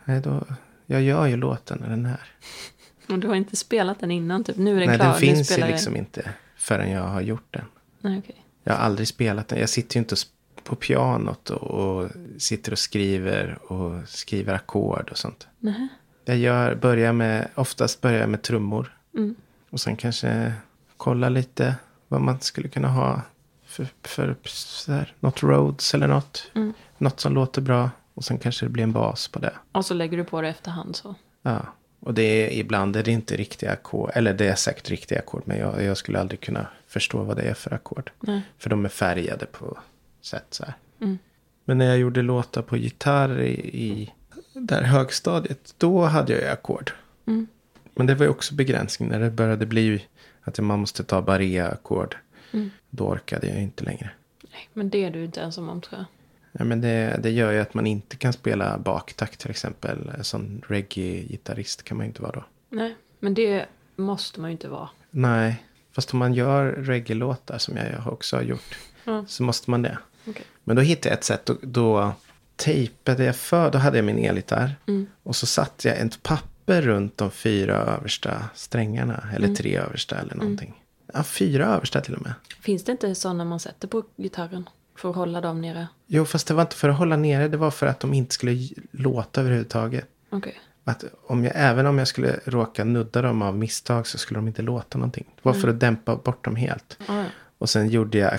Nej, 0.06 0.22
då... 0.22 0.44
Jag 0.86 1.02
gör 1.02 1.26
ju 1.26 1.38
låten 1.38 1.78
när 1.82 1.90
den 1.90 2.06
är. 2.06 2.20
Men 3.08 3.20
du 3.20 3.28
har 3.28 3.36
inte 3.36 3.56
spelat 3.56 4.00
den 4.00 4.12
innan 4.12 4.44
typ? 4.44 4.58
Nu 4.58 4.76
är 4.76 4.80
den 4.80 4.88
Nej, 4.90 4.98
klar. 4.98 5.06
den 5.06 5.14
nu 5.16 5.20
finns 5.20 5.40
ju 5.40 5.44
spelar 5.44 5.68
jag- 5.68 5.74
liksom 5.74 5.96
inte 5.96 6.30
förrän 6.56 6.92
jag 6.92 7.04
har 7.04 7.22
gjort 7.22 7.48
den. 7.54 7.66
Nej, 8.02 8.20
okej. 8.20 8.46
Jag 8.64 8.74
har 8.74 8.80
aldrig 8.80 9.08
spelat 9.08 9.48
den. 9.48 9.60
Jag 9.60 9.70
sitter 9.70 9.96
ju 9.96 10.00
inte 10.00 10.16
på 10.64 10.76
pianot 10.76 11.50
och, 11.50 11.62
och 11.62 12.10
sitter 12.38 12.72
och 12.72 12.80
skriver 12.80 13.58
och 13.72 14.10
skriver 14.10 14.54
ackord 14.54 15.10
och 15.12 15.18
sånt. 15.18 15.48
Nähä. 15.60 15.88
Jag 16.26 16.38
gör, 16.38 16.76
börjar 16.76 17.14
med, 17.14 17.48
oftast 17.56 18.02
börjar 18.02 18.20
jag 18.20 18.30
med 18.30 18.42
trummor. 18.42 18.98
Mm. 19.16 19.36
Och 19.70 19.80
sen 19.80 19.96
kanske 19.96 20.54
kolla 20.98 21.30
lite 21.30 21.76
vad 22.08 22.22
man 22.22 22.40
skulle 22.40 22.68
kunna 22.68 22.88
ha 22.88 23.22
för, 23.66 23.88
för 24.04 24.36
så 24.46 24.92
här, 24.92 25.14
något 25.20 25.44
Rhodes 25.44 25.94
eller 25.94 26.08
något. 26.08 26.52
Mm. 26.56 26.74
Något 26.98 27.20
som 27.20 27.34
låter 27.34 27.62
bra. 27.62 27.90
Och 28.14 28.24
sen 28.26 28.38
kanske 28.38 28.66
det 28.66 28.70
blir 28.70 28.84
en 28.84 28.92
bas 28.92 29.28
på 29.28 29.40
det. 29.40 29.54
Och 29.72 29.86
så 29.86 29.94
lägger 29.94 30.18
du 30.18 30.24
på 30.24 30.42
det 30.42 30.50
efterhand 30.50 30.96
så. 30.96 31.16
Ja. 31.42 31.62
Och 32.00 32.14
det 32.14 32.22
är, 32.22 32.60
ibland 32.60 32.96
är 32.96 33.04
det 33.04 33.12
inte 33.12 33.38
riktiga 33.38 33.72
ackord. 33.72 34.12
Eller 34.14 34.34
det 34.34 34.48
är 34.48 34.56
säkert 34.56 34.90
riktiga 34.90 35.20
ackord. 35.20 35.42
Men 35.46 35.58
jag, 35.58 35.84
jag 35.84 35.98
skulle 35.98 36.20
aldrig 36.20 36.40
kunna 36.40 36.68
förstå 36.88 37.24
vad 37.24 37.38
det 37.38 37.44
är 37.44 37.54
för 37.54 37.74
ackord. 37.74 38.12
För 38.58 38.70
de 38.70 38.86
är 38.86 38.90
färgade 38.90 39.46
på 39.46 39.78
sätt 40.22 40.46
så 40.50 40.66
här. 40.66 40.74
Mm. 41.02 41.18
Men 41.66 41.78
när 41.78 41.86
jag 41.86 41.98
gjorde 41.98 42.22
låtar 42.22 42.62
på 42.62 42.78
gitarr 42.78 43.42
i, 43.42 43.54
i 43.84 44.14
där 44.60 44.84
högstadiet. 44.84 45.76
Då 45.78 46.02
hade 46.02 46.34
jag 46.34 46.42
ju 46.42 46.48
ackord. 46.48 46.92
Mm. 47.26 47.48
Men 47.96 48.08
det 48.08 48.16
var 48.16 48.26
ju 48.26 48.30
också 48.30 48.56
begränsning 48.56 49.10
när 49.10 49.20
det 49.20 49.30
började 49.30 49.66
bli 49.66 50.06
att 50.42 50.60
man 50.60 50.80
måste 50.80 51.04
ta 51.04 51.22
Barea-ackord. 51.22 52.16
Mm. 52.52 52.72
Då 52.90 53.08
orkade 53.08 53.48
jag 53.48 53.62
inte 53.62 53.84
längre. 53.84 54.10
Nej, 54.52 54.70
men 54.74 54.90
det 54.90 55.04
är 55.04 55.12
du 55.12 55.26
inte 55.26 55.42
ensam 55.42 55.70
om 55.70 55.82
tror 55.82 56.00
jag. 56.00 56.06
Ja, 56.52 56.66
men 56.66 56.82
det, 56.82 57.20
det 57.24 57.30
gör 57.30 57.52
ju 57.52 57.60
att 57.60 57.74
man 57.74 57.88
inte 57.88 58.18
kan 58.18 58.34
spela 58.34 58.78
baktakt 58.78 59.40
till 59.40 59.50
exempel. 59.50 60.12
Sån 60.22 60.62
reggae-gitarrist 60.68 61.84
kan 61.84 61.98
man 61.98 62.06
ju 62.06 62.08
inte 62.08 62.22
vara 62.22 62.32
då. 62.32 62.44
Nej, 62.70 62.96
men 63.20 63.34
det 63.34 63.66
måste 63.96 64.40
man 64.40 64.50
ju 64.50 64.52
inte 64.52 64.68
vara. 64.68 64.90
Nej, 65.10 65.64
fast 65.92 66.14
om 66.14 66.20
man 66.20 66.34
gör 66.34 66.72
reggae-låtar 66.72 67.58
som 67.58 67.78
jag 67.78 68.14
också 68.14 68.36
har 68.36 68.44
gjort. 68.44 68.78
Ja. 69.04 69.26
Så 69.28 69.44
måste 69.44 69.70
man 69.70 69.82
det. 69.82 69.98
Okej. 70.28 70.46
Men 70.64 70.76
då 70.76 70.82
hittade 70.82 71.10
jag 71.10 71.18
ett 71.18 71.24
sätt. 71.24 71.46
Då, 71.46 71.58
då 71.62 72.12
tejpade 72.60 73.24
jag 73.24 73.36
för. 73.36 73.72
Då 73.72 73.78
hade 73.78 73.98
jag 73.98 74.06
min 74.06 74.20
elgitarr. 74.26 74.76
Mm. 74.88 75.08
Och 75.24 75.36
så 75.36 75.46
satte 75.46 75.88
jag 75.88 75.98
ett 75.98 76.24
papper 76.24 76.82
runt 76.82 77.18
de 77.18 77.32
fyra 77.32 77.76
översta 77.76 78.44
strängarna. 78.56 79.24
Eller 79.36 79.46
Mm. 79.46 79.56
tre 79.56 79.78
översta 79.78 80.16
eller 80.20 80.36
någonting. 80.36 80.84
Ja, 81.14 81.24
fyra 81.24 81.66
översta 81.66 82.02
till 82.02 82.16
och 82.16 82.22
med. 82.22 82.34
Finns 82.62 82.84
det 82.84 82.92
inte 82.92 83.16
sådana 83.16 83.46
man 83.46 83.60
sätter 83.60 83.88
på 83.88 84.04
gitarren? 84.18 84.70
För 84.98 85.10
att 85.10 85.16
hålla 85.16 85.42
dem 85.42 85.62
nere? 85.62 85.88
Jo, 86.08 86.26
fast 86.26 86.48
det 86.48 86.54
var 86.54 86.62
inte 86.62 86.76
för 86.76 86.90
att 86.90 86.98
hålla 86.98 87.16
nere. 87.18 87.48
Det 87.48 87.58
var 87.58 87.72
för 87.72 87.88
att 87.88 88.00
de 88.00 88.14
inte 88.14 88.34
skulle 88.34 88.68
låta 88.92 89.42
överhuvudtaget. 89.42 90.06
Okej. 90.30 90.60
Att 90.84 91.04
om 91.28 91.44
jag, 91.44 91.54
även 91.56 91.86
om 91.86 91.98
jag 91.98 92.08
skulle 92.08 92.40
råka 92.46 92.84
nudda 92.84 93.22
dem 93.22 93.42
av 93.42 93.58
misstag 93.58 94.08
så 94.08 94.18
skulle 94.18 94.38
de 94.38 94.48
inte 94.48 94.62
låta 94.62 94.98
någonting. 94.98 95.26
Det 95.36 95.42
var 95.46 95.54
för 95.54 95.68
att 95.68 95.80
dämpa 95.80 96.16
bort 96.16 96.46
dem 96.46 96.56
helt. 96.56 96.98
Ah. 97.08 97.24
Och 97.58 97.70
sen 97.70 97.90
gjorde 97.90 98.18
jag 98.18 98.34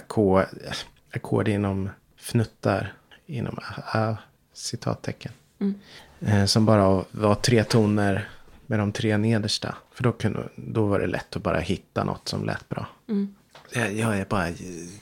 ackord 1.12 1.48
inom 1.48 1.90
fnuttar. 2.16 2.92
Inom 3.30 3.58
äh, 3.94 4.14
citattecken. 4.52 5.32
Mm. 5.58 5.74
Eh, 6.20 6.44
som 6.44 6.66
bara 6.66 7.04
var 7.10 7.34
tre 7.34 7.64
toner 7.64 8.28
med 8.66 8.78
de 8.78 8.92
tre 8.92 9.16
nedersta. 9.16 9.76
För 9.92 10.02
då, 10.04 10.12
kunde, 10.12 10.48
då 10.56 10.86
var 10.86 11.00
det 11.00 11.06
lätt 11.06 11.36
att 11.36 11.42
bara 11.42 11.58
hitta 11.58 12.04
något 12.04 12.28
som 12.28 12.44
lät 12.44 12.68
bra. 12.68 12.86
Mm. 13.08 13.34
Jag, 13.72 13.92
jag 13.92 14.18
är 14.18 14.24
bara, 14.24 14.50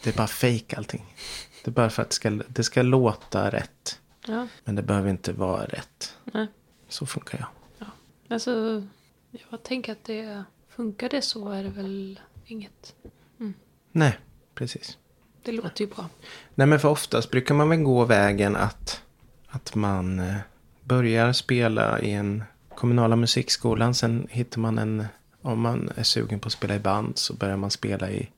det 0.02 0.06
är 0.06 0.16
bara 0.16 0.26
fake 0.26 0.76
allting. 0.76 1.14
Det 1.64 1.70
är 1.70 1.72
bara 1.72 1.90
för 1.90 2.02
att 2.02 2.08
det 2.08 2.14
ska, 2.14 2.30
det 2.30 2.64
ska 2.64 2.82
låta 2.82 3.50
rätt. 3.50 4.00
Ja, 4.26 4.46
Men 4.64 4.74
det 4.74 4.82
behöver 4.82 5.10
inte 5.10 5.32
vara 5.32 5.64
rätt. 5.64 6.16
nej. 6.24 6.46
Så 6.88 7.06
funkar 7.06 7.38
jag. 7.38 7.48
Alltså, 8.30 8.82
jag 9.50 9.62
tänker 9.62 9.92
att 9.92 10.04
det... 10.04 10.44
Funkar 10.68 11.08
det 11.08 11.22
så 11.22 11.48
är 11.48 11.62
det 11.62 11.70
väl 11.70 12.20
inget... 12.46 12.94
Nej, 13.92 14.18
precis. 14.54 14.98
Det 15.48 15.52
låter 15.52 15.84
ju 15.84 15.90
bra. 15.90 16.08
Nej 16.54 16.66
men 16.66 16.80
för 16.80 16.88
oftast 16.88 17.30
brukar 17.30 17.54
man 17.54 17.68
väl 17.68 17.78
gå 17.78 18.04
vägen 18.04 18.56
att, 18.56 19.02
att 19.48 19.74
man 19.74 20.18
eh, 20.18 20.36
börjar 20.84 21.32
spela 21.32 22.00
i 22.00 22.10
en 22.10 22.44
kommunala 22.74 23.16
musikskolan. 23.16 23.94
Sen 23.94 24.26
hittar 24.30 24.60
man 24.60 24.78
en, 24.78 25.06
om 25.42 25.60
man 25.60 25.90
är 25.96 26.02
sugen 26.02 26.40
på 26.40 26.46
att 26.46 26.52
spela 26.52 26.74
i 26.74 26.78
band 26.78 27.18
så 27.18 27.34
börjar 27.34 27.56
man 27.56 27.70
spela 27.70 28.10
i 28.10 28.30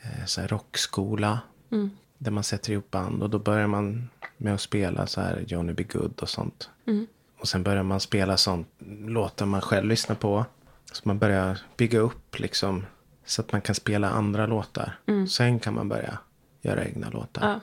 eh, 0.00 0.24
så 0.26 0.40
här 0.40 0.48
rockskola. 0.48 1.40
Mm. 1.70 1.90
Där 2.18 2.30
man 2.30 2.44
sätter 2.44 2.72
ihop 2.72 2.90
band 2.90 3.22
och 3.22 3.30
då 3.30 3.38
börjar 3.38 3.66
man 3.66 4.08
med 4.36 4.54
att 4.54 4.60
spela 4.60 5.06
så 5.06 5.20
här 5.20 5.44
Johnny 5.46 5.72
B. 5.72 5.84
Good 5.92 6.20
och 6.20 6.28
sånt. 6.28 6.70
Mm. 6.86 7.06
Och 7.38 7.48
sen 7.48 7.62
börjar 7.62 7.82
man 7.82 8.00
spela 8.00 8.36
sånt 8.36 8.68
låtar 9.06 9.46
man 9.46 9.60
själv 9.60 9.88
lyssnar 9.88 10.16
på. 10.16 10.44
Så 10.92 11.02
man 11.04 11.18
börjar 11.18 11.58
bygga 11.76 11.98
upp 11.98 12.38
liksom 12.38 12.86
så 13.24 13.42
att 13.42 13.52
man 13.52 13.60
kan 13.60 13.74
spela 13.74 14.10
andra 14.10 14.46
låtar. 14.46 14.98
Sen 15.28 15.58
kan 15.58 15.74
man 15.74 15.88
börja 15.88 16.18
göra 16.60 16.84
egna 16.84 17.10
låtar. 17.10 17.48
Ja. 17.48 17.60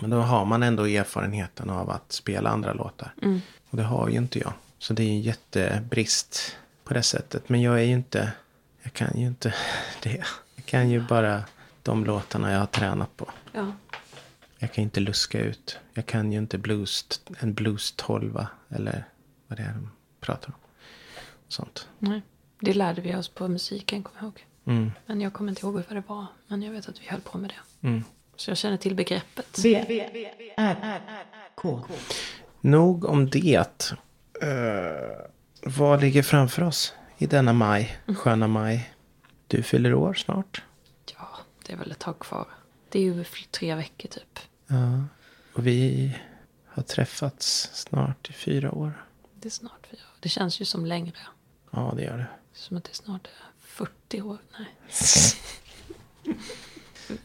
Men 0.00 0.10
då 0.10 0.20
har 0.20 0.44
man 0.44 0.62
ändå 0.62 0.86
erfarenheten 0.86 1.70
av 1.70 1.90
att 1.90 2.12
spela 2.12 2.50
andra 2.50 2.72
låtar. 2.72 3.14
Mm. 3.22 3.40
Och 3.70 3.76
det 3.76 3.82
har 3.82 4.08
ju 4.08 4.16
inte 4.16 4.38
jag. 4.38 4.52
Så 4.78 4.92
det 4.94 5.02
är 5.02 5.04
ju 5.04 5.10
en 5.10 5.20
jättebrist 5.20 6.56
på 6.84 6.94
det 6.94 7.02
sättet. 7.02 7.48
Men 7.48 7.62
jag 7.62 7.80
är 7.80 7.84
ju 7.84 7.92
inte, 7.92 8.32
jag 8.82 8.92
kan 8.92 9.20
ju 9.20 9.26
inte 9.26 9.54
det. 10.02 10.24
Jag 10.54 10.64
kan 10.64 10.90
ju 10.90 11.00
bara 11.00 11.42
de 11.82 12.04
låtarna 12.04 12.52
jag 12.52 12.58
har 12.58 12.66
tränat 12.66 13.16
på. 13.16 13.30
Ja. 13.52 13.72
Jag 14.58 14.72
kan 14.72 14.84
inte 14.84 15.00
luska 15.00 15.40
ut. 15.40 15.78
Jag 15.94 16.06
kan 16.06 16.32
ju 16.32 16.38
inte 16.38 16.58
blues, 16.58 17.20
en 17.38 17.54
blues 17.54 17.92
tolva 17.96 18.48
eller 18.68 19.04
vad 19.46 19.58
det 19.58 19.62
är 19.62 19.72
de 19.72 19.90
pratar 20.20 20.48
om. 20.48 20.54
Sånt. 21.48 21.88
Nej. 21.98 22.22
Det 22.60 22.74
lärde 22.74 23.00
vi 23.00 23.16
oss 23.16 23.28
på 23.28 23.48
musiken, 23.48 24.02
kommer 24.02 24.20
jag 24.20 24.24
ihåg. 24.24 24.46
Mm. 24.64 24.92
Men 25.06 25.20
jag 25.20 25.32
kommer 25.32 25.52
inte 25.52 25.66
ihåg 25.66 25.74
vad 25.74 25.84
det 25.88 26.02
var. 26.06 26.26
Men 26.46 26.62
jag 26.62 26.72
vet 26.72 26.88
att 26.88 27.00
vi 27.02 27.06
höll 27.06 27.20
på 27.20 27.38
med 27.38 27.50
det. 27.50 27.73
Mm. 27.84 28.04
Så 28.36 28.50
jag 28.50 28.58
känner 28.58 28.76
till 28.76 28.94
begreppet. 28.94 29.58
V, 29.58 29.84
R, 30.56 31.00
K. 31.54 31.84
Nog 32.60 33.04
om 33.04 33.30
det. 33.30 33.92
Uh, 34.42 34.48
vad 35.62 36.00
ligger 36.00 36.22
framför 36.22 36.62
oss 36.62 36.94
i 37.18 37.26
denna 37.26 37.52
maj? 37.52 37.98
Sköna 38.16 38.48
maj. 38.48 38.90
Du 39.46 39.62
fyller 39.62 39.94
år 39.94 40.14
snart. 40.14 40.62
Ja, 41.18 41.28
det 41.66 41.72
är 41.72 41.76
väl 41.76 41.90
ett 41.90 41.98
tag 41.98 42.18
kvar. 42.18 42.48
Det 42.88 42.98
är 42.98 43.02
ju 43.02 43.24
tre 43.50 43.74
veckor 43.74 44.08
typ. 44.08 44.38
Ja. 44.66 45.04
Och 45.54 45.66
vi 45.66 46.10
har 46.66 46.82
träffats 46.82 47.70
snart 47.72 48.30
i 48.30 48.32
fyra 48.32 48.72
år. 48.72 49.04
Det 49.34 49.48
är 49.48 49.50
snart 49.50 49.86
fyra 49.90 50.00
år. 50.00 50.16
Det 50.20 50.28
känns 50.28 50.60
ju 50.60 50.64
som 50.64 50.86
längre. 50.86 51.18
Ja, 51.70 51.92
det 51.96 52.02
gör 52.02 52.18
det. 52.18 52.26
Som 52.52 52.76
att 52.76 52.84
det 52.84 52.94
snart 52.94 53.26
är 53.26 53.32
40 53.58 54.22
år. 54.22 54.38
Nej. 54.58 54.68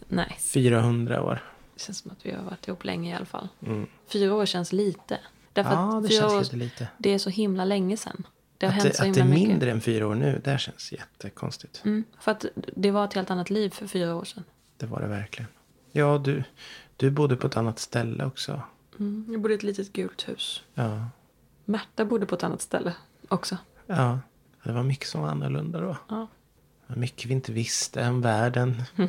Nej, 0.08 0.38
400 0.40 1.24
år. 1.24 1.44
det 1.76 1.82
känns 1.82 1.98
som 1.98 2.12
att 2.12 2.26
vi 2.26 2.32
har 2.32 2.44
varit 2.44 2.68
ihop 2.68 2.84
länge 2.86 3.12
i 3.12 3.16
alla 3.16 3.26
fall. 3.26 3.48
Mm. 3.66 3.88
Fyra 4.08 4.34
år 4.36 4.46
känns 4.46 4.74
lite. 4.74 5.20
Därför 5.54 5.72
Ja, 5.72 6.02
det 6.04 6.10
känns 6.10 6.34
år, 6.34 6.40
lite 6.42 6.56
lite. 6.56 6.88
det 6.98 7.10
är 7.14 7.18
så 7.18 7.30
himla 7.30 7.66
länge 7.66 7.98
sedan. 7.98 8.28
Det 8.58 8.66
har 8.66 8.74
Att 8.74 8.84
hänt 8.84 8.92
det, 8.92 8.98
så 8.98 9.02
att 9.04 9.08
himla 9.08 9.24
det 9.24 9.30
är 9.30 9.34
mycket. 9.34 9.48
mindre 9.50 9.72
än 9.72 9.82
fyra 9.82 10.08
år 10.08 10.16
nu, 10.16 10.42
det 10.44 10.60
känns 10.60 10.92
jättekonstigt. 10.92 11.82
Mm, 11.86 12.04
för 12.20 12.32
att 12.32 12.46
det 12.76 12.92
var 12.92 13.06
ett 13.06 13.14
helt 13.14 13.32
annat 13.32 13.50
liv 13.50 13.70
för 13.70 13.88
fyra 13.88 14.16
år 14.16 14.24
sedan. 14.26 14.44
Det 14.78 14.86
var 14.86 15.02
det 15.02 15.08
verkligen. 15.08 15.50
Ja, 15.92 16.18
du, 16.18 16.44
du 16.98 17.10
bodde 17.12 17.36
på 17.36 17.48
ett 17.48 17.58
annat 17.58 17.80
ställe 17.80 18.26
också. 18.26 18.62
Mm, 19.00 19.26
jag 19.32 19.42
bodde 19.42 19.54
i 19.54 19.58
ett 19.58 19.64
litet 19.64 19.94
gult 19.94 20.30
hus. 20.30 20.64
Ja. 20.74 21.06
Märta 21.66 22.06
bodde 22.06 22.26
på 22.26 22.36
ett 22.36 22.44
annat 22.44 22.62
ställe 22.62 22.94
också. 23.28 23.58
Ja, 23.86 24.20
det 24.64 24.72
var 24.72 24.84
mycket 24.84 25.08
som 25.08 25.22
var 25.22 25.30
annorlunda 25.30 25.80
då. 25.82 25.98
Ja. 26.10 26.28
Mycket 26.88 27.26
vi 27.30 27.34
inte 27.34 27.52
visste 27.52 28.10
om 28.10 28.22
världen. 28.22 28.84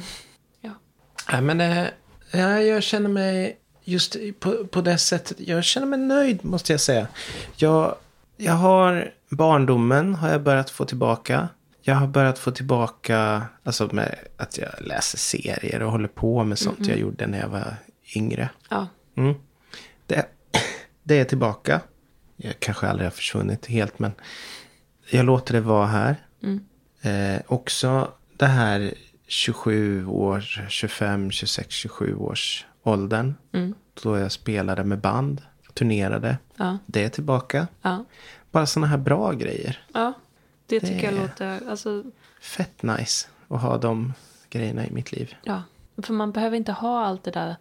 Ja. 1.28 1.40
Men 1.40 1.60
eh, 1.60 1.86
ja, 2.30 2.60
jag 2.60 2.82
känner 2.82 3.08
mig 3.08 3.58
just 3.84 4.16
på, 4.40 4.66
på 4.66 4.80
det 4.80 4.98
sättet. 4.98 5.40
Jag 5.40 5.64
känner 5.64 5.86
mig 5.86 5.98
nöjd 5.98 6.44
måste 6.44 6.72
jag 6.72 6.80
säga. 6.80 7.08
Jag, 7.56 7.94
jag 8.36 8.52
har 8.52 9.12
barndomen 9.28 10.14
har 10.14 10.28
jag 10.28 10.42
börjat 10.42 10.70
få 10.70 10.84
tillbaka. 10.84 11.48
Jag 11.82 11.94
har 11.94 12.06
börjat 12.06 12.38
få 12.38 12.50
tillbaka 12.50 13.42
alltså 13.62 13.88
med 13.92 14.14
att 14.36 14.58
jag 14.58 14.70
läser 14.80 15.18
serier 15.18 15.82
och 15.82 15.92
håller 15.92 16.08
på 16.08 16.44
med 16.44 16.58
sånt 16.58 16.86
jag 16.86 16.98
gjorde 16.98 17.26
när 17.26 17.40
jag 17.40 17.48
var 17.48 17.76
yngre. 18.16 18.50
Ja. 18.68 18.86
Mm. 19.16 19.34
Det, 20.06 20.26
det 21.02 21.18
är 21.18 21.24
tillbaka. 21.24 21.80
Jag 22.36 22.60
kanske 22.60 22.88
aldrig 22.88 23.06
har 23.06 23.10
försvunnit 23.10 23.66
helt 23.66 23.98
men 23.98 24.12
jag 25.10 25.26
låter 25.26 25.54
det 25.54 25.60
vara 25.60 25.86
här. 25.86 26.16
Mm. 26.42 26.60
Eh, 27.02 27.42
också 27.46 28.12
det 28.36 28.46
här 28.46 28.94
27 29.34 30.06
år, 30.06 30.40
25, 30.68 31.30
26, 31.30 31.74
27 31.74 32.14
års 32.16 32.66
åldern. 32.82 33.34
Mm. 33.52 33.74
Då 34.02 34.18
jag 34.18 34.32
spelade 34.32 34.84
med 34.84 34.98
band, 35.00 35.42
turnerade. 35.74 36.38
Ja. 36.56 36.78
Det 36.86 37.04
är 37.04 37.08
tillbaka. 37.08 37.66
Ja. 37.82 38.04
Bara 38.50 38.66
sådana 38.66 38.86
här 38.86 38.98
bra 38.98 39.32
grejer. 39.32 39.84
Ja. 39.94 40.12
Det 40.66 40.80
tycker 40.80 41.04
jag 41.04 41.14
Det- 41.14 41.20
låter... 41.20 41.70
Alltså, 41.70 42.04
Fett 42.40 42.82
nice 42.82 43.28
att 43.48 43.62
ha 43.62 43.78
de 43.78 44.12
grejerna 44.50 44.86
i 44.86 44.90
mitt 44.90 45.12
liv. 45.12 45.34
ja. 45.42 45.62
För 46.02 46.12
man 46.12 46.32
behöver 46.32 46.56
inte 46.56 46.72
ha 46.72 47.04
allt 47.04 47.24
det 47.24 47.30
där 47.30 47.56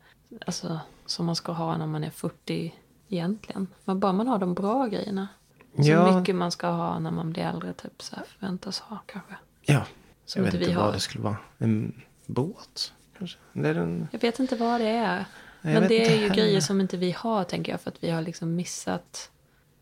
alltså, 0.46 0.80
som 1.06 1.26
man 1.26 1.36
ska 1.36 1.52
ha 1.52 1.78
när 1.78 1.88
man 1.88 2.04
är 2.04 2.10
40 2.10 2.76
egentligen. 3.10 3.68
Men 3.86 4.00
bara 4.00 4.14
man 4.14 4.28
har 4.28 4.40
de 4.40 4.54
bra 4.54 4.86
grejerna. 4.88 5.28
Så 5.76 5.82
Ja. 5.82 6.20
mycket 6.20 6.36
man 6.36 6.52
ska 6.52 6.68
ha 6.68 7.00
när 7.00 7.12
man 7.12 7.32
blir 7.32 7.44
äldre. 7.44 7.74
Typ 7.74 8.02
så 8.02 8.16
här 8.16 8.24
förväntas 8.26 8.80
ha 8.80 8.98
kanske. 9.06 9.36
Ja, 9.62 9.86
Som 10.30 10.40
jag 10.40 10.46
vet 10.46 10.54
inte 10.54 10.68
vi 10.70 10.76
vad 10.76 10.86
har. 10.86 10.94
det 10.94 11.00
skulle 11.00 11.24
vara. 11.24 11.38
En 11.58 12.02
båt 12.26 12.94
kanske? 13.18 13.38
Eller 13.54 13.76
en... 13.76 14.08
Jag 14.12 14.20
vet 14.20 14.40
inte 14.40 14.56
vad 14.56 14.82
det 14.82 14.88
är. 14.88 15.26
Jag 15.62 15.74
Men 15.74 15.88
det 15.88 16.06
är 16.08 16.16
ju 16.16 16.22
heller. 16.22 16.36
grejer 16.36 16.62
som 16.62 16.82
inte 16.82 16.98
vi 16.98 17.12
har 17.12 17.44
tänker 17.44 17.72
jag. 17.72 17.82
För 17.82 17.92
att 17.92 18.04
vi 18.04 18.10
har 18.10 18.22
liksom 18.22 18.56
missat. 18.56 19.32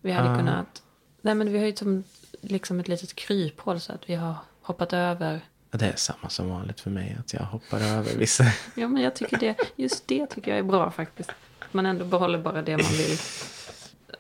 Vi 0.02 0.12
hade 0.12 0.30
Ja. 0.30 0.38
kunnat. 0.38 0.84
Nej 1.22 1.36
men 1.36 1.52
vi 1.52 1.60
har 1.60 1.66
ju 1.66 1.76
som, 1.76 2.04
liksom 2.42 2.80
ett 2.80 2.88
litet 2.88 3.16
kryphål. 3.16 3.80
Så 3.80 3.94
att 3.94 4.10
vi 4.10 4.16
har 4.16 4.36
hoppat 4.62 4.94
över. 4.94 5.42
Det 5.72 5.86
är 5.86 5.96
samma 5.96 6.30
som 6.30 6.50
vanligt 6.50 6.80
för 6.80 6.90
mig. 6.90 7.18
Att 7.20 7.34
jag 7.34 7.42
hoppar 7.44 7.80
över 7.80 8.16
vissa. 8.18 8.44
Ja 8.76 8.88
men 8.88 9.04
jag 9.04 9.16
tycker 9.16 9.38
det. 9.38 9.56
Just 9.76 10.08
det 10.08 10.28
tycker 10.28 10.52
jag 10.52 10.60
är 10.60 10.64
bra 10.64 10.92
faktiskt. 10.92 11.32
Man 11.72 11.86
ändå 11.86 12.06
behåller 12.06 12.40
bara 12.40 12.62
det 12.62 12.78
man 12.78 12.92
vill. 12.92 13.18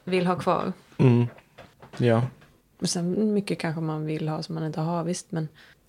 Vill 0.03 0.27
ha 0.27 0.35
kvar. 0.39 0.73
Mm. 0.97 1.27
Ja. 1.97 2.21
Och 2.79 2.89
sen 2.89 3.33
mycket 3.33 3.59
kanske 3.59 3.81
man 3.81 4.05
vill 4.05 4.27
ha 4.29 4.43
som 4.43 4.55
man 4.55 4.63
inte 4.65 4.79
har 4.81 5.03
visst. 5.03 5.31
Men 5.31 5.47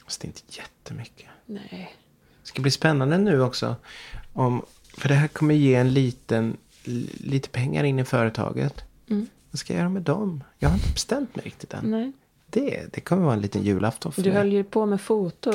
Fast 0.09 0.25
inte 0.25 0.41
jättemycket. 0.49 1.27
nej. 1.47 1.97
Det 2.43 2.49
ska 2.49 2.63
bli 2.63 2.71
spännande 2.71 3.19
nu 3.19 3.43
också. 3.43 3.77
Om, 4.33 4.63
för 4.99 5.09
det 5.09 5.15
här 5.15 5.29
kommer 5.29 5.55
ge 5.55 5.75
en 5.75 5.93
liten, 5.95 6.57
li- 6.85 7.11
lite 7.21 7.49
pengar 7.49 7.85
in 7.85 7.99
i 7.99 8.05
företaget. 8.05 8.85
Mm. 9.11 9.27
Vad 9.51 9.59
ska 9.59 9.73
jag 9.73 9.79
göra 9.79 9.89
med 9.89 10.03
dem? 10.03 10.45
Jag 10.59 10.69
har 10.69 10.77
inte 10.77 10.93
bestämt 10.93 11.37
mig 11.37 11.45
riktigt 11.45 11.75
än. 11.75 11.91
Nej. 11.91 12.13
Det, 12.47 12.93
det 12.93 13.01
kommer 13.01 13.23
vara 13.23 13.35
en 13.35 13.41
liten 13.41 13.63
julafton 13.63 14.13
för 14.13 14.23
Du 14.23 14.31
mig. 14.31 14.39
höll 14.39 14.53
ju 14.53 14.65
på 14.65 14.87
med 14.87 15.01
foto 15.01 15.51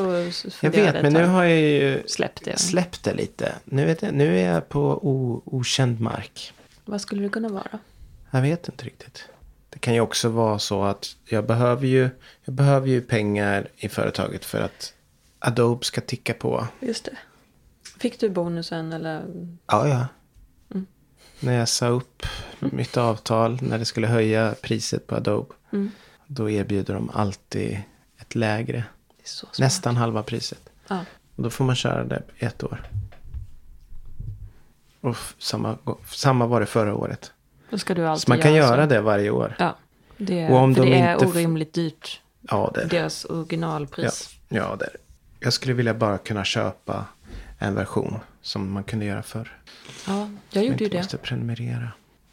Jag 0.61 0.71
vet, 0.71 1.01
men 1.03 1.13
nu 1.13 1.25
har 1.25 1.43
jag 1.43 1.59
ju 1.61 2.03
Släppt 2.07 2.45
det. 2.45 2.59
släppt 2.59 3.03
det 3.03 3.13
lite. 3.13 3.55
Nu, 3.65 3.85
vet 3.85 4.01
jag, 4.01 4.13
nu 4.13 4.39
är 4.39 4.53
jag 4.53 4.69
på 4.69 4.81
o, 4.81 5.41
okänd 5.45 5.99
mark. 5.99 6.53
Vad 6.85 7.01
skulle 7.01 7.23
det 7.23 7.29
kunna 7.29 7.49
vara? 7.49 7.79
Jag 8.31 8.41
vet 8.41 8.67
inte 8.67 8.85
riktigt. 8.85 9.25
Det 9.73 9.79
kan 9.79 9.93
ju 9.93 9.99
också 9.99 10.29
vara 10.29 10.59
så 10.59 10.83
att 10.83 11.15
jag 11.25 11.45
behöver 11.45 11.87
ju, 11.87 12.09
jag 12.43 12.55
behöver 12.55 12.87
ju 12.87 13.01
pengar 13.01 13.67
i 13.75 13.89
företaget 13.89 14.45
för 14.45 14.61
att 14.61 14.93
Adobe 15.39 15.85
ska 15.85 16.01
ticka 16.01 16.33
på. 16.33 16.67
Just 16.79 17.05
det. 17.05 17.17
Fick 17.99 18.19
du 18.19 18.29
bonusen 18.29 18.93
eller? 18.93 19.25
Ja, 19.67 19.87
ja. 19.87 20.07
Mm. 20.73 20.85
När 21.39 21.53
jag 21.53 21.69
sa 21.69 21.87
upp 21.87 22.25
mitt 22.59 22.97
avtal, 22.97 23.59
när 23.61 23.77
det 23.77 23.85
skulle 23.85 24.07
höja 24.07 24.55
priset 24.61 25.07
på 25.07 25.15
Adobe. 25.15 25.53
Mm. 25.71 25.91
Då 26.27 26.49
erbjuder 26.49 26.93
de 26.93 27.09
alltid 27.09 27.81
ett 28.17 28.35
lägre. 28.35 28.83
Nästan 29.59 29.97
halva 29.97 30.23
priset. 30.23 30.69
Ja. 30.87 31.05
Och 31.35 31.43
då 31.43 31.49
får 31.49 31.65
man 31.65 31.75
köra 31.75 32.03
det 32.03 32.23
ett 32.37 32.63
år. 32.63 32.89
Och 35.01 35.17
samma, 35.37 35.77
samma 36.05 36.47
var 36.47 36.59
det 36.59 36.65
förra 36.65 36.95
året. 36.95 37.32
Då 37.73 37.79
ska 37.79 37.93
du 37.93 38.07
alltid 38.07 38.21
Så 38.23 38.31
man 38.31 38.39
kan 38.39 38.53
göra 38.53 38.75
göra 38.75 38.85
det 38.87 39.01
varje 39.01 39.29
år. 39.29 39.55
Ja. 39.59 39.75
Det, 40.17 40.49
Och 40.49 40.55
om 40.57 40.75
för 40.75 40.81
de 40.83 40.89
det 40.91 40.97
är 40.99 41.13
inte 41.13 41.25
orimligt 41.25 41.73
dyrt. 41.73 42.21
Ja, 42.41 42.71
det 42.75 42.81
är 42.81 42.85
det. 42.85 42.97
Deras 42.97 43.25
originalpris. 43.25 44.29
Ja, 44.49 44.75
det 44.79 44.85
är. 44.85 44.95
Jag 45.39 45.53
skulle 45.53 45.73
vilja 45.73 45.93
bara 45.93 46.17
kunna 46.17 46.43
köpa 46.43 47.05
en 47.59 47.75
version 47.75 48.19
som 48.41 48.71
man 48.71 48.83
kunde 48.83 49.05
göra 49.05 49.23
förr. 49.23 49.57
Ja, 50.07 50.29
jag 50.49 50.63
gjorde 50.65 50.77
ju 50.77 50.85
inte 50.85 50.97
det. 50.97 50.97
måste 50.97 51.17
prenumerera. 51.17 51.91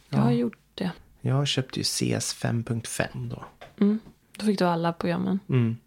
Jag 0.09 0.17
har 0.19 0.31
Ja. 0.31 0.37
gjort 0.37 0.57
det. 0.75 0.91
Jag 1.21 1.47
köpte 1.47 1.79
ju 1.79 1.83
CS 1.83 2.33
5.5 2.35 3.29
då. 3.29 3.45
Mm. 3.79 3.99
Då 4.37 4.45
fick 4.45 4.59
du 4.59 4.65
alla 4.65 4.93
programmen. 4.93 5.39
Mm. 5.49 5.77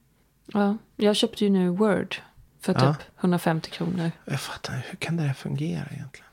Ja, 0.47 0.77
jag 0.97 1.17
köpte 1.17 1.45
ju 1.45 1.51
nu 1.51 1.69
Word 1.69 2.17
för 2.61 2.73
typ 2.75 2.83
Ja. 2.83 2.95
150 3.21 3.71
kronor. 3.71 4.11
Jag 4.25 4.41
fattar 4.41 4.87
hur 4.91 4.97
kan 4.97 5.17
det 5.17 5.23
här 5.23 5.35
fungera 5.35 5.87
egentligen? 5.91 6.29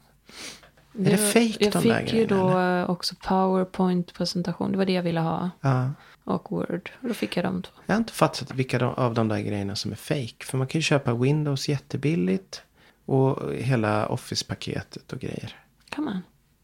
Det 0.94 1.04
det 1.04 1.10
var- 1.12 1.18
fake, 1.18 1.58
Jag 1.60 1.74
de 1.74 1.82
fick 1.82 1.92
där 1.92 2.02
ju 2.02 2.06
grejerna, 2.08 2.36
då 2.36 2.60
eh, 2.60 2.90
också 2.90 3.16
PowerPoint-presentation. 3.76 4.72
Det 4.72 4.78
var 4.78 4.86
det 4.86 4.94
jag 4.94 5.04
ville 5.04 5.20
ha. 5.20 5.50
Ja. 5.62 5.90
Och 6.24 6.52
Word. 6.52 6.92
Och 7.02 7.08
då 7.08 7.14
fick 7.14 7.38
jag 7.38 7.46
de 7.46 7.62
två. 7.62 7.72
Jag 7.86 7.94
har 7.94 7.98
inte 8.00 8.14
fattat 8.14 8.54
vilka 8.56 8.80
de- 8.80 8.94
av 8.96 9.14
de 9.14 9.28
där 9.28 9.40
grejerna 9.40 9.76
som 9.76 9.92
är 9.92 9.96
fake. 9.96 10.46
För 10.46 10.58
man 10.58 10.68
kan 10.68 10.80
ju 10.80 10.84
köpa 10.84 11.14
Windows 11.14 11.70
jättebilligt. 11.70 12.62
Och 13.06 13.54
hela 13.54 14.08
Office-paketet 14.08 15.14
och 15.14 15.20
grejer. 15.20 15.56
Kan 15.90 16.04
man? 16.04 16.22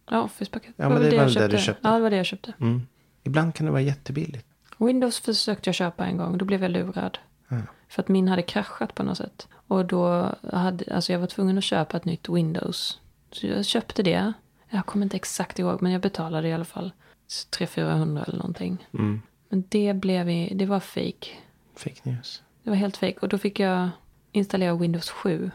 Ja, 0.09 0.21
Office-paket. 0.21 0.73
Ja, 0.77 0.89
men 0.89 1.01
det 1.01 1.15
jag 1.15 1.23
var 1.25 1.31
det 1.41 1.47
du 1.47 1.57
köpte. 1.57 1.87
Ja, 1.87 1.93
det 1.95 1.99
var 2.01 2.09
det 2.09 2.15
jag 2.17 2.25
köpte. 2.25 2.53
Mm. 2.59 2.81
Ibland 3.23 3.55
kan 3.55 3.65
det 3.65 3.71
vara 3.71 3.81
jättebilligt. 3.81 4.47
Windows 4.77 5.19
försökte 5.19 5.67
jag 5.67 5.75
köpa 5.75 6.05
en 6.05 6.17
gång. 6.17 6.37
Då 6.37 6.45
blev 6.45 6.61
jag 6.61 6.71
lurad. 6.71 7.17
Ja. 7.47 7.57
För 7.89 8.01
att 8.01 8.07
min 8.07 8.27
hade 8.27 8.41
kraschat 8.41 8.95
på 8.95 9.03
något 9.03 9.17
sätt. 9.17 9.47
Och 9.67 9.85
då 9.85 10.35
hade, 10.53 10.95
alltså 10.95 11.11
jag 11.11 11.19
var 11.19 11.27
tvungen 11.27 11.57
att 11.57 11.63
köpa 11.63 11.97
ett 11.97 12.05
nytt 12.05 12.29
Windows. 12.29 12.99
Så 13.31 13.47
jag 13.47 13.65
köpte 13.65 14.03
det. 14.03 14.33
Jag 14.69 14.85
kommer 14.85 15.05
inte 15.05 15.15
exakt 15.15 15.59
ihåg, 15.59 15.81
men 15.81 15.91
jag 15.91 16.01
betalade 16.01 16.47
i 16.47 16.53
alla 16.53 16.65
fall 16.65 16.91
300-400 17.27 18.23
eller 18.27 18.37
någonting. 18.37 18.87
Mm. 18.93 19.21
Men 19.49 19.63
det 19.69 19.93
blev, 19.93 20.29
i, 20.29 20.53
det 20.55 20.65
var 20.65 20.79
fake. 20.79 21.27
Fake 21.75 22.01
news. 22.03 22.43
Det 22.63 22.69
var 22.69 22.77
helt 22.77 22.97
fake. 22.97 23.17
Och 23.21 23.29
då 23.29 23.37
fick 23.37 23.59
jag 23.59 23.89
installera 24.31 24.75
Windows 24.75 25.09
7 25.09 25.51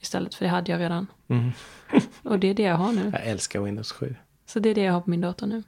istället, 0.00 0.34
för 0.34 0.44
det 0.44 0.50
hade 0.50 0.72
jag 0.72 0.80
redan. 0.80 1.06
Mm. 1.28 1.50
Och 2.22 2.38
det 2.38 2.48
är 2.48 2.54
det 2.54 2.62
jag 2.62 2.76
har 2.76 2.92
nu. 2.92 3.10
Jag 3.12 3.26
älskar 3.26 3.60
Windows 3.60 3.92
7. 3.92 4.16
Så 4.46 4.58
det 4.58 4.68
är 4.68 4.74
det 4.74 4.82
jag 4.82 4.92
har 4.92 5.00
på 5.00 5.10
min 5.10 5.20
dator 5.20 5.46
nu. 5.46 5.62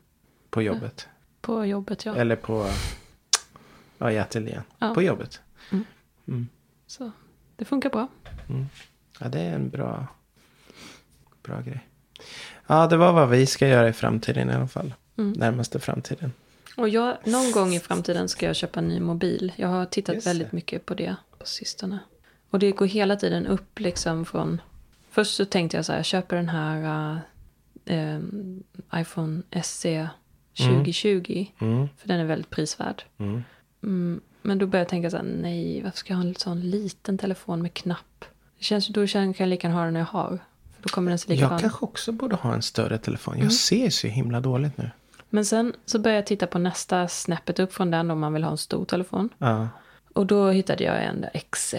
På 0.51 0.63
jobbet. 0.63 1.09
På 1.41 1.67
jobbet, 1.67 2.05
ja. 2.05 2.17
Eller 2.17 2.37
på... 2.37 2.67
Ja, 3.99 4.11
i 4.11 4.19
ateljén. 4.19 4.63
Ja. 4.79 4.95
På 4.95 5.03
jobbet. 5.03 5.41
Så 6.87 7.11
det 7.57 7.65
funkar 7.65 7.91
bra. 7.91 8.09
Ja, 9.21 9.29
det 9.29 9.41
är 9.41 9.55
en 9.55 9.71
bra, 9.71 10.07
bra 11.51 11.61
grej. 11.61 11.87
Ja, 12.67 12.87
det 12.87 12.97
var 12.97 13.13
vad 13.13 13.29
vi 13.29 13.47
ska 13.47 13.69
göra 13.69 13.89
i 13.89 13.93
framtiden 13.93 14.51
i 14.51 14.53
alla 14.53 14.69
fall. 14.69 14.95
Mm. 15.19 15.33
Närmaste 15.33 15.81
framtiden. 15.81 16.33
Och 16.77 16.89
jag, 16.89 17.17
någon 17.25 17.53
gång 17.53 17.75
i 17.75 17.81
framtiden 17.81 18.29
ska 18.29 18.47
jag 18.47 18.57
köpa 18.57 18.81
en 18.81 18.89
ny 18.89 19.01
mobil. 19.01 19.53
Jag 19.57 19.69
har 19.69 19.87
tittat 19.87 20.15
Just 20.15 20.27
väldigt 20.27 20.51
det. 20.51 20.57
mycket 20.57 20.87
på 20.87 20.95
det 20.95 21.17
på 21.39 21.47
sistone. 21.47 21.99
Och 22.51 22.59
det 22.59 22.71
går 22.71 22.87
hela 22.87 23.17
tiden 23.17 23.47
upp 23.47 23.79
liksom 23.79 24.25
från... 24.25 24.61
Först 25.11 25.35
så 25.35 25.45
tänkte 25.45 25.77
jag 25.77 25.85
så 25.85 25.93
här, 25.93 25.99
jag 25.99 26.07
köper 26.07 26.37
den 26.37 26.49
här 26.49 27.13
äh, 27.13 27.19
ehm, 27.85 28.63
iPhone 28.95 29.43
SE 29.63 30.09
2020. 30.59 31.47
Mm. 31.59 31.89
För 31.97 32.09
den 32.09 32.21
är 32.21 32.25
väldigt 32.25 32.51
prisvärd. 32.51 33.03
Mm. 33.19 33.43
Mm, 33.83 34.21
men 34.43 34.59
då 34.59 34.67
började 34.67 34.83
jag 34.83 34.89
tänka 34.89 35.11
så 35.11 35.17
här, 35.17 35.25
nej, 35.25 35.83
varför 35.83 35.99
ska 35.99 36.13
jag 36.13 36.19
ha 36.19 36.29
en 36.29 36.35
sån 36.35 36.61
liten 36.61 37.19
telefon 37.19 37.63
med 37.63 37.75
knapp? 37.75 38.25
Det 38.59 38.65
känns, 38.65 38.89
då 38.89 39.07
känns, 39.07 39.37
kan 39.37 39.45
jag 39.45 39.51
lika 39.51 39.69
gärna 39.69 39.81
ha 39.81 39.85
den 39.85 39.95
jag 39.95 40.05
har. 40.05 40.39
Då 40.83 40.89
kommer 40.89 41.11
den 41.11 41.19
se 41.19 41.29
likadan. 41.29 41.53
Jag 41.53 41.61
kanske 41.61 41.85
också 41.85 42.13
borde 42.13 42.37
ha 42.37 42.55
en 42.55 42.63
större 42.63 42.99
telefon. 42.99 43.35
Mm. 43.35 43.45
Jag 43.45 43.53
ser 43.53 43.91
så 43.91 44.07
himla 44.07 44.41
dåligt 44.41 44.79
nu. 44.79 44.91
Men 45.31 45.45
sen 45.45 45.75
så 45.87 45.99
började 45.99 46.19
jag 46.19 46.27
titta 46.27 46.47
på 46.47 46.59
nästa 46.59 47.09
snäppet 47.09 47.59
upp 47.59 47.73
från 47.75 47.91
den 47.91 48.11
om 48.11 48.21
man 48.21 48.33
vill 48.33 48.45
ha 48.45 48.51
en 48.51 48.59
stor 48.59 48.85
telefon. 48.85 49.29
Ja. 49.39 49.69
Och 50.15 50.27
då 50.27 50.49
hittade 50.51 50.85
jag 50.85 51.05
en 51.05 51.27
X, 51.33 51.75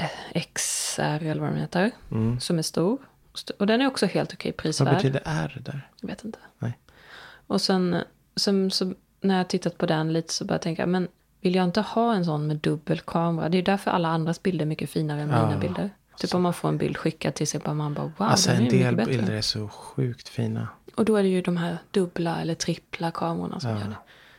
XR 0.53 1.01
eller 1.01 1.39
vad 1.41 1.49
den 1.49 1.57
heter. 1.59 1.91
Mm. 2.11 2.39
Som 2.39 2.57
är 2.57 2.61
stor. 2.61 2.97
Och 3.59 3.67
den 3.67 3.81
är 3.81 3.87
också 3.87 4.05
helt 4.05 4.33
okej 4.33 4.51
Vad 4.51 4.57
prisvärd. 4.57 4.95
betyder 4.95 5.21
R 5.25 5.61
där? 5.65 5.87
Jag 6.01 6.07
vet 6.07 6.25
inte. 6.25 6.39
Nej. 6.59 6.77
Och 7.47 7.61
sen, 7.61 7.97
sen 8.35 8.71
så, 8.71 8.93
när 9.21 9.37
jag 9.37 9.47
tittat 9.47 9.77
på 9.77 9.85
den 9.85 10.13
lite 10.13 10.33
så 10.33 10.45
började 10.45 10.55
jag 10.57 10.61
tänka, 10.61 10.85
men 10.85 11.07
vill 11.41 11.55
jag 11.55 11.63
inte 11.63 11.81
ha 11.81 12.13
en 12.15 12.25
sån 12.25 12.47
med 12.47 12.57
dubbel 12.57 12.99
kamera? 12.99 13.49
Det 13.49 13.57
är 13.57 13.61
därför 13.61 13.91
alla 13.91 14.07
andras 14.07 14.43
bilder 14.43 14.65
är 14.65 14.67
mycket 14.69 14.89
finare 14.89 15.21
än 15.21 15.29
Ja. 15.29 15.45
mina 15.47 15.59
bilder. 15.59 15.89
Typ 16.21 16.33
om 16.35 16.41
man 16.41 16.53
får 16.53 16.69
en 16.69 16.77
bild 16.77 16.97
skickad 16.97 17.33
till 17.35 17.47
sig, 17.47 17.59
bara 17.59 17.73
man 17.73 17.93
bara 17.93 18.05
wow, 18.05 18.27
alltså 18.27 18.51
en 18.51 18.69
del 18.69 18.95
bilder 18.95 19.33
är 19.33 19.41
så 19.41 19.67
sjukt 19.67 20.29
fina. 20.29 20.67
Och 20.95 21.05
då 21.05 21.15
är 21.15 21.23
det 21.23 21.29
ju 21.29 21.41
de 21.41 21.57
här 21.57 21.77
dubbla 21.91 22.41
eller 22.41 22.55
trippla 22.55 23.11
kamerorna 23.11 23.59
som 23.59 23.69
Ja. 23.69 23.79
gör 23.79 23.87
det. 23.87 23.95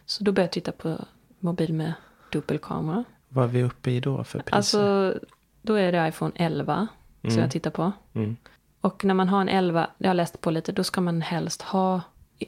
Så 0.07 0.25
då 0.25 0.33
började 0.33 0.47
jag 0.47 0.53
titta 0.53 0.73
på 0.73 1.05
mobil 1.41 1.73
med 1.75 1.93
dubbelkamera. 2.33 3.05
Vad 3.29 3.45
är 3.45 3.49
vi 3.49 3.63
uppe 3.63 3.91
i 3.91 4.01
då 4.01 4.25
för 4.25 4.39
priser? 4.39 4.57
Alltså, 4.57 5.15
då 5.63 5.75
är 5.75 5.93
det 5.93 6.09
iPhone 6.09 6.33
11 6.35 6.87
som 7.21 7.31
Mm. 7.31 7.41
jag 7.43 7.51
tittar 7.51 7.71
på. 7.71 7.93
Mm. 8.15 8.37
Och 8.81 9.05
när 9.05 9.15
man 9.15 9.29
har 9.29 9.41
en 9.41 9.49
11, 9.49 9.91
jag 9.99 10.09
har 10.09 10.15
läst 10.15 10.41
på 10.41 10.51
lite, 10.51 10.73
då 10.73 10.85
ska 10.85 11.01
man 11.01 11.23
helst 11.23 11.63
ha, 11.63 12.01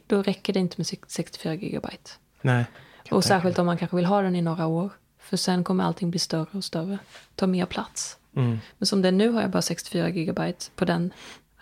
då 0.06 0.22
räcker 0.22 0.52
det 0.52 0.60
inte 0.60 0.74
med 0.76 0.86
64 1.06 1.54
gigabyte. 1.54 2.10
Nej. 2.40 2.64
Och 3.10 3.24
särskilt 3.24 3.58
om 3.58 3.66
man 3.66 3.78
kanske 3.78 3.96
vill 3.96 4.06
ha 4.06 4.22
den 4.22 4.36
i 4.36 4.42
några 4.42 4.66
år. 4.66 4.90
För 5.18 5.36
sen 5.36 5.64
kommer 5.64 5.84
allting 5.84 6.10
bli 6.10 6.18
större 6.18 6.48
och 6.58 6.64
större. 6.64 6.98
Ta 7.34 7.46
mer 7.46 7.66
plats. 7.66 8.18
Mm. 8.36 8.58
Men 8.78 8.86
som 8.86 9.02
det 9.02 9.08
är 9.08 9.12
nu 9.12 9.28
har 9.28 9.40
jag 9.40 9.50
bara 9.50 9.62
64 9.62 10.08
gigabyte 10.08 10.66
på 10.74 10.84
den 10.84 11.12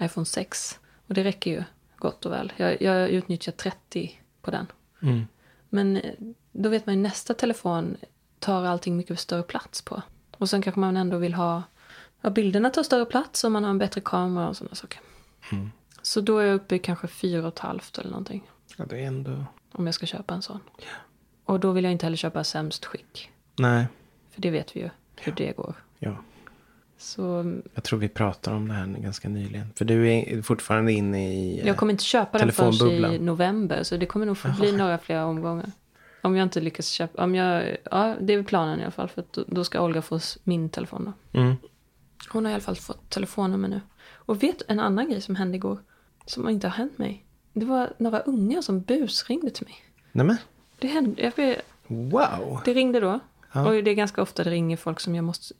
iPhone 0.01 0.27
6. 0.27 0.79
Och 1.07 1.15
det 1.15 1.25
räcker 1.25 1.51
ju 1.51 1.65
gott 1.97 2.27
och 2.27 2.33
väl. 2.33 2.53
Jag, 2.57 2.83
jag 2.83 3.09
utnyttjar 3.09 3.53
30 3.53 4.21
på 4.43 4.51
den. 4.51 4.67
Mm. 5.03 5.27
Men 5.69 5.97
eh, 5.97 6.15
då 6.53 6.69
vet 6.69 6.87
man 6.87 6.95
ju 6.95 7.01
nästa 7.01 7.35
telefon 7.35 7.97
tar 8.39 8.65
allting 8.65 8.97
mycket 8.97 9.21
större 9.21 9.43
plats 9.43 9.83
på. 9.83 10.03
Och 10.37 10.51
sen 10.51 10.63
kanske 10.63 10.81
man 10.81 10.97
ändå 10.97 11.19
vill 11.19 11.35
ha, 11.35 11.63
ja 12.21 12.31
bilderna 12.31 12.71
tar 12.71 12.83
större 12.83 13.05
plats 13.05 13.45
och 13.45 13.53
man 13.53 13.65
har 13.65 13.71
en 13.71 13.79
bättre 13.79 14.01
kamera 14.01 14.49
och 14.49 14.57
sådana 14.57 14.75
saker. 14.75 15.01
Mm. 15.53 15.71
Så 16.03 16.21
då 16.21 16.39
är 16.39 16.47
jag 16.47 16.55
uppe 16.55 16.75
i 16.75 16.79
kanske 16.79 17.09
fyra 17.09 17.43
och 17.43 17.49
ett 17.49 17.59
halvt 17.59 17.99
eller 17.99 18.11
någonting. 18.11 18.51
Ja, 18.77 18.85
det 18.85 19.01
är 19.01 19.07
ändå... 19.07 19.45
Om 19.73 19.87
jag 19.87 19.95
ska 19.95 20.07
köpa 20.07 20.35
en 20.35 20.43
sån. 20.43 20.61
Och 21.45 21.61
då 21.61 21.73
vill 21.73 21.85
jag 21.85 21.93
inte 21.93 22.07
heller 22.07 22.17
köpa 22.17 22.45
sämst 22.45 22.85
skick. 22.85 23.31
Nej. 23.59 23.87
För 24.31 24.41
det 24.41 24.51
vet 24.51 24.77
vi 24.77 24.81
ju 24.81 24.91
hur 25.17 25.33
det 25.33 25.57
går. 25.57 25.75
Ja. 25.99 26.17
Så 27.03 27.59
Jag 27.75 27.85
tror 27.85 27.99
vi 27.99 28.09
pratar 28.09 28.53
om 28.55 28.69
det 28.69 28.75
här 28.75 28.87
ganska 28.87 29.29
nyligen. 29.29 29.67
För 29.75 29.85
du 29.85 30.13
är 30.13 30.43
fortfarande 30.43 30.93
inne 30.93 31.35
i... 31.35 31.61
eh, 31.61 31.67
jag 31.67 31.77
kommer 31.77 31.93
inte 31.93 32.05
köpa 32.05 32.39
den 32.39 32.53
förrän 32.53 33.13
i 33.13 33.19
november. 33.19 33.83
Så 33.83 33.97
det 33.97 34.07
kommer 34.07 34.27
nog 34.27 34.37
bli 34.59 34.73
några 34.73 34.99
fler 34.99 35.25
omgångar. 35.25 35.71
Om 36.23 36.37
jag 36.37 36.43
inte 36.45 36.61
lyckas 36.61 36.89
köpa. 36.89 37.25
Om 37.25 37.35
jag, 37.35 37.77
ja, 37.91 38.17
det 38.21 38.33
är 38.33 38.43
planen 38.43 38.81
i 38.81 38.83
alla 38.83 38.91
fall. 38.91 39.09
För 39.09 39.21
att 39.21 39.39
då, 39.47 39.65
ska 39.65 39.81
Olga 39.81 40.03
få 40.03 40.21
min 40.45 40.69
telefon 40.69 41.13
då. 41.33 41.41
Mm. 41.41 41.55
Hon 42.29 42.45
har 42.45 42.51
i 42.53 42.55
alla 42.55 42.63
fall 42.63 42.77
fått 42.77 43.11
telefonnummer 43.11 43.69
nu. 43.69 43.81
Och 44.11 44.43
vet 44.43 44.63
en 44.69 44.81
annan 44.81 45.11
grej 45.11 45.21
som 45.21 45.37
hände 45.37 45.57
igår. 45.57 45.79
Som 46.27 46.49
inte 46.49 46.67
har 46.69 46.75
hänt 46.77 46.99
mig. 46.99 47.25
Det 47.53 47.65
var 47.65 47.93
några 47.99 48.21
ungar 48.21 48.61
som 48.63 48.81
busringde 48.81 49.51
till 49.51 49.67
mig. 49.67 49.75
Nej 50.13 50.27
men. 50.27 50.37
Det 50.79 50.87
hände, 50.87 51.33
jag, 51.37 51.57
Wow. 51.87 52.61
det 52.65 52.75
ringde 52.75 53.01
då. 53.01 53.21
Ja. 53.53 53.67
Och 53.67 53.85
det 53.85 53.91
är 53.91 53.95
ganska 53.95 54.23
ofta 54.23 54.45
det 54.45 54.51
ringer 54.51 54.77
folk 54.77 55.01
som 55.01 55.15
jag 55.15 55.25
måste... 55.25 55.55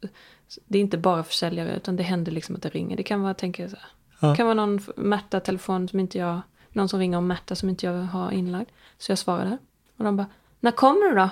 Det 0.67 0.79
är 0.79 0.83
inte 0.83 0.99
bara 0.99 1.23
försäljare 1.23 1.77
utan 1.77 1.97
det 1.97 2.03
händer 2.03 2.33
liksom 2.33 2.57
att 2.57 2.63
det 2.63 2.69
ringer. 2.69 2.97
Det 2.97 3.03
kan 3.03 3.23
vara, 3.23 3.35
tänker 3.35 3.63
jag 3.63 3.71
så 3.71 3.77
här. 3.77 4.31
Det 4.31 4.37
kan 4.37 4.47
vara 4.47 4.55
någon 4.55 4.81
Märta-telefon 4.97 5.89
som 5.89 6.01
inte 6.01 6.19
jag... 6.19 6.41
Någon 6.69 6.89
som 6.89 6.99
ringer 7.01 7.19
om 7.19 7.27
Märta 7.27 7.55
som 7.55 7.69
inte 7.69 7.87
jag 7.87 7.93
har 7.93 8.31
inlagd. 8.31 8.69
Så 8.99 9.13
jag 9.13 9.19
svarade. 9.19 9.59
Och 9.97 10.05
de 10.05 10.17
bara, 10.17 10.27
när 10.61 10.71
kommer 10.71 11.09
du 11.09 11.15
då? 11.15 11.29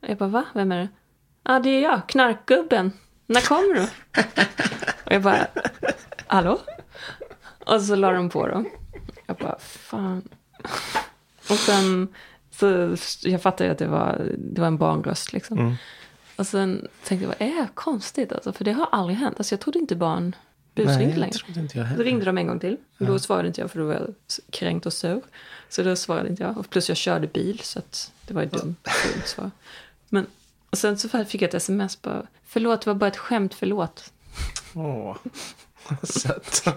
Jag 0.00 0.18
bara, 0.18 0.28
va? 0.28 0.44
Vem 0.54 0.72
är 0.72 0.78
det? 0.78 0.88
Ja, 1.42 1.56
ah, 1.56 1.58
det 1.58 1.70
är 1.70 1.82
jag, 1.82 2.08
knarkgubben. 2.08 2.92
När 3.26 3.40
kommer 3.40 3.74
du? 3.74 3.82
Och 5.06 5.12
jag 5.12 5.22
bara, 5.22 5.46
hallå? 6.26 6.58
Och 7.66 7.82
så 7.82 7.94
la 7.94 8.12
de 8.12 8.30
på 8.30 8.46
då. 8.46 8.64
Jag 9.26 9.36
bara, 9.36 9.58
fan. 9.58 10.28
Och 11.50 11.56
sen, 11.56 12.14
så 12.50 12.96
jag 13.22 13.42
fattade 13.42 13.64
ju 13.68 13.72
att 13.72 13.78
det 13.78 13.86
var, 13.86 14.34
det 14.38 14.60
var 14.60 14.68
en 14.68 14.76
barnröst 14.76 15.32
liksom. 15.32 15.58
Mm. 15.58 15.74
Och 16.40 16.46
sen 16.46 16.88
tänkte 17.04 17.24
jag, 17.24 17.34
vad 17.38 17.48
är 17.58 17.68
konstigt 17.74 18.32
alltså? 18.32 18.52
För 18.52 18.64
det 18.64 18.72
har 18.72 18.88
aldrig 18.92 19.18
hänt. 19.18 19.34
Alltså 19.38 19.52
jag 19.52 19.60
trodde 19.60 19.78
inte 19.78 19.96
barn 19.96 20.36
busringde 20.74 21.16
längre. 21.16 21.32
trodde 21.32 21.60
inte 21.60 21.78
jag 21.78 21.84
heller. 21.84 22.04
ringde 22.04 22.24
de 22.24 22.38
en 22.38 22.46
gång 22.46 22.60
till. 22.60 22.76
Och 22.98 23.06
då 23.06 23.18
svarade 23.18 23.48
inte 23.48 23.60
jag 23.60 23.70
för 23.70 23.78
då 23.78 23.86
var 23.86 23.94
jag 23.94 24.14
kränkt 24.50 24.86
och 24.86 24.92
sur. 24.92 25.22
Så 25.68 25.82
då 25.82 25.96
svarade 25.96 26.28
inte 26.28 26.42
jag. 26.42 26.58
Och 26.58 26.70
plus 26.70 26.88
jag 26.88 26.96
körde 26.96 27.26
bil 27.26 27.60
så 27.62 27.78
att 27.78 28.12
det 28.26 28.34
var 28.34 28.42
ju 28.42 28.48
dumt 28.48 28.76
svar. 29.24 29.50
Men 30.08 30.26
och 30.70 30.78
sen 30.78 30.98
så 30.98 31.24
fick 31.24 31.42
jag 31.42 31.48
ett 31.48 31.54
sms 31.54 32.02
bara. 32.02 32.26
Förlåt, 32.44 32.80
det 32.80 32.90
var 32.90 32.94
bara 32.94 33.08
ett 33.08 33.16
skämt, 33.16 33.54
förlåt. 33.54 34.12
Åh, 34.74 35.16
vad 35.88 36.08
sött. 36.08 36.64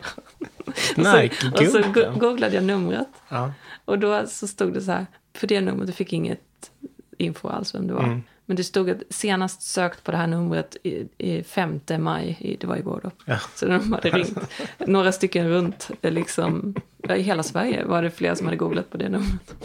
Och 1.54 1.68
så, 1.68 1.80
och 2.10 2.20
googlade 2.20 2.56
jag 2.56 2.64
numret. 2.64 3.08
Ja. 3.30 3.54
Och 3.86 4.00
då 4.00 4.28
så 4.28 4.48
stod 4.48 4.74
det 4.74 4.82
så 4.82 4.92
här. 4.92 5.06
För 5.34 5.48
det 5.48 5.62
numret, 5.62 5.88
du 5.88 5.94
fick 5.94 6.14
inget 6.14 6.72
info 7.18 7.48
alls 7.48 7.76
vem 7.76 7.88
det 7.88 7.94
var. 7.94 8.04
Mm. 8.04 8.24
Men 8.46 8.56
det 8.58 8.64
stod 8.64 8.90
att 8.90 9.02
senast 9.10 9.62
sökt 9.62 10.04
på 10.04 10.12
det 10.12 10.18
här 10.18 10.28
numret 10.28 10.78
i, 10.84 11.08
i 11.18 11.44
5 11.44 11.80
maj, 12.00 12.38
i, 12.40 12.56
det 12.56 12.68
var 12.68 12.76
igår 12.78 13.00
då. 13.04 13.12
Ja. 13.26 13.40
Så 13.56 13.66
de 13.66 13.94
hade 13.94 14.10
ringt 14.18 14.38
några 14.80 15.12
stycken 15.12 15.50
runt, 15.50 15.92
liksom, 16.02 16.76
ja, 16.98 17.16
i 17.16 17.22
hela 17.22 17.44
Sverige 17.44 17.86
var 17.86 18.02
det 18.04 18.12
flera 18.12 18.36
som 18.36 18.46
hade 18.48 18.58
googlat 18.58 18.90
på 18.90 18.98
det 18.98 19.10
numret. 19.10 19.56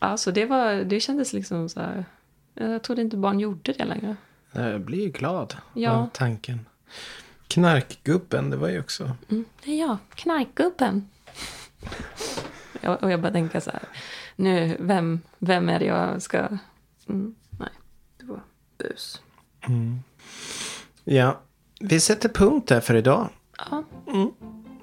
Ja, 0.00 0.16
så 0.16 0.30
det, 0.30 0.46
var, 0.46 0.74
det 0.74 1.00
kändes 1.00 1.32
liksom 1.32 1.68
så 1.68 1.80
här, 1.80 2.04
jag 2.54 2.82
trodde 2.82 3.02
inte 3.02 3.16
barn 3.16 3.40
gjorde 3.40 3.72
det 3.72 3.84
längre. 3.84 4.16
Jag 4.52 4.80
blir 4.80 5.02
ju 5.02 5.08
glad 5.10 5.56
Ja. 5.74 5.90
av 5.90 6.08
tanken. 6.12 6.66
Knarkgubben, 7.48 8.50
det 8.50 8.56
var 8.56 8.68
ju 8.68 8.80
också... 8.80 9.10
Mm, 9.30 9.44
jag, 9.64 9.96
knarkgubben. 10.14 11.08
Ja, 12.80 12.96
och 12.96 13.10
jag 13.10 13.20
bara 13.20 13.32
tänka 13.32 13.60
så 13.60 13.70
här, 13.70 13.82
nu, 14.36 14.76
vem, 14.80 15.20
vem 15.38 15.68
är 15.68 15.78
det 15.78 15.84
jag 15.84 16.22
ska... 16.22 16.48
Mm, 17.08 17.34
nej, 17.58 17.68
det 18.18 18.24
var 18.24 18.42
bus. 18.78 19.22
Ja, 21.04 21.40
vi 21.80 22.00
sätter 22.00 22.28
punkt 22.28 22.68
där 22.68 22.80
för 22.80 22.94
idag. 22.94 23.28
Ja, 23.58 23.84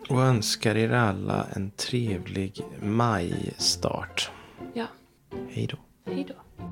Och 0.10 0.22
önskar 0.22 0.76
er 0.78 0.92
alla 0.92 1.46
en 1.54 1.72
trevlig 1.72 2.62
majstart. 2.82 4.32
ja, 4.74 4.86
Hej 5.50 5.68
då. 5.72 5.78
hej 6.12 6.26
då. 6.30 6.64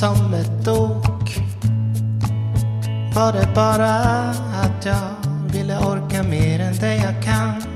Som 0.00 0.34
ett 0.34 0.68
ok. 0.68 1.38
Var 3.14 3.32
det 3.32 3.48
bara 3.54 3.94
att 4.62 4.84
jag 4.84 5.08
ville 5.52 5.78
orka 5.78 6.22
mer 6.22 6.60
än 6.60 6.74
det 6.80 6.96
jag 6.96 7.22
kan? 7.24 7.75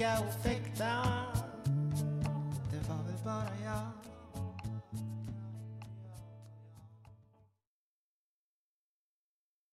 Att 0.00 0.46